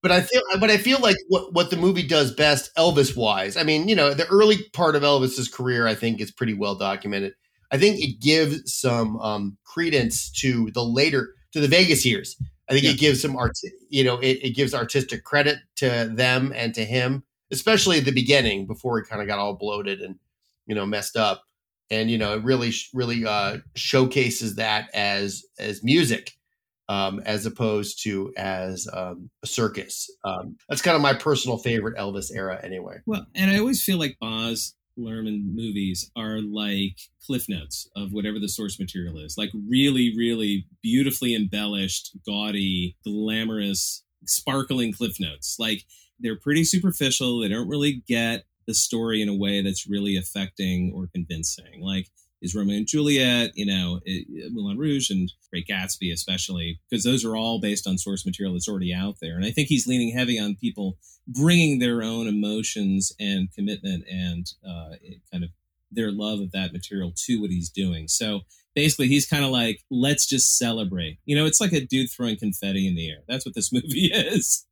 But 0.04 0.12
I 0.12 0.20
feel, 0.20 0.42
but 0.60 0.68
I 0.70 0.76
feel 0.76 1.00
like 1.00 1.16
what, 1.28 1.54
what 1.54 1.70
the 1.70 1.78
movie 1.78 2.06
does 2.06 2.30
best, 2.34 2.70
Elvis 2.76 3.16
wise. 3.16 3.56
I 3.56 3.62
mean, 3.62 3.88
you 3.88 3.96
know, 3.96 4.12
the 4.12 4.26
early 4.26 4.58
part 4.74 4.96
of 4.96 5.02
Elvis's 5.02 5.48
career, 5.48 5.86
I 5.86 5.94
think, 5.94 6.20
is 6.20 6.30
pretty 6.30 6.52
well 6.52 6.74
documented. 6.74 7.32
I 7.70 7.78
think 7.78 7.98
it 7.98 8.20
gives 8.20 8.74
some 8.74 9.18
um, 9.20 9.56
credence 9.64 10.30
to 10.42 10.70
the 10.74 10.84
later 10.84 11.34
to 11.52 11.60
the 11.60 11.68
Vegas 11.68 12.04
years. 12.04 12.36
I 12.68 12.74
think 12.74 12.84
Yeah. 12.84 12.90
it 12.90 12.98
gives 12.98 13.22
some 13.22 13.34
art, 13.34 13.52
you 13.88 14.04
know, 14.04 14.18
it, 14.18 14.40
it 14.42 14.50
gives 14.50 14.74
artistic 14.74 15.24
credit 15.24 15.60
to 15.76 16.10
them 16.12 16.52
and 16.54 16.74
to 16.74 16.84
him, 16.84 17.24
especially 17.50 17.96
at 17.96 18.04
the 18.04 18.12
beginning 18.12 18.66
before 18.66 18.98
he 18.98 19.08
kind 19.08 19.22
of 19.22 19.26
got 19.26 19.38
all 19.38 19.54
bloated 19.54 20.02
and 20.02 20.16
you 20.66 20.74
know 20.74 20.84
messed 20.84 21.16
up. 21.16 21.44
And 21.90 22.10
you 22.10 22.18
know, 22.18 22.34
it 22.34 22.44
really, 22.44 22.72
really 22.92 23.24
uh, 23.24 23.58
showcases 23.74 24.56
that 24.56 24.90
as 24.92 25.44
as 25.58 25.82
music, 25.82 26.32
um, 26.88 27.20
as 27.24 27.46
opposed 27.46 28.02
to 28.04 28.32
as 28.36 28.88
um, 28.92 29.30
a 29.42 29.46
circus. 29.46 30.10
Um, 30.24 30.56
that's 30.68 30.82
kind 30.82 30.96
of 30.96 31.02
my 31.02 31.14
personal 31.14 31.58
favorite 31.58 31.96
Elvis 31.96 32.30
era, 32.34 32.60
anyway. 32.62 32.98
Well, 33.06 33.26
and 33.34 33.50
I 33.50 33.58
always 33.58 33.82
feel 33.82 33.98
like 33.98 34.16
Baz 34.20 34.74
Luhrmann 34.98 35.54
movies 35.54 36.10
are 36.16 36.40
like 36.40 36.98
cliff 37.26 37.48
notes 37.48 37.88
of 37.96 38.12
whatever 38.12 38.38
the 38.38 38.48
source 38.48 38.78
material 38.78 39.18
is. 39.18 39.36
Like 39.36 39.50
really, 39.68 40.14
really 40.16 40.66
beautifully 40.82 41.34
embellished, 41.34 42.16
gaudy, 42.26 42.96
glamorous, 43.04 44.02
sparkling 44.26 44.92
cliff 44.92 45.18
notes. 45.18 45.56
Like 45.58 45.84
they're 46.20 46.38
pretty 46.38 46.64
superficial. 46.64 47.40
They 47.40 47.48
don't 47.48 47.68
really 47.68 48.02
get 48.06 48.44
the 48.66 48.74
story 48.74 49.20
in 49.20 49.28
a 49.28 49.36
way 49.36 49.62
that's 49.62 49.88
really 49.88 50.16
affecting 50.16 50.92
or 50.94 51.08
convincing. 51.12 51.80
Like 51.80 52.08
is 52.44 52.54
Romeo 52.54 52.76
and 52.76 52.86
Juliet, 52.86 53.52
you 53.54 53.64
know, 53.64 54.00
Moulin 54.50 54.76
Rouge 54.76 55.08
and 55.10 55.32
Great 55.50 55.66
Gatsby, 55.66 56.12
especially, 56.12 56.78
because 56.88 57.02
those 57.02 57.24
are 57.24 57.34
all 57.34 57.58
based 57.58 57.86
on 57.88 57.96
source 57.96 58.26
material 58.26 58.52
that's 58.52 58.68
already 58.68 58.92
out 58.92 59.16
there. 59.20 59.36
And 59.36 59.46
I 59.46 59.50
think 59.50 59.68
he's 59.68 59.86
leaning 59.86 60.14
heavy 60.14 60.38
on 60.38 60.54
people 60.54 60.98
bringing 61.26 61.78
their 61.78 62.02
own 62.02 62.28
emotions 62.28 63.12
and 63.18 63.50
commitment 63.52 64.04
and 64.10 64.46
uh, 64.62 64.96
kind 65.32 65.42
of 65.42 65.50
their 65.90 66.12
love 66.12 66.40
of 66.40 66.52
that 66.52 66.72
material 66.72 67.12
to 67.24 67.40
what 67.40 67.50
he's 67.50 67.70
doing. 67.70 68.08
So 68.08 68.42
basically, 68.74 69.08
he's 69.08 69.26
kind 69.26 69.44
of 69.44 69.50
like, 69.50 69.80
let's 69.90 70.26
just 70.26 70.58
celebrate. 70.58 71.18
You 71.24 71.36
know, 71.36 71.46
it's 71.46 71.62
like 71.62 71.72
a 71.72 71.80
dude 71.80 72.10
throwing 72.10 72.36
confetti 72.36 72.86
in 72.86 72.94
the 72.94 73.08
air. 73.08 73.22
That's 73.26 73.46
what 73.46 73.54
this 73.54 73.72
movie 73.72 74.10
is. 74.12 74.66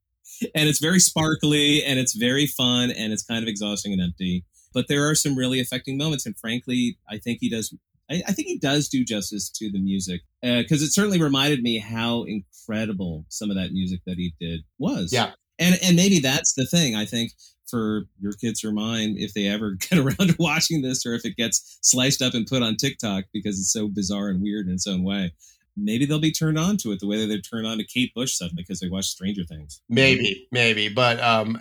And 0.53 0.69
it's 0.69 0.79
very 0.79 0.99
sparkly 0.99 1.83
and 1.83 1.99
it's 1.99 2.13
very 2.13 2.45
fun 2.45 2.91
and 2.91 3.13
it's 3.13 3.23
kind 3.23 3.41
of 3.41 3.47
exhausting 3.47 3.93
and 3.93 4.01
empty. 4.01 4.45
But 4.73 4.87
there 4.87 5.07
are 5.09 5.15
some 5.15 5.35
really 5.35 5.59
affecting 5.59 5.97
moments. 5.97 6.25
And 6.25 6.37
frankly, 6.37 6.97
I 7.09 7.17
think 7.17 7.39
he 7.41 7.49
does. 7.49 7.73
I, 8.09 8.21
I 8.27 8.31
think 8.33 8.47
he 8.47 8.57
does 8.57 8.89
do 8.89 9.05
justice 9.05 9.49
to 9.51 9.71
the 9.71 9.79
music 9.79 10.21
because 10.41 10.81
it 10.81 10.91
certainly 10.91 11.21
reminded 11.21 11.61
me 11.61 11.79
how 11.79 12.23
incredible 12.23 13.25
some 13.29 13.49
of 13.49 13.55
that 13.55 13.71
music 13.71 14.01
that 14.05 14.17
he 14.17 14.33
did 14.39 14.61
was. 14.77 15.13
Yeah. 15.13 15.31
And 15.59 15.77
and 15.83 15.95
maybe 15.95 16.19
that's 16.19 16.53
the 16.53 16.65
thing. 16.65 16.95
I 16.95 17.05
think 17.05 17.31
for 17.73 18.03
your 18.19 18.33
kids 18.33 18.63
or 18.63 18.71
mine, 18.71 19.15
if 19.17 19.33
they 19.33 19.47
ever 19.47 19.71
get 19.89 19.99
around 19.99 20.29
to 20.29 20.35
watching 20.39 20.81
this, 20.81 21.05
or 21.05 21.13
if 21.13 21.25
it 21.25 21.35
gets 21.35 21.79
sliced 21.81 22.21
up 22.21 22.33
and 22.33 22.45
put 22.45 22.63
on 22.63 22.75
TikTok 22.75 23.25
because 23.33 23.59
it's 23.59 23.71
so 23.71 23.87
bizarre 23.87 24.29
and 24.29 24.41
weird 24.41 24.67
in 24.67 24.73
its 24.73 24.87
own 24.87 25.03
way, 25.03 25.33
maybe 25.75 26.05
they'll 26.05 26.19
be 26.19 26.31
turned 26.31 26.59
on 26.59 26.77
to 26.77 26.91
it 26.91 26.99
the 26.99 27.07
way 27.07 27.19
that 27.19 27.27
they're 27.27 27.39
turned 27.39 27.65
on 27.65 27.77
to 27.77 27.83
Kate 27.83 28.13
Bush 28.13 28.33
suddenly 28.33 28.63
because 28.63 28.79
they 28.79 28.89
watch 28.89 29.05
Stranger 29.05 29.43
Things. 29.43 29.81
Maybe, 29.89 30.47
maybe, 30.51 30.89
but 30.89 31.19
um, 31.19 31.59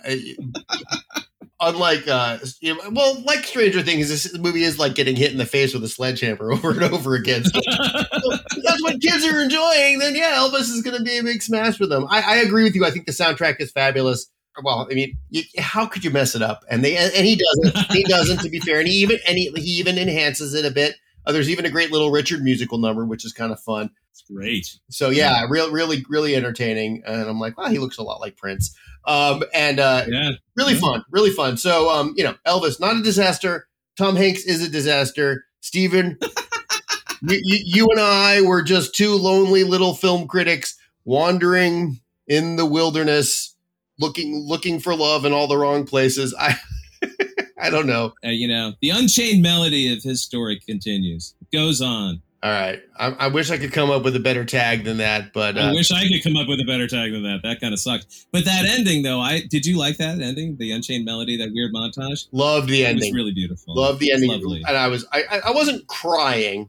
unlike 1.63 2.07
uh, 2.09 2.39
you 2.61 2.75
know, 2.75 2.91
well, 2.91 3.23
like 3.23 3.45
Stranger 3.45 3.83
Things, 3.83 4.09
this 4.09 4.37
movie 4.37 4.65
is 4.65 4.79
like 4.79 4.95
getting 4.95 5.17
hit 5.17 5.33
in 5.33 5.39
the 5.39 5.47
face 5.47 5.73
with 5.73 5.85
a 5.85 5.89
sledgehammer 5.89 6.53
over 6.53 6.71
and 6.71 6.83
over 6.83 7.15
again. 7.15 7.45
So 7.45 7.53
if 7.63 8.65
that's 8.65 8.83
what 8.83 9.01
kids 9.01 9.25
are 9.25 9.41
enjoying. 9.41 10.01
Then 10.01 10.15
yeah, 10.15 10.37
Elvis 10.37 10.71
is 10.71 10.83
going 10.83 10.99
to 10.99 11.03
be 11.03 11.17
a 11.17 11.23
big 11.23 11.43
smash 11.43 11.79
for 11.79 11.87
them. 11.87 12.07
I, 12.11 12.23
I 12.23 12.37
agree 12.37 12.65
with 12.65 12.75
you. 12.75 12.85
I 12.85 12.91
think 12.91 13.07
the 13.07 13.13
soundtrack 13.13 13.57
is 13.61 13.71
fabulous. 13.71 14.27
Well, 14.63 14.87
I 14.91 14.95
mean, 14.95 15.17
you, 15.31 15.45
how 15.59 15.87
could 15.87 16.05
you 16.05 16.11
mess 16.11 16.35
it 16.35 16.43
up? 16.43 16.63
And 16.69 16.85
they 16.85 16.97
and 16.97 17.27
he 17.27 17.37
doesn't. 17.37 17.93
He 17.93 18.03
doesn't. 18.03 18.41
To 18.41 18.51
be 18.51 18.61
fair, 18.61 18.81
and 18.81 18.89
he 18.89 18.95
even 18.97 19.19
and 19.27 19.39
he, 19.39 19.51
he 19.57 19.79
even 19.79 19.97
enhances 19.97 20.53
it 20.53 20.67
a 20.67 20.71
bit. 20.71 20.97
Uh, 21.25 21.33
there's 21.33 21.49
even 21.49 21.65
a 21.65 21.71
great 21.71 21.93
little 21.93 22.11
Richard 22.11 22.43
musical 22.43 22.79
number, 22.79 23.07
which 23.07 23.25
is 23.25 23.33
kind 23.33 23.53
of 23.53 23.61
fun. 23.61 23.91
It's 24.11 24.23
great. 24.23 24.67
So 24.91 25.09
yeah, 25.11 25.47
real, 25.49 25.71
really, 25.71 26.05
really 26.09 26.35
entertaining. 26.35 27.03
And 27.07 27.29
I'm 27.29 27.39
like, 27.39 27.57
wow, 27.57 27.69
he 27.69 27.79
looks 27.79 27.97
a 27.97 28.03
lot 28.03 28.21
like 28.21 28.37
Prince. 28.37 28.77
Um, 29.07 29.43
and 29.55 29.81
uh, 29.81 30.05
Yeah. 30.09 30.31
really 30.57 30.75
Yeah. 30.75 30.81
fun, 30.81 31.05
really 31.11 31.31
fun. 31.31 31.57
So 31.57 31.91
um, 31.91 32.15
you 32.17 32.25
know, 32.25 32.35
Elvis, 32.47 32.79
not 32.81 32.97
a 32.97 33.03
disaster. 33.03 33.69
Tom 33.99 34.17
Hanks 34.17 34.45
is 34.45 34.63
a 34.67 34.71
disaster. 34.71 35.45
Steven, 35.61 36.19
you, 37.23 37.41
you, 37.45 37.59
you 37.65 37.87
and 37.91 38.01
I 38.01 38.41
were 38.41 38.63
just 38.63 38.95
two 38.95 39.15
lonely 39.17 39.65
little 39.65 39.95
film 39.95 40.27
critics 40.27 40.77
wandering 41.05 42.01
in 42.27 42.57
the 42.57 42.67
wilderness, 42.67 43.55
looking 43.99 44.45
looking 44.47 44.81
for 44.81 44.95
love 44.97 45.25
in 45.25 45.33
all 45.33 45.47
the 45.47 45.57
wrong 45.59 45.85
places. 45.85 46.35
I 46.39 46.57
I 47.61 47.71
don't 47.71 47.87
know. 47.87 48.13
Uh, 48.25 48.31
you 48.31 48.49
know, 48.49 48.73
the 48.81 48.91
unchained 48.91 49.43
melody 49.43 49.93
of 49.93 50.03
his 50.03 50.23
story 50.23 50.59
continues. 50.67 51.35
It 51.43 51.55
goes 51.57 51.81
on. 51.81 52.22
All 52.45 52.51
right, 52.51 52.81
I, 52.99 53.07
I 53.13 53.29
wish 53.29 53.53
I 53.53 53.57
could 53.59 53.73
come 53.73 53.89
up 53.89 54.03
with 54.03 54.17
a 54.17 54.21
better 54.21 54.45
tag 54.45 54.83
than 54.83 54.97
that, 54.97 55.33
but 55.33 55.57
I 55.57 55.69
uh, 55.71 55.75
wish 55.75 55.93
I 55.93 56.09
could 56.09 56.25
come 56.25 56.37
up 56.37 56.49
with 56.49 56.59
a 56.59 56.65
better 56.65 56.89
tag 56.89 57.13
than 57.13 57.23
that. 57.23 57.41
That 57.45 57.61
kind 57.61 57.73
of 57.73 57.79
sucked. 57.79 58.27
But 58.33 58.45
that 58.47 58.65
ending, 58.65 59.05
though, 59.05 59.21
I 59.21 59.43
did 59.49 59.65
you 59.65 59.79
like 59.79 59.97
that 59.99 60.21
ending? 60.21 60.57
The 60.57 60.73
Unchained 60.73 61.05
Melody, 61.05 61.37
that 61.37 61.51
weird 61.53 61.73
montage. 61.73 62.27
loved 62.33 62.69
the 62.69 62.83
It 62.83 62.87
ending. 62.87 63.13
was 63.13 63.15
really 63.15 63.31
beautiful. 63.33 63.77
Love 63.77 64.01
the 64.01 64.11
ending, 64.11 64.31
Lovely. 64.31 64.61
and 64.67 64.77
I 64.77 64.89
was 64.89 65.07
I 65.13 65.23
I- 65.31 65.41
I 65.47 65.51
wasn't 65.53 65.87
crying 65.87 66.69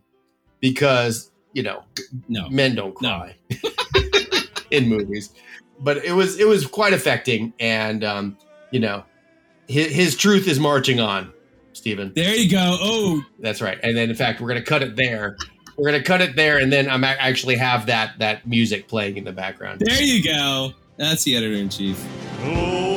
because 0.60 1.32
you 1.54 1.64
know 1.64 1.84
No, 2.30 2.50
men 2.50 2.76
don't 2.76 3.00
No. 3.02 3.10
cry 3.10 3.36
in 4.72 4.88
movies, 4.90 5.32
but 5.80 5.98
it 6.06 6.14
was 6.14 6.40
it 6.40 6.48
was 6.48 6.68
quite 6.68 6.94
affecting, 6.94 7.52
and 7.60 8.04
um, 8.04 8.38
you 8.72 8.80
know 8.80 9.04
his, 9.68 9.92
his 9.92 10.16
truth 10.18 10.48
is 10.48 10.60
marching 10.60 11.00
on, 11.00 11.34
Stephen. 11.74 12.12
there 12.16 12.36
you 12.36 12.48
go. 12.50 12.78
Oh, 12.80 13.24
That's 13.40 13.60
right, 13.62 13.80
and 13.82 13.98
then 13.98 14.12
in 14.12 14.16
fact 14.16 14.40
we're 14.40 14.50
gonna 14.50 14.62
cut 14.62 14.84
it 14.84 14.96
there. 14.96 15.36
We're 15.78 15.92
gonna 15.92 16.04
cut 16.04 16.22
it 16.22 16.36
there, 16.36 16.58
and 16.60 16.72
then 16.72 16.90
I'm 16.90 17.04
ac- 17.04 17.18
actually 17.20 17.56
have 17.56 17.88
that 17.88 18.20
that 18.20 18.46
music 18.48 18.88
playing 18.88 19.18
in 19.18 19.24
the 19.24 19.32
background. 19.32 19.82
there 19.84 20.02
you 20.02 20.24
go. 20.24 20.74
That's 20.98 21.24
the 21.24 21.36
editor 21.36 21.56
in 21.56 21.70
chief. 21.70 22.04
Glory, 22.42 22.93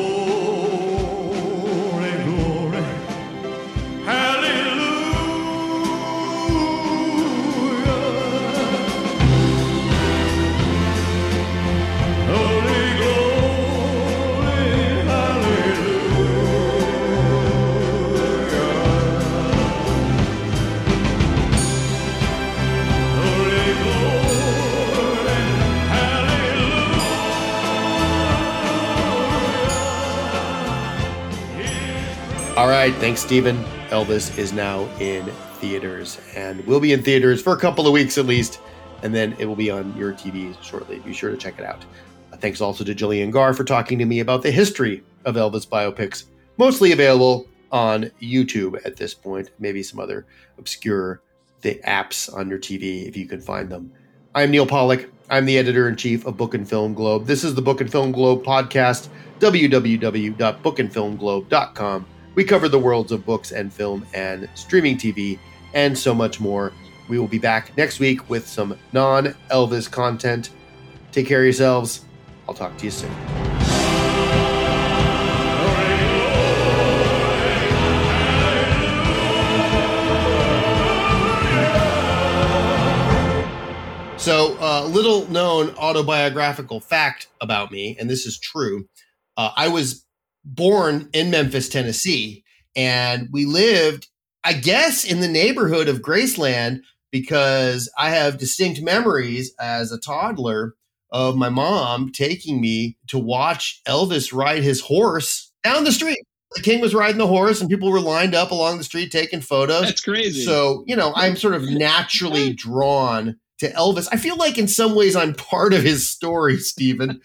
All 32.56 32.68
right, 32.68 32.94
thanks, 32.94 33.20
Stephen. 33.20 33.62
Elvis 33.90 34.38
is 34.38 34.54
now 34.54 34.84
in 34.98 35.26
theaters 35.58 36.18
and 36.34 36.66
will 36.66 36.80
be 36.80 36.94
in 36.94 37.02
theaters 37.02 37.42
for 37.42 37.52
a 37.52 37.58
couple 37.58 37.86
of 37.86 37.92
weeks 37.92 38.16
at 38.16 38.24
least, 38.24 38.60
and 39.02 39.14
then 39.14 39.36
it 39.38 39.44
will 39.44 39.56
be 39.56 39.70
on 39.70 39.94
your 39.94 40.14
TV 40.14 40.56
shortly. 40.62 41.00
Be 41.00 41.12
sure 41.12 41.30
to 41.30 41.36
check 41.36 41.58
it 41.58 41.66
out. 41.66 41.84
Uh, 42.32 42.38
Thanks 42.38 42.62
also 42.62 42.82
to 42.82 42.94
Gillian 42.94 43.30
Gaar 43.30 43.52
for 43.52 43.62
talking 43.62 43.98
to 43.98 44.06
me 44.06 44.20
about 44.20 44.42
the 44.42 44.50
history 44.50 45.02
of 45.26 45.34
Elvis 45.34 45.68
biopics, 45.68 46.24
mostly 46.56 46.92
available 46.92 47.46
on 47.72 48.04
YouTube 48.22 48.80
at 48.86 48.96
this 48.96 49.12
point, 49.12 49.50
maybe 49.58 49.82
some 49.82 50.00
other 50.00 50.24
obscure 50.56 51.20
the 51.60 51.74
apps 51.86 52.34
on 52.34 52.48
your 52.48 52.58
TV 52.58 53.06
if 53.06 53.18
you 53.18 53.26
can 53.26 53.42
find 53.42 53.68
them. 53.68 53.92
I'm 54.34 54.50
Neal 54.50 54.66
Pollack. 54.66 55.10
I'm 55.28 55.44
the 55.44 55.58
editor 55.58 55.90
in 55.90 55.96
chief 55.96 56.24
of 56.24 56.38
Book 56.38 56.54
and 56.54 56.66
Film 56.66 56.94
Globe. 56.94 57.26
This 57.26 57.44
is 57.44 57.54
the 57.54 57.60
Book 57.60 57.82
and 57.82 57.92
Film 57.92 58.12
Globe 58.12 58.44
podcast, 58.44 59.10
www.bookandfilmglobe.com. 59.40 62.06
We 62.36 62.44
cover 62.44 62.68
the 62.68 62.78
worlds 62.78 63.12
of 63.12 63.24
books 63.24 63.50
and 63.50 63.72
film 63.72 64.06
and 64.12 64.46
streaming 64.54 64.98
TV 64.98 65.38
and 65.72 65.96
so 65.96 66.14
much 66.14 66.38
more. 66.38 66.70
We 67.08 67.18
will 67.18 67.26
be 67.26 67.38
back 67.38 67.74
next 67.78 67.98
week 67.98 68.28
with 68.28 68.46
some 68.46 68.78
non 68.92 69.34
Elvis 69.50 69.90
content. 69.90 70.50
Take 71.12 71.26
care 71.26 71.38
of 71.38 71.44
yourselves. 71.44 72.04
I'll 72.46 72.54
talk 72.54 72.76
to 72.76 72.84
you 72.84 72.90
soon. 72.90 73.10
So, 84.18 84.58
uh, 84.60 84.84
little 84.84 85.26
known 85.30 85.70
autobiographical 85.76 86.80
fact 86.80 87.28
about 87.40 87.72
me, 87.72 87.96
and 87.98 88.10
this 88.10 88.26
is 88.26 88.38
true. 88.38 88.86
Uh, 89.38 89.52
I 89.56 89.68
was 89.68 90.05
born 90.46 91.10
in 91.12 91.30
Memphis, 91.30 91.68
Tennessee, 91.68 92.44
and 92.74 93.28
we 93.32 93.44
lived, 93.44 94.08
I 94.44 94.52
guess, 94.54 95.04
in 95.04 95.20
the 95.20 95.28
neighborhood 95.28 95.88
of 95.88 96.00
Graceland 96.00 96.80
because 97.10 97.90
I 97.98 98.10
have 98.10 98.38
distinct 98.38 98.80
memories 98.80 99.52
as 99.60 99.92
a 99.92 99.98
toddler 99.98 100.74
of 101.10 101.36
my 101.36 101.48
mom 101.48 102.12
taking 102.12 102.60
me 102.60 102.96
to 103.08 103.18
watch 103.18 103.80
Elvis 103.86 104.32
ride 104.32 104.62
his 104.62 104.80
horse 104.80 105.52
down 105.64 105.84
the 105.84 105.92
street. 105.92 106.18
The 106.54 106.62
king 106.62 106.80
was 106.80 106.94
riding 106.94 107.18
the 107.18 107.26
horse, 107.26 107.60
and 107.60 107.68
people 107.68 107.90
were 107.90 108.00
lined 108.00 108.34
up 108.34 108.50
along 108.50 108.78
the 108.78 108.84
street 108.84 109.10
taking 109.10 109.40
photos. 109.40 109.82
That's 109.82 110.00
crazy. 110.00 110.44
So, 110.44 110.84
you 110.86 110.96
know, 110.96 111.12
I'm 111.14 111.36
sort 111.36 111.54
of 111.54 111.62
naturally 111.70 112.52
drawn 112.52 113.36
to 113.58 113.70
Elvis. 113.72 114.08
I 114.12 114.16
feel 114.16 114.36
like 114.36 114.58
in 114.58 114.68
some 114.68 114.94
ways 114.94 115.16
I'm 115.16 115.34
part 115.34 115.72
of 115.72 115.82
his 115.82 116.08
story, 116.08 116.58
Stephen. 116.58 117.20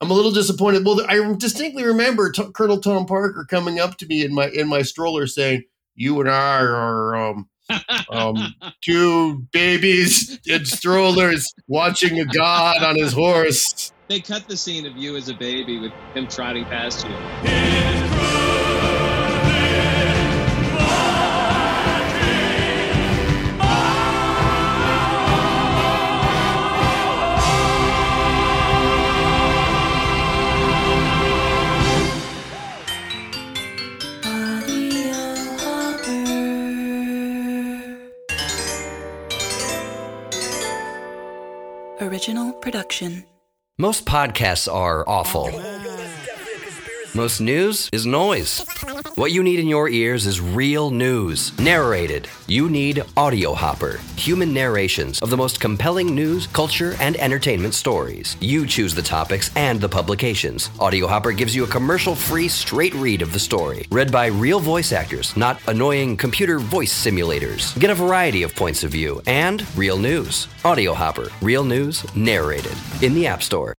I'm 0.00 0.10
a 0.10 0.14
little 0.14 0.32
disappointed. 0.32 0.84
Well, 0.84 1.04
I 1.08 1.34
distinctly 1.36 1.84
remember 1.84 2.30
T- 2.32 2.50
Colonel 2.54 2.80
Tom 2.80 3.06
Parker 3.06 3.46
coming 3.48 3.78
up 3.78 3.96
to 3.98 4.06
me 4.06 4.24
in 4.24 4.34
my 4.34 4.48
in 4.48 4.68
my 4.68 4.82
stroller 4.82 5.26
saying, 5.26 5.64
"You 5.94 6.20
and 6.20 6.28
I 6.28 6.60
are 6.60 7.16
um, 7.16 7.48
um, 8.10 8.54
two 8.84 9.46
babies 9.52 10.38
in 10.46 10.64
strollers 10.64 11.52
watching 11.68 12.18
a 12.20 12.24
god 12.26 12.82
on 12.82 12.96
his 12.96 13.12
horse." 13.12 13.92
They 14.08 14.20
cut 14.20 14.46
the 14.46 14.56
scene 14.56 14.86
of 14.86 14.96
you 14.96 15.16
as 15.16 15.28
a 15.28 15.34
baby 15.34 15.80
with 15.80 15.92
him 16.14 16.28
trotting 16.28 16.64
past 16.66 17.06
you. 17.06 18.15
Original 42.16 42.54
production. 42.54 43.26
Most 43.76 44.06
podcasts 44.06 44.72
are 44.72 45.06
awful. 45.06 45.50
Most 47.14 47.42
news 47.42 47.90
is 47.92 48.06
noise. 48.06 48.64
What 49.16 49.32
you 49.32 49.42
need 49.42 49.58
in 49.58 49.66
your 49.66 49.88
ears 49.88 50.26
is 50.26 50.42
real 50.42 50.90
news, 50.90 51.58
narrated. 51.58 52.28
You 52.46 52.68
need 52.68 53.02
Audio 53.16 53.54
Hopper, 53.54 53.98
human 54.14 54.52
narrations 54.52 55.20
of 55.20 55.30
the 55.30 55.38
most 55.38 55.58
compelling 55.58 56.14
news, 56.14 56.46
culture, 56.48 56.94
and 57.00 57.16
entertainment 57.16 57.72
stories. 57.72 58.36
You 58.40 58.66
choose 58.66 58.94
the 58.94 59.00
topics 59.00 59.50
and 59.56 59.80
the 59.80 59.88
publications. 59.88 60.68
Audio 60.78 61.06
Hopper 61.06 61.32
gives 61.32 61.56
you 61.56 61.64
a 61.64 61.66
commercial 61.66 62.14
free 62.14 62.46
straight 62.46 62.92
read 62.92 63.22
of 63.22 63.32
the 63.32 63.38
story, 63.38 63.86
read 63.90 64.12
by 64.12 64.26
real 64.26 64.60
voice 64.60 64.92
actors, 64.92 65.34
not 65.34 65.62
annoying 65.66 66.18
computer 66.18 66.58
voice 66.58 66.92
simulators. 66.92 67.72
Get 67.80 67.88
a 67.88 67.94
variety 67.94 68.42
of 68.42 68.54
points 68.54 68.84
of 68.84 68.90
view 68.90 69.22
and 69.26 69.66
real 69.78 69.96
news. 69.96 70.46
Audio 70.62 70.92
Hopper, 70.92 71.28
real 71.40 71.64
news 71.64 72.04
narrated 72.14 72.76
in 73.00 73.14
the 73.14 73.26
App 73.26 73.42
Store. 73.42 73.75